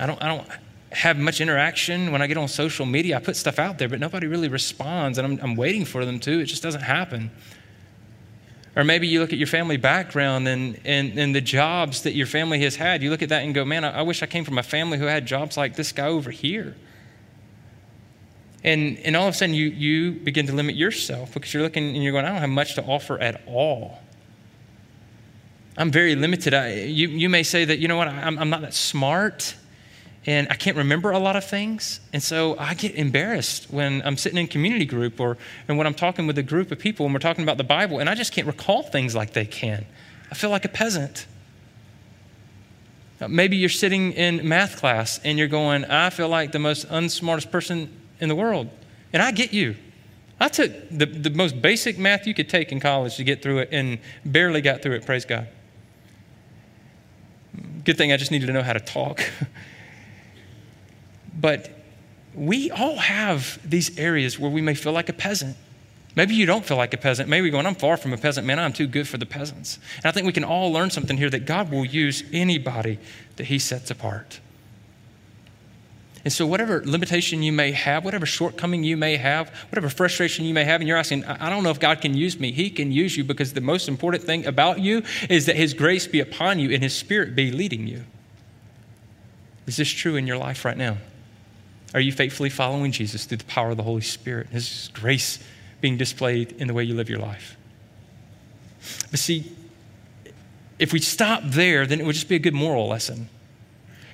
I, 0.00 0.06
don't, 0.06 0.22
I 0.22 0.26
don't 0.28 0.48
have 0.90 1.16
much 1.18 1.40
interaction 1.40 2.10
when 2.10 2.20
I 2.22 2.26
get 2.26 2.36
on 2.36 2.48
social 2.48 2.86
media. 2.86 3.16
I 3.16 3.20
put 3.20 3.36
stuff 3.36 3.58
out 3.58 3.78
there, 3.78 3.88
but 3.88 4.00
nobody 4.00 4.26
really 4.26 4.48
responds, 4.48 5.18
and 5.18 5.26
I'm, 5.26 5.38
I'm 5.42 5.56
waiting 5.56 5.84
for 5.84 6.04
them 6.04 6.18
to. 6.20 6.40
It 6.40 6.46
just 6.46 6.62
doesn't 6.62 6.82
happen. 6.82 7.30
Or 8.76 8.82
maybe 8.82 9.06
you 9.06 9.20
look 9.20 9.32
at 9.32 9.38
your 9.38 9.46
family 9.46 9.76
background 9.76 10.48
and, 10.48 10.80
and, 10.84 11.16
and 11.16 11.34
the 11.34 11.40
jobs 11.40 12.02
that 12.02 12.14
your 12.14 12.26
family 12.26 12.60
has 12.60 12.74
had. 12.74 13.02
You 13.02 13.10
look 13.10 13.22
at 13.22 13.28
that 13.28 13.44
and 13.44 13.54
go, 13.54 13.64
man, 13.64 13.84
I, 13.84 13.98
I 13.98 14.02
wish 14.02 14.22
I 14.22 14.26
came 14.26 14.44
from 14.44 14.58
a 14.58 14.64
family 14.64 14.98
who 14.98 15.04
had 15.04 15.26
jobs 15.26 15.56
like 15.56 15.76
this 15.76 15.92
guy 15.92 16.08
over 16.08 16.30
here. 16.30 16.74
And, 18.64 18.98
and 18.98 19.14
all 19.14 19.28
of 19.28 19.34
a 19.34 19.36
sudden, 19.36 19.54
you, 19.54 19.66
you 19.66 20.12
begin 20.12 20.46
to 20.46 20.52
limit 20.52 20.74
yourself 20.74 21.34
because 21.34 21.54
you're 21.54 21.62
looking 21.62 21.94
and 21.94 22.02
you're 22.02 22.12
going, 22.12 22.24
I 22.24 22.30
don't 22.30 22.40
have 22.40 22.50
much 22.50 22.74
to 22.74 22.82
offer 22.82 23.18
at 23.18 23.42
all. 23.46 24.00
I'm 25.76 25.90
very 25.90 26.16
limited. 26.16 26.54
I, 26.54 26.72
you, 26.72 27.08
you 27.08 27.28
may 27.28 27.42
say 27.42 27.64
that, 27.64 27.78
you 27.78 27.88
know 27.88 27.96
what, 27.96 28.08
I'm, 28.08 28.38
I'm 28.38 28.50
not 28.50 28.62
that 28.62 28.74
smart 28.74 29.54
and 30.26 30.46
I 30.50 30.54
can't 30.54 30.76
remember 30.76 31.10
a 31.10 31.18
lot 31.18 31.36
of 31.36 31.44
things. 31.44 32.00
And 32.12 32.22
so 32.22 32.56
I 32.58 32.74
get 32.74 32.94
embarrassed 32.94 33.70
when 33.70 34.00
I'm 34.04 34.16
sitting 34.16 34.38
in 34.38 34.46
community 34.46 34.86
group 34.86 35.20
or 35.20 35.36
and 35.68 35.76
when 35.76 35.86
I'm 35.86 35.94
talking 35.94 36.26
with 36.26 36.38
a 36.38 36.42
group 36.42 36.72
of 36.72 36.78
people 36.78 37.04
and 37.04 37.14
we're 37.14 37.20
talking 37.20 37.44
about 37.44 37.58
the 37.58 37.64
Bible 37.64 37.98
and 37.98 38.08
I 38.08 38.14
just 38.14 38.32
can't 38.32 38.46
recall 38.46 38.82
things 38.82 39.14
like 39.14 39.34
they 39.34 39.44
can. 39.44 39.84
I 40.30 40.34
feel 40.34 40.50
like 40.50 40.64
a 40.64 40.68
peasant. 40.70 41.26
Maybe 43.28 43.56
you're 43.56 43.68
sitting 43.68 44.12
in 44.12 44.46
math 44.48 44.76
class 44.76 45.20
and 45.24 45.38
you're 45.38 45.48
going, 45.48 45.84
I 45.84 46.10
feel 46.10 46.28
like 46.28 46.52
the 46.52 46.58
most 46.58 46.84
unsmartest 46.90 47.50
person 47.50 47.90
in 48.20 48.28
the 48.28 48.34
world. 48.34 48.68
And 49.12 49.22
I 49.22 49.30
get 49.30 49.52
you. 49.52 49.76
I 50.40 50.48
took 50.48 50.72
the, 50.90 51.06
the 51.06 51.30
most 51.30 51.62
basic 51.62 51.98
math 51.98 52.26
you 52.26 52.34
could 52.34 52.48
take 52.48 52.72
in 52.72 52.80
college 52.80 53.16
to 53.16 53.24
get 53.24 53.40
through 53.42 53.58
it 53.58 53.68
and 53.72 53.98
barely 54.24 54.60
got 54.60 54.82
through 54.82 54.96
it, 54.96 55.06
praise 55.06 55.24
God. 55.24 55.46
Good 57.84 57.96
thing 57.96 58.12
I 58.12 58.16
just 58.16 58.30
needed 58.30 58.46
to 58.46 58.52
know 58.52 58.62
how 58.62 58.72
to 58.72 58.80
talk. 58.80 59.22
but 61.44 61.68
we 62.34 62.70
all 62.70 62.96
have 62.96 63.58
these 63.68 63.98
areas 63.98 64.38
where 64.38 64.50
we 64.50 64.62
may 64.62 64.72
feel 64.72 64.92
like 64.92 65.10
a 65.10 65.12
peasant. 65.12 65.58
Maybe 66.16 66.34
you 66.34 66.46
don't 66.46 66.64
feel 66.64 66.78
like 66.78 66.94
a 66.94 66.96
peasant. 66.96 67.28
Maybe 67.28 67.44
you're 67.46 67.52
going, 67.52 67.66
I'm 67.66 67.74
far 67.74 67.98
from 67.98 68.14
a 68.14 68.16
peasant. 68.16 68.46
Man, 68.46 68.58
I'm 68.58 68.72
too 68.72 68.86
good 68.86 69.06
for 69.06 69.18
the 69.18 69.26
peasants. 69.26 69.78
And 69.98 70.06
I 70.06 70.10
think 70.10 70.24
we 70.24 70.32
can 70.32 70.42
all 70.42 70.72
learn 70.72 70.88
something 70.88 71.18
here 71.18 71.28
that 71.28 71.44
God 71.44 71.70
will 71.70 71.84
use 71.84 72.24
anybody 72.32 72.98
that 73.36 73.44
He 73.44 73.58
sets 73.58 73.90
apart. 73.90 74.40
And 76.24 76.32
so, 76.32 76.46
whatever 76.46 76.82
limitation 76.82 77.42
you 77.42 77.52
may 77.52 77.72
have, 77.72 78.06
whatever 78.06 78.24
shortcoming 78.24 78.82
you 78.82 78.96
may 78.96 79.18
have, 79.18 79.50
whatever 79.68 79.90
frustration 79.90 80.46
you 80.46 80.54
may 80.54 80.64
have, 80.64 80.80
and 80.80 80.88
you're 80.88 80.96
asking, 80.96 81.26
I 81.26 81.50
don't 81.50 81.62
know 81.62 81.68
if 81.68 81.78
God 81.78 82.00
can 82.00 82.14
use 82.14 82.40
me, 82.40 82.52
He 82.52 82.70
can 82.70 82.90
use 82.90 83.18
you 83.18 83.22
because 83.22 83.52
the 83.52 83.60
most 83.60 83.86
important 83.86 84.24
thing 84.24 84.46
about 84.46 84.80
you 84.80 85.02
is 85.28 85.44
that 85.44 85.56
His 85.56 85.74
grace 85.74 86.06
be 86.06 86.20
upon 86.20 86.58
you 86.58 86.70
and 86.70 86.82
His 86.82 86.96
Spirit 86.96 87.36
be 87.36 87.52
leading 87.52 87.86
you. 87.86 88.04
Is 89.66 89.76
this 89.76 89.90
true 89.90 90.16
in 90.16 90.26
your 90.26 90.38
life 90.38 90.64
right 90.64 90.78
now? 90.78 90.96
Are 91.94 92.00
you 92.00 92.12
faithfully 92.12 92.50
following 92.50 92.90
Jesus 92.90 93.24
through 93.24 93.38
the 93.38 93.44
power 93.44 93.70
of 93.70 93.76
the 93.76 93.84
Holy 93.84 94.00
Spirit? 94.00 94.48
His 94.48 94.90
grace 94.92 95.38
being 95.80 95.96
displayed 95.96 96.52
in 96.58 96.66
the 96.66 96.74
way 96.74 96.82
you 96.82 96.94
live 96.94 97.08
your 97.08 97.20
life? 97.20 97.56
But 99.10 99.20
see, 99.20 99.52
if 100.78 100.92
we 100.92 100.98
stop 100.98 101.42
there, 101.44 101.86
then 101.86 102.00
it 102.00 102.06
would 102.06 102.14
just 102.14 102.28
be 102.28 102.34
a 102.34 102.40
good 102.40 102.52
moral 102.52 102.88
lesson. 102.88 103.28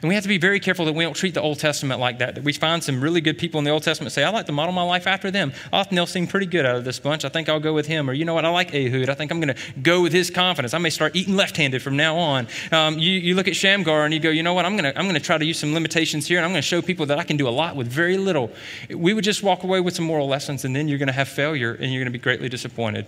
And 0.03 0.09
we 0.09 0.15
have 0.15 0.23
to 0.25 0.29
be 0.29 0.39
very 0.39 0.61
careful 0.61 0.87
that 0.87 0.95
we 0.95 1.05
don't 1.05 1.15
treat 1.15 1.35
the 1.35 1.43
Old 1.43 1.59
Testament 1.59 2.01
like 2.01 2.21
that. 2.21 2.35
That 2.35 2.45
we 2.45 2.55
find 2.55 2.83
some 2.83 3.03
really 3.03 3.21
good 3.21 3.37
people 3.37 3.59
in 3.59 3.65
the 3.65 3.71
Old 3.71 3.83
Testament 3.83 4.13
say, 4.13 4.25
I 4.25 4.31
like 4.31 4.47
to 4.47 4.53
model 4.53 4.73
my 4.73 4.83
life 4.83 5.07
after 5.07 5.31
them. 5.31 5.53
Othniel 5.75 6.07
seemed 6.07 6.31
pretty 6.31 6.47
good 6.47 6.65
out 6.65 6.77
of 6.77 6.85
this 6.85 6.99
bunch. 6.99 7.27
I 7.27 7.29
think 7.29 7.51
I'll 7.51 7.61
go 7.61 7.75
with 7.75 7.87
him. 7.87 8.09
Or, 8.09 8.15
you 8.15 8.25
know 8.25 8.33
what, 8.33 8.47
I 8.47 8.49
like 8.49 8.75
Ehud. 8.75 9.11
I 9.11 9.15
think 9.15 9.31
I'm 9.31 9.41
going 9.41 9.55
to 9.55 9.81
go 9.83 10.01
with 10.01 10.15
his 10.15 10.31
confidence. 10.31 10.73
I 10.73 10.79
may 10.79 10.89
start 10.89 11.15
eating 11.15 11.37
left 11.37 11.59
handed 11.59 11.83
from 11.83 11.99
now 11.99 12.17
on. 12.17 12.49
Um, 12.73 12.99
you, 12.99 13.13
you 13.13 13.35
look 13.35 13.47
at 13.47 13.55
Shamgar 13.55 14.07
and 14.07 14.15
you 14.15 14.21
go, 14.21 14.31
you 14.31 14.43
know 14.43 14.55
what, 14.55 14.65
I'm 14.65 14.75
going 14.75 14.91
to 14.91 14.99
I'm 14.99 15.05
going 15.05 15.15
to 15.15 15.21
try 15.21 15.37
to 15.37 15.45
use 15.45 15.59
some 15.59 15.75
limitations 15.75 16.27
here 16.27 16.39
and 16.39 16.47
I'm 16.47 16.53
going 16.53 16.63
to 16.63 16.67
show 16.67 16.81
people 16.81 17.05
that 17.07 17.19
I 17.19 17.25
can 17.25 17.37
do 17.37 17.47
a 17.47 17.51
lot 17.51 17.77
with 17.77 17.87
very 17.87 18.17
little. 18.17 18.51
We 18.89 19.13
would 19.13 19.25
just 19.25 19.43
walk 19.43 19.65
away 19.65 19.81
with 19.81 19.95
some 19.95 20.07
moral 20.07 20.29
lessons 20.29 20.65
and 20.65 20.75
then 20.75 20.89
you're 20.89 20.99
going 20.99 21.09
to 21.09 21.13
have 21.13 21.29
failure 21.29 21.73
and 21.75 21.93
you're 21.93 22.01
going 22.01 22.13
to 22.13 22.19
be 22.19 22.23
greatly 22.23 22.49
disappointed. 22.49 23.07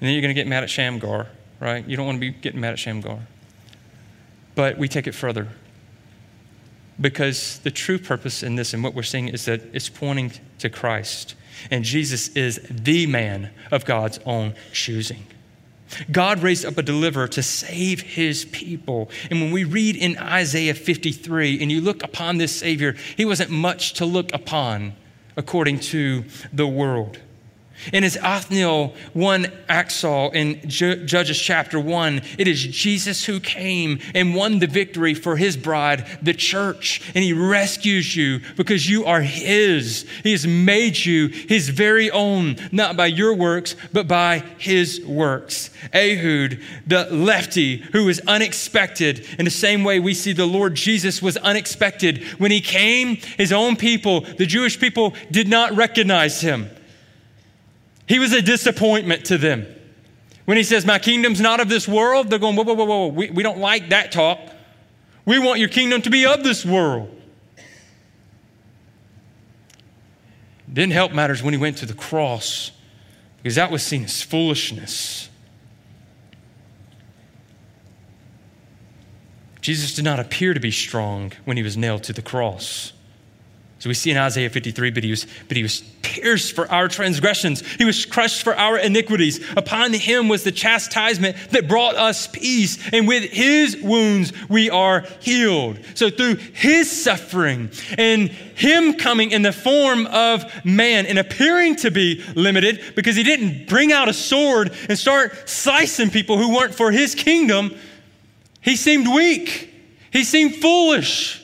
And 0.00 0.08
then 0.08 0.12
you're 0.12 0.22
going 0.22 0.34
to 0.34 0.40
get 0.40 0.48
mad 0.48 0.64
at 0.64 0.70
Shamgar, 0.70 1.28
right? 1.60 1.86
You 1.86 1.96
don't 1.96 2.06
want 2.06 2.16
to 2.16 2.20
be 2.20 2.30
getting 2.30 2.60
mad 2.60 2.72
at 2.72 2.80
Shamgar. 2.80 3.20
But 4.56 4.76
we 4.76 4.88
take 4.88 5.06
it 5.06 5.14
further 5.14 5.48
because 7.00 7.58
the 7.60 7.70
true 7.70 7.98
purpose 7.98 8.42
in 8.42 8.56
this 8.56 8.74
and 8.74 8.84
what 8.84 8.94
we're 8.94 9.02
seeing 9.02 9.28
is 9.28 9.44
that 9.46 9.62
it's 9.72 9.88
pointing 9.88 10.32
to 10.58 10.68
Christ. 10.68 11.34
And 11.70 11.84
Jesus 11.84 12.28
is 12.28 12.60
the 12.70 13.06
man 13.06 13.50
of 13.70 13.84
God's 13.84 14.18
own 14.24 14.54
choosing. 14.72 15.26
God 16.10 16.40
raised 16.40 16.64
up 16.64 16.78
a 16.78 16.82
deliverer 16.82 17.28
to 17.28 17.42
save 17.42 18.00
his 18.00 18.44
people. 18.46 19.10
And 19.30 19.40
when 19.40 19.50
we 19.50 19.64
read 19.64 19.96
in 19.96 20.16
Isaiah 20.18 20.74
53 20.74 21.60
and 21.60 21.70
you 21.70 21.80
look 21.80 22.02
upon 22.02 22.38
this 22.38 22.54
Savior, 22.54 22.94
he 23.16 23.24
wasn't 23.24 23.50
much 23.50 23.94
to 23.94 24.04
look 24.04 24.32
upon 24.32 24.94
according 25.36 25.80
to 25.80 26.24
the 26.52 26.66
world. 26.66 27.18
And 27.92 28.04
as 28.04 28.16
Othniel 28.16 28.94
won 29.14 29.44
Achsah 29.68 30.34
in 30.34 30.68
Judges 30.68 31.38
chapter 31.38 31.78
1, 31.78 32.22
it 32.38 32.48
is 32.48 32.62
Jesus 32.62 33.24
who 33.24 33.40
came 33.40 34.00
and 34.14 34.34
won 34.34 34.58
the 34.58 34.66
victory 34.66 35.14
for 35.14 35.36
his 35.36 35.56
bride, 35.56 36.06
the 36.22 36.34
church. 36.34 37.02
And 37.14 37.24
he 37.24 37.32
rescues 37.32 38.14
you 38.14 38.40
because 38.56 38.88
you 38.88 39.04
are 39.04 39.22
his. 39.22 40.06
He 40.22 40.32
has 40.32 40.46
made 40.46 40.96
you 40.98 41.28
his 41.28 41.68
very 41.68 42.10
own, 42.10 42.56
not 42.72 42.96
by 42.96 43.06
your 43.06 43.34
works, 43.34 43.76
but 43.92 44.06
by 44.08 44.44
his 44.58 45.00
works. 45.04 45.70
Ehud, 45.94 46.60
the 46.86 47.04
lefty 47.10 47.78
who 47.92 48.04
was 48.04 48.20
unexpected, 48.20 49.26
in 49.38 49.44
the 49.44 49.50
same 49.50 49.84
way 49.84 49.98
we 49.98 50.14
see 50.14 50.32
the 50.32 50.46
Lord 50.46 50.74
Jesus 50.74 51.22
was 51.22 51.36
unexpected. 51.38 52.22
When 52.38 52.50
he 52.50 52.60
came, 52.60 53.16
his 53.16 53.52
own 53.52 53.76
people, 53.76 54.20
the 54.20 54.46
Jewish 54.46 54.78
people, 54.78 55.14
did 55.30 55.48
not 55.48 55.72
recognize 55.72 56.40
him. 56.40 56.70
He 58.10 58.18
was 58.18 58.32
a 58.32 58.42
disappointment 58.42 59.26
to 59.26 59.38
them. 59.38 59.64
When 60.44 60.56
he 60.56 60.64
says, 60.64 60.84
My 60.84 60.98
kingdom's 60.98 61.40
not 61.40 61.60
of 61.60 61.68
this 61.68 61.86
world, 61.86 62.28
they're 62.28 62.40
going, 62.40 62.56
Whoa, 62.56 62.64
whoa, 62.64 62.74
whoa, 62.74 62.84
whoa. 62.84 63.06
We, 63.06 63.30
we 63.30 63.44
don't 63.44 63.58
like 63.58 63.90
that 63.90 64.10
talk. 64.10 64.40
We 65.24 65.38
want 65.38 65.60
your 65.60 65.68
kingdom 65.68 66.02
to 66.02 66.10
be 66.10 66.26
of 66.26 66.42
this 66.42 66.66
world. 66.66 67.08
Didn't 70.72 70.92
help 70.92 71.12
matters 71.12 71.40
when 71.40 71.54
he 71.54 71.60
went 71.60 71.76
to 71.78 71.86
the 71.86 71.94
cross 71.94 72.72
because 73.36 73.54
that 73.54 73.70
was 73.70 73.84
seen 73.84 74.02
as 74.02 74.22
foolishness. 74.22 75.28
Jesus 79.60 79.94
did 79.94 80.04
not 80.04 80.18
appear 80.18 80.52
to 80.52 80.58
be 80.58 80.72
strong 80.72 81.30
when 81.44 81.56
he 81.56 81.62
was 81.62 81.76
nailed 81.76 82.02
to 82.02 82.12
the 82.12 82.22
cross. 82.22 82.92
So 83.80 83.88
we 83.88 83.94
see 83.94 84.10
in 84.10 84.18
Isaiah 84.18 84.50
53, 84.50 84.90
but 84.90 85.02
he, 85.02 85.10
was, 85.10 85.26
but 85.48 85.56
he 85.56 85.62
was 85.62 85.80
pierced 86.02 86.54
for 86.54 86.70
our 86.70 86.86
transgressions. 86.86 87.62
He 87.76 87.86
was 87.86 88.04
crushed 88.04 88.42
for 88.42 88.54
our 88.54 88.76
iniquities. 88.76 89.42
Upon 89.56 89.94
him 89.94 90.28
was 90.28 90.44
the 90.44 90.52
chastisement 90.52 91.34
that 91.52 91.66
brought 91.66 91.96
us 91.96 92.26
peace. 92.26 92.78
And 92.92 93.08
with 93.08 93.30
his 93.30 93.78
wounds 93.78 94.34
we 94.50 94.68
are 94.68 95.06
healed. 95.20 95.78
So 95.94 96.10
through 96.10 96.34
his 96.34 96.90
suffering 96.90 97.70
and 97.96 98.28
him 98.28 98.94
coming 98.94 99.30
in 99.30 99.40
the 99.40 99.52
form 99.52 100.06
of 100.08 100.44
man 100.62 101.06
and 101.06 101.18
appearing 101.18 101.76
to 101.76 101.90
be 101.90 102.22
limited 102.36 102.82
because 102.94 103.16
he 103.16 103.22
didn't 103.22 103.66
bring 103.66 103.92
out 103.92 104.10
a 104.10 104.12
sword 104.12 104.72
and 104.90 104.98
start 104.98 105.48
slicing 105.48 106.10
people 106.10 106.36
who 106.36 106.54
weren't 106.54 106.74
for 106.74 106.92
his 106.92 107.14
kingdom, 107.14 107.74
he 108.60 108.76
seemed 108.76 109.08
weak. 109.08 109.72
He 110.12 110.24
seemed 110.24 110.56
foolish. 110.56 111.39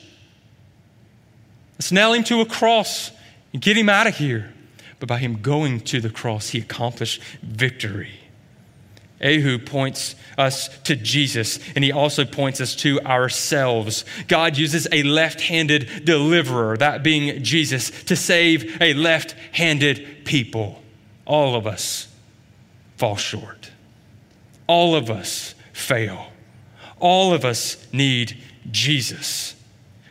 Let's 1.77 1.91
nail 1.91 2.13
him 2.13 2.23
to 2.25 2.41
a 2.41 2.45
cross 2.45 3.11
and 3.53 3.61
get 3.61 3.77
him 3.77 3.89
out 3.89 4.07
of 4.07 4.17
here. 4.17 4.53
But 4.99 5.07
by 5.07 5.19
him 5.19 5.41
going 5.41 5.81
to 5.81 6.01
the 6.01 6.09
cross, 6.09 6.49
he 6.49 6.59
accomplished 6.59 7.21
victory. 7.43 8.11
Ehud 9.21 9.65
points 9.65 10.15
us 10.37 10.69
to 10.83 10.95
Jesus, 10.95 11.59
and 11.75 11.83
he 11.83 11.91
also 11.91 12.23
points 12.23 12.61
us 12.61 12.75
to 12.77 12.99
ourselves. 13.01 14.05
God 14.27 14.57
uses 14.57 14.87
a 14.91 15.03
left 15.03 15.41
handed 15.41 16.05
deliverer, 16.05 16.77
that 16.77 17.03
being 17.03 17.43
Jesus, 17.43 17.89
to 18.05 18.15
save 18.15 18.79
a 18.81 18.93
left 18.93 19.35
handed 19.53 20.25
people. 20.25 20.81
All 21.25 21.55
of 21.55 21.65
us 21.65 22.07
fall 22.95 23.15
short. 23.15 23.71
All 24.67 24.95
of 24.95 25.09
us 25.09 25.55
fail. 25.73 26.27
All 26.99 27.33
of 27.33 27.43
us 27.45 27.77
need 27.91 28.37
Jesus. 28.69 29.55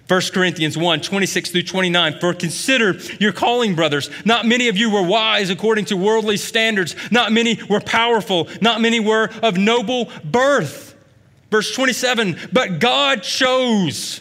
1 0.08 0.22
Corinthians 0.32 0.76
1 0.78 1.00
26 1.00 1.50
through 1.50 1.62
29. 1.62 2.20
For 2.20 2.32
consider 2.32 2.92
your 3.18 3.32
calling, 3.32 3.74
brothers. 3.74 4.08
Not 4.24 4.46
many 4.46 4.68
of 4.68 4.76
you 4.76 4.90
were 4.90 5.02
wise 5.02 5.50
according 5.50 5.86
to 5.86 5.96
worldly 5.96 6.36
standards. 6.36 6.94
Not 7.10 7.32
many 7.32 7.60
were 7.68 7.80
powerful. 7.80 8.48
Not 8.60 8.80
many 8.80 9.00
were 9.00 9.30
of 9.42 9.56
noble 9.56 10.10
birth. 10.24 10.94
Verse 11.50 11.74
27 11.74 12.50
But 12.52 12.78
God 12.78 13.22
chose 13.22 14.20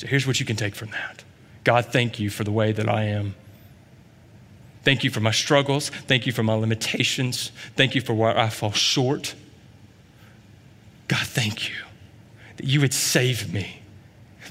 So 0.00 0.06
here's 0.06 0.26
what 0.26 0.40
you 0.40 0.46
can 0.46 0.56
take 0.56 0.74
from 0.74 0.92
that 0.92 1.22
God, 1.62 1.84
thank 1.84 2.18
you 2.18 2.30
for 2.30 2.42
the 2.42 2.50
way 2.50 2.72
that 2.72 2.88
I 2.88 3.04
am. 3.04 3.34
Thank 4.82 5.04
you 5.04 5.10
for 5.10 5.20
my 5.20 5.30
struggles. 5.30 5.90
Thank 5.90 6.24
you 6.24 6.32
for 6.32 6.42
my 6.42 6.54
limitations. 6.54 7.52
Thank 7.76 7.94
you 7.94 8.00
for 8.00 8.14
where 8.14 8.36
I 8.36 8.48
fall 8.48 8.72
short. 8.72 9.34
God, 11.06 11.26
thank 11.26 11.68
you 11.68 11.74
that 12.56 12.64
you 12.64 12.80
would 12.80 12.94
save 12.94 13.52
me, 13.52 13.82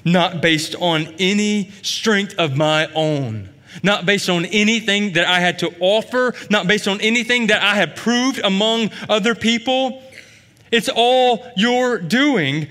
not 0.06 0.40
based 0.40 0.76
on 0.76 1.08
any 1.18 1.72
strength 1.82 2.36
of 2.38 2.56
my 2.56 2.86
own, 2.94 3.50
not 3.82 4.06
based 4.06 4.30
on 4.30 4.46
anything 4.46 5.14
that 5.14 5.26
I 5.26 5.40
had 5.40 5.58
to 5.60 5.74
offer, 5.80 6.36
not 6.52 6.68
based 6.68 6.88
on 6.88 7.02
anything 7.02 7.48
that 7.48 7.64
I 7.64 7.74
had 7.74 7.96
proved 7.96 8.40
among 8.44 8.92
other 9.10 9.34
people. 9.34 10.04
It's 10.72 10.90
all 10.94 11.44
your 11.56 11.98
doing 11.98 12.68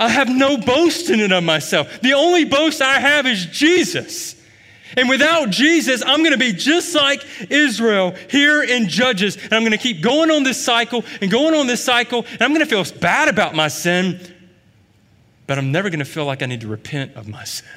I 0.00 0.08
have 0.08 0.30
no 0.30 0.56
boast 0.56 1.10
in 1.10 1.20
it 1.20 1.30
of 1.30 1.44
myself. 1.44 2.00
The 2.00 2.14
only 2.14 2.46
boast 2.46 2.80
I 2.80 2.98
have 2.98 3.26
is 3.26 3.44
Jesus. 3.44 4.34
And 4.96 5.10
without 5.10 5.50
Jesus, 5.50 6.02
I'm 6.04 6.20
going 6.20 6.32
to 6.32 6.38
be 6.38 6.54
just 6.54 6.94
like 6.94 7.22
Israel 7.50 8.14
here 8.30 8.62
in 8.62 8.88
Judges. 8.88 9.36
And 9.36 9.52
I'm 9.52 9.60
going 9.60 9.72
to 9.72 9.78
keep 9.78 10.00
going 10.00 10.30
on 10.30 10.42
this 10.42 10.64
cycle 10.64 11.04
and 11.20 11.30
going 11.30 11.54
on 11.54 11.66
this 11.66 11.84
cycle. 11.84 12.24
And 12.32 12.40
I'm 12.40 12.54
going 12.54 12.66
to 12.66 12.66
feel 12.66 12.84
bad 12.98 13.28
about 13.28 13.54
my 13.54 13.68
sin, 13.68 14.18
but 15.46 15.58
I'm 15.58 15.70
never 15.70 15.90
going 15.90 16.00
to 16.00 16.06
feel 16.06 16.24
like 16.24 16.42
I 16.42 16.46
need 16.46 16.62
to 16.62 16.68
repent 16.68 17.14
of 17.14 17.28
my 17.28 17.44
sin. 17.44 17.68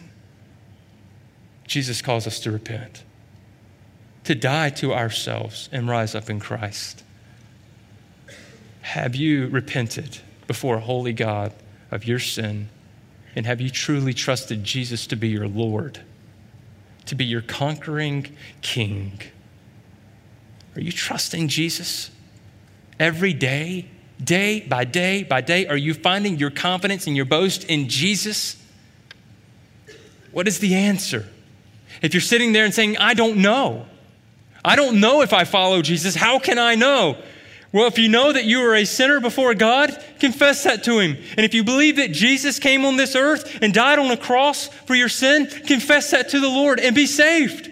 Jesus 1.68 2.02
calls 2.02 2.26
us 2.26 2.40
to 2.40 2.52
repent, 2.52 3.04
to 4.24 4.34
die 4.34 4.70
to 4.70 4.94
ourselves 4.94 5.68
and 5.74 5.90
rise 5.90 6.16
up 6.16 6.30
in 6.30 6.40
Christ. 6.40 7.04
Have 8.82 9.14
you 9.14 9.48
repented 9.48 10.20
before 10.48 10.78
a 10.78 10.80
holy 10.82 11.14
God 11.14 11.52
of 11.94 12.06
your 12.06 12.20
sin? 12.20 12.70
And 13.36 13.46
have 13.46 13.62
you 13.62 13.70
truly 13.70 14.14
trusted 14.14 14.64
Jesus 14.64 15.08
to 15.08 15.16
be 15.16 15.30
your 15.30 15.48
Lord, 15.48 16.02
to 17.06 17.16
be 17.16 17.24
your 17.24 17.42
conquering 17.42 18.36
King? 18.62 19.22
Are 20.76 20.82
you 20.82 20.92
trusting 20.92 21.48
Jesus 21.48 22.10
every 23.00 23.34
day, 23.34 23.88
day 24.24 24.62
by 24.62 24.86
day 24.86 25.24
by 25.24 25.42
day? 25.42 25.68
Are 25.68 25.78
you 25.78 25.94
finding 25.94 26.38
your 26.38 26.50
confidence 26.50 27.08
and 27.08 27.16
your 27.16 27.26
boast 27.26 27.64
in 27.66 27.90
Jesus? 27.90 28.58
What 30.32 30.48
is 30.48 30.60
the 30.60 30.74
answer? 30.74 31.28
If 32.02 32.14
you're 32.14 32.22
sitting 32.22 32.54
there 32.54 32.66
and 32.66 32.74
saying, 32.74 32.98
I 32.98 33.14
don't 33.14 33.38
know, 33.38 33.86
I 34.66 34.76
don't 34.76 35.00
know 35.00 35.22
if 35.22 35.32
I 35.32 35.44
follow 35.44 35.82
Jesus, 35.84 36.16
how 36.16 36.40
can 36.40 36.58
I 36.58 36.74
know? 36.74 37.18
Well, 37.74 37.88
if 37.88 37.98
you 37.98 38.08
know 38.08 38.32
that 38.32 38.46
you 38.46 38.62
are 38.62 38.76
a 38.76 38.86
sinner 38.86 39.20
before 39.20 39.56
God, 39.56 40.02
confess 40.20 40.64
that 40.64 40.84
to 40.84 41.00
Him. 41.00 41.18
And 41.36 41.40
if 41.44 41.56
you 41.56 41.64
believe 41.64 41.96
that 41.96 42.12
Jesus 42.12 42.60
came 42.60 42.86
on 42.86 42.98
this 42.98 43.16
earth 43.16 43.58
and 43.64 43.74
died 43.74 43.98
on 43.98 44.12
a 44.12 44.18
cross 44.18 44.68
for 44.68 44.94
your 44.94 45.10
sin, 45.10 45.48
confess 45.48 46.12
that 46.12 46.30
to 46.30 46.40
the 46.40 46.48
Lord 46.48 46.80
and 46.80 46.96
be 46.96 47.08
saved. 47.08 47.72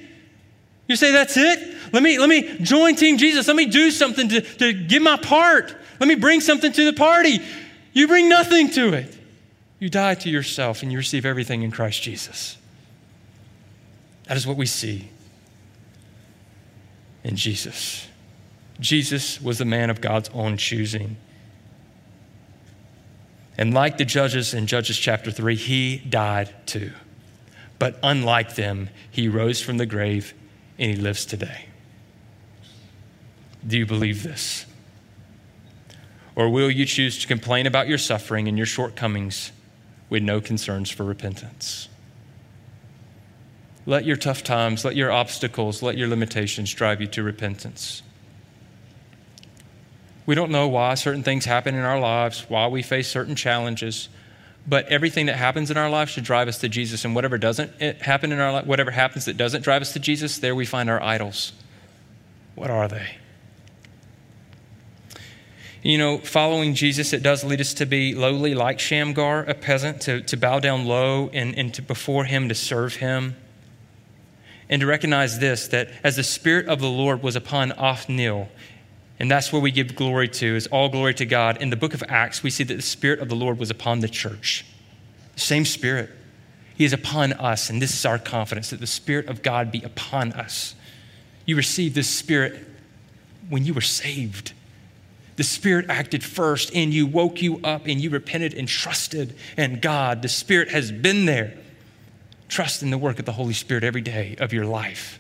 You 0.88 0.96
say, 0.96 1.12
That's 1.12 1.38
it? 1.38 1.78
Let 1.94 2.02
me, 2.02 2.18
let 2.18 2.30
me 2.30 2.58
join 2.62 2.96
Team 2.96 3.18
Jesus. 3.18 3.48
Let 3.48 3.56
me 3.56 3.68
do 3.68 3.92
something 3.92 4.28
to, 4.30 4.42
to 4.42 4.74
give 4.74 5.04
my 5.04 5.18
part. 5.18 5.76
Let 6.00 6.08
me 6.08 6.16
bring 6.16 6.42
something 6.42 6.72
to 6.72 6.86
the 6.86 6.94
party. 6.94 7.40
You 7.94 8.08
bring 8.08 8.28
nothing 8.28 8.72
to 8.72 8.94
it. 8.94 9.16
You 9.78 9.90
die 9.90 10.16
to 10.16 10.30
yourself 10.30 10.82
and 10.82 10.92
you 10.92 10.98
receive 10.98 11.26
everything 11.26 11.62
in 11.62 11.70
Christ 11.70 12.02
Jesus. 12.02 12.58
That 14.26 14.38
is 14.38 14.48
what 14.48 14.58
we 14.58 14.66
see 14.66 15.10
in 17.24 17.36
Jesus. 17.36 18.08
Jesus 18.82 19.40
was 19.40 19.60
the 19.60 19.66
man 19.66 19.90
of 19.90 20.02
God's 20.02 20.30
own 20.34 20.58
choosing. 20.58 21.16
And 23.58 23.74
like 23.74 23.98
the 23.98 24.06
judges 24.06 24.54
in 24.54 24.66
Judges 24.66 24.98
chapter 24.98 25.32
3, 25.32 25.56
he 25.56 25.98
died 25.98 26.54
too. 26.66 26.92
But 27.78 27.98
unlike 28.02 28.56
them, 28.56 28.90
he 29.10 29.30
rose 29.30 29.62
from 29.62 29.78
the 29.78 29.86
grave 29.86 30.34
and 30.80 30.92
he 30.92 30.98
lives 30.98 31.26
today. 31.26 31.66
Do 33.66 33.78
you 33.78 33.86
believe 33.86 34.24
this? 34.24 34.66
Or 36.36 36.50
will 36.50 36.72
you 36.72 36.86
choose 36.86 37.20
to 37.20 37.28
complain 37.28 37.68
about 37.68 37.88
your 37.88 38.00
suffering 38.00 38.48
and 38.48 38.58
your 38.58 38.66
shortcomings 38.66 39.52
with 40.10 40.24
no 40.24 40.42
concerns 40.42 40.90
for 40.90 41.04
repentance? 41.04 41.88
Let 43.86 44.06
your 44.06 44.16
tough 44.16 44.44
times, 44.44 44.84
let 44.84 44.96
your 44.96 45.12
obstacles, 45.12 45.84
let 45.84 45.98
your 45.98 46.08
limitations 46.08 46.74
drive 46.74 47.02
you 47.02 47.08
to 47.08 47.22
repentance. 47.22 48.02
We 50.26 50.36
don't 50.36 50.52
know 50.52 50.68
why 50.68 50.94
certain 50.96 51.24
things 51.24 51.46
happen 51.46 51.76
in 51.76 51.82
our 51.82 52.00
lives, 52.00 52.46
why 52.48 52.68
we 52.68 52.84
face 52.84 53.08
certain 53.08 53.36
challenges, 53.36 54.10
but 54.68 54.88
everything 54.88 55.26
that 55.26 55.38
happens 55.38 55.72
in 55.72 55.78
our 55.78 55.90
life 55.90 56.10
should 56.10 56.24
drive 56.24 56.48
us 56.48 56.60
to 56.60 56.70
Jesus. 56.70 57.04
And 57.04 57.16
whatever 57.16 57.38
doesn't 57.38 57.72
eh, 57.80 57.94
happen 58.00 58.32
in 58.32 58.40
our 58.40 58.54
life, 58.54 58.66
whatever 58.66 58.92
happens 58.92 59.26
that 59.26 59.38
doesn't 59.38 59.64
drive 59.64 59.82
us 59.82 59.94
to 59.94 60.00
Jesus, 60.00 60.38
there 60.38 60.54
we 60.54 60.66
find 60.66 60.90
our 60.90 61.02
idols. 61.02 61.54
What 62.56 62.70
are 62.70 62.88
they? 62.88 63.18
You 65.84 65.98
know, 65.98 66.20
following 66.20 66.76
Jesus, 66.76 67.12
it 67.12 67.24
does 67.24 67.44
lead 67.44 67.60
us 67.60 67.74
to 67.76 67.88
be 67.88 68.14
lowly 68.14 68.54
like 68.54 68.80
Shamgar, 68.80 69.44
a 69.46 69.56
peasant, 69.56 70.02
to, 70.02 70.22
to 70.22 70.38
bow 70.38 70.60
down 70.60 70.86
low 70.86 71.32
and, 71.34 71.58
and 71.58 71.74
to 71.74 71.82
before 71.82 72.26
him 72.26 72.48
to 72.50 72.56
serve 72.56 72.98
him. 72.98 73.36
And 74.70 74.80
to 74.82 74.86
recognize 74.86 75.40
this 75.40 75.68
that 75.70 75.90
as 76.04 76.18
the 76.18 76.24
Spirit 76.24 76.68
of 76.68 76.80
the 76.80 76.88
Lord 76.88 77.24
was 77.24 77.36
upon 77.36 77.72
Othniel, 77.74 78.50
and 79.22 79.30
that's 79.30 79.54
where 79.54 79.62
we 79.62 79.70
give 79.70 79.96
glory 79.96 80.28
to, 80.28 80.56
is 80.56 80.66
all 80.66 80.90
glory 80.90 81.14
to 81.14 81.28
God. 81.28 81.62
In 81.62 81.70
the 81.70 81.76
book 81.76 81.94
of 81.94 82.04
Acts, 82.08 82.42
we 82.42 82.50
see 82.50 82.64
that 82.64 82.74
the 82.74 82.82
Spirit 82.82 83.20
of 83.20 83.30
the 83.30 83.36
Lord 83.36 83.60
was 83.60 83.70
upon 83.70 84.00
the 84.00 84.10
church. 84.10 84.66
Same 85.36 85.64
Spirit. 85.64 86.10
He 86.74 86.86
is 86.86 86.92
upon 86.92 87.34
us, 87.34 87.70
and 87.70 87.80
this 87.80 87.94
is 87.94 88.04
our 88.04 88.18
confidence 88.18 88.72
that 88.72 88.80
the 88.80 88.88
Spirit 88.88 89.28
of 89.28 89.44
God 89.44 89.72
be 89.72 89.84
upon 89.84 90.34
us. 90.34 90.74
You 91.46 91.56
received 91.56 91.94
this 91.94 92.10
Spirit 92.10 92.66
when 93.48 93.64
you 93.64 93.76
were 93.76 93.82
saved. 93.82 94.54
The 95.36 95.44
Spirit 95.44 95.86
acted 95.88 96.24
first 96.24 96.74
and 96.74 96.92
you, 96.92 97.06
woke 97.06 97.44
you 97.44 97.60
up, 97.64 97.86
and 97.86 98.02
you 98.02 98.10
repented 98.10 98.56
and 98.56 98.68
trusted 98.68 99.36
in 99.56 99.82
God. 99.82 100.24
The 100.24 100.30
Spirit 100.30 100.72
has 100.72 100.92
been 100.92 101.26
there. 101.28 101.60
Trust 102.48 102.82
in 102.82 102.90
the 102.90 102.98
work 102.98 103.20
of 103.20 103.26
the 103.26 103.34
Holy 103.34 103.54
Spirit 103.54 103.84
every 103.84 104.02
day 104.02 104.36
of 104.40 104.52
your 104.52 104.66
life. 104.66 105.20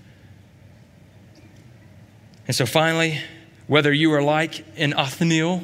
And 2.47 2.55
so 2.55 2.65
finally, 2.65 3.19
whether 3.71 3.93
you 3.93 4.11
are 4.11 4.21
like 4.21 4.65
an 4.75 4.93
Othniel 4.93 5.63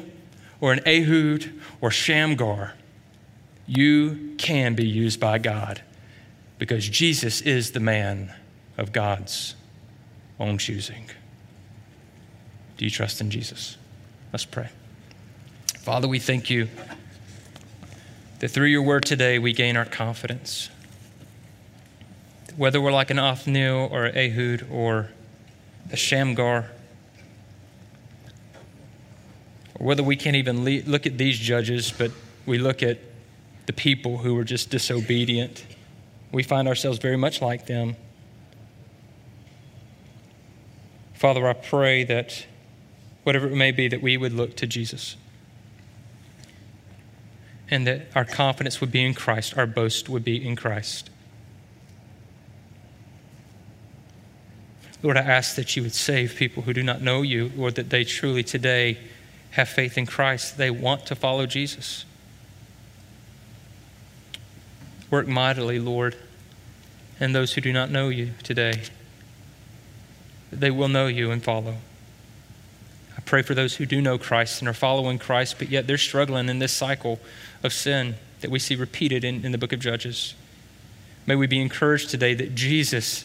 or 0.62 0.72
an 0.72 0.80
Ehud 0.88 1.52
or 1.82 1.90
Shamgar, 1.90 2.72
you 3.66 4.34
can 4.38 4.74
be 4.74 4.86
used 4.86 5.20
by 5.20 5.36
God 5.36 5.82
because 6.58 6.88
Jesus 6.88 7.42
is 7.42 7.72
the 7.72 7.80
man 7.80 8.32
of 8.78 8.92
God's 8.92 9.56
own 10.40 10.56
choosing. 10.56 11.10
Do 12.78 12.86
you 12.86 12.90
trust 12.90 13.20
in 13.20 13.30
Jesus? 13.30 13.76
Let's 14.32 14.46
pray. 14.46 14.70
Father, 15.76 16.08
we 16.08 16.18
thank 16.18 16.48
you 16.48 16.68
that 18.38 18.48
through 18.48 18.68
your 18.68 18.80
word 18.80 19.04
today 19.04 19.38
we 19.38 19.52
gain 19.52 19.76
our 19.76 19.84
confidence. 19.84 20.70
Whether 22.56 22.80
we're 22.80 22.90
like 22.90 23.10
an 23.10 23.18
Othniel 23.18 23.90
or 23.92 24.06
an 24.06 24.16
Ehud 24.16 24.66
or 24.70 25.10
a 25.92 25.96
Shamgar, 25.96 26.70
or 29.78 29.86
whether 29.86 30.02
we 30.02 30.16
can't 30.16 30.36
even 30.36 30.64
look 30.64 31.06
at 31.06 31.18
these 31.18 31.38
judges, 31.38 31.92
but 31.92 32.10
we 32.46 32.58
look 32.58 32.82
at 32.82 32.98
the 33.66 33.72
people 33.72 34.18
who 34.18 34.34
were 34.34 34.44
just 34.44 34.70
disobedient. 34.70 35.64
We 36.32 36.42
find 36.42 36.66
ourselves 36.66 36.98
very 36.98 37.16
much 37.16 37.40
like 37.40 37.66
them. 37.66 37.96
Father, 41.14 41.46
I 41.48 41.52
pray 41.52 42.04
that 42.04 42.46
whatever 43.24 43.48
it 43.48 43.56
may 43.56 43.72
be, 43.72 43.88
that 43.88 44.00
we 44.00 44.16
would 44.16 44.32
look 44.32 44.56
to 44.56 44.66
Jesus. 44.66 45.16
And 47.70 47.86
that 47.86 48.06
our 48.14 48.24
confidence 48.24 48.80
would 48.80 48.90
be 48.90 49.04
in 49.04 49.14
Christ, 49.14 49.58
our 49.58 49.66
boast 49.66 50.08
would 50.08 50.24
be 50.24 50.46
in 50.46 50.56
Christ. 50.56 51.10
Lord, 55.02 55.16
I 55.16 55.20
ask 55.20 55.54
that 55.56 55.76
you 55.76 55.82
would 55.82 55.94
save 55.94 56.34
people 56.36 56.62
who 56.62 56.72
do 56.72 56.82
not 56.82 57.02
know 57.02 57.22
you, 57.22 57.52
Lord, 57.54 57.74
that 57.74 57.90
they 57.90 58.04
truly 58.04 58.42
today 58.42 58.98
have 59.52 59.68
faith 59.68 59.98
in 59.98 60.06
Christ. 60.06 60.56
They 60.58 60.70
want 60.70 61.06
to 61.06 61.14
follow 61.14 61.46
Jesus. 61.46 62.04
Work 65.10 65.26
mightily, 65.26 65.78
Lord. 65.78 66.16
and 67.20 67.34
those 67.34 67.54
who 67.54 67.60
do 67.60 67.72
not 67.72 67.90
know 67.90 68.08
you 68.08 68.30
today. 68.42 68.82
They 70.52 70.70
will 70.70 70.88
know 70.88 71.06
you 71.06 71.30
and 71.30 71.42
follow. 71.42 71.76
I 73.16 73.20
pray 73.20 73.42
for 73.42 73.54
those 73.54 73.76
who 73.76 73.86
do 73.86 74.00
know 74.00 74.18
Christ 74.18 74.60
and 74.60 74.68
are 74.68 74.74
following 74.74 75.18
Christ, 75.18 75.56
but 75.58 75.68
yet 75.68 75.86
they're 75.86 75.98
struggling 75.98 76.48
in 76.48 76.58
this 76.58 76.72
cycle 76.72 77.18
of 77.62 77.72
sin 77.72 78.14
that 78.40 78.50
we 78.50 78.58
see 78.58 78.76
repeated 78.76 79.24
in, 79.24 79.44
in 79.44 79.52
the 79.52 79.58
book 79.58 79.72
of 79.72 79.80
Judges. 79.80 80.34
May 81.26 81.34
we 81.34 81.46
be 81.46 81.60
encouraged 81.60 82.10
today 82.10 82.34
that 82.34 82.54
Jesus 82.54 83.24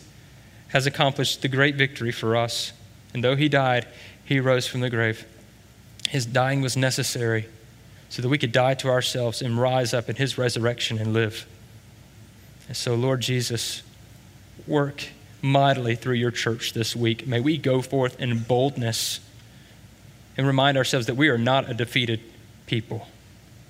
has 0.69 0.85
accomplished 0.87 1.41
the 1.41 1.47
great 1.47 1.75
victory 1.75 2.11
for 2.11 2.35
us. 2.35 2.73
And 3.13 3.23
though 3.23 3.35
he 3.35 3.47
died, 3.47 3.87
he 4.25 4.39
rose 4.39 4.65
from 4.65 4.81
the 4.81 4.89
grave. 4.89 5.25
His 6.09 6.25
dying 6.25 6.61
was 6.61 6.77
necessary 6.77 7.47
so 8.09 8.21
that 8.21 8.29
we 8.29 8.37
could 8.37 8.51
die 8.51 8.75
to 8.75 8.89
ourselves 8.89 9.41
and 9.41 9.59
rise 9.59 9.93
up 9.93 10.09
in 10.09 10.15
his 10.15 10.37
resurrection 10.37 10.99
and 10.99 11.13
live. 11.13 11.47
And 12.67 12.77
so, 12.77 12.95
Lord 12.95 13.21
Jesus, 13.21 13.81
work 14.67 15.07
mightily 15.41 15.95
through 15.95 16.15
your 16.15 16.31
church 16.31 16.73
this 16.73 16.95
week. 16.95 17.27
May 17.27 17.39
we 17.39 17.57
go 17.57 17.81
forth 17.81 18.19
in 18.19 18.39
boldness 18.39 19.19
and 20.37 20.47
remind 20.47 20.77
ourselves 20.77 21.07
that 21.07 21.15
we 21.15 21.29
are 21.29 21.37
not 21.37 21.69
a 21.69 21.73
defeated 21.73 22.19
people, 22.65 23.07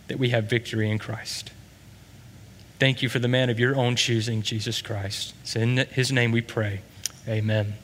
that 0.08 0.20
we 0.20 0.30
have 0.30 0.46
victory 0.46 0.90
in 0.90 1.00
Christ. 1.00 1.52
Thank 2.80 3.02
you 3.02 3.10
for 3.10 3.20
the 3.20 3.28
man 3.28 3.50
of 3.50 3.60
your 3.60 3.76
own 3.76 3.96
choosing, 3.96 4.42
Jesus 4.42 4.82
Christ. 4.82 5.34
It's 5.42 5.56
in 5.56 5.78
his 5.78 6.12
name 6.12 6.32
we 6.32 6.42
pray. 6.42 6.82
Amen. 7.28 7.76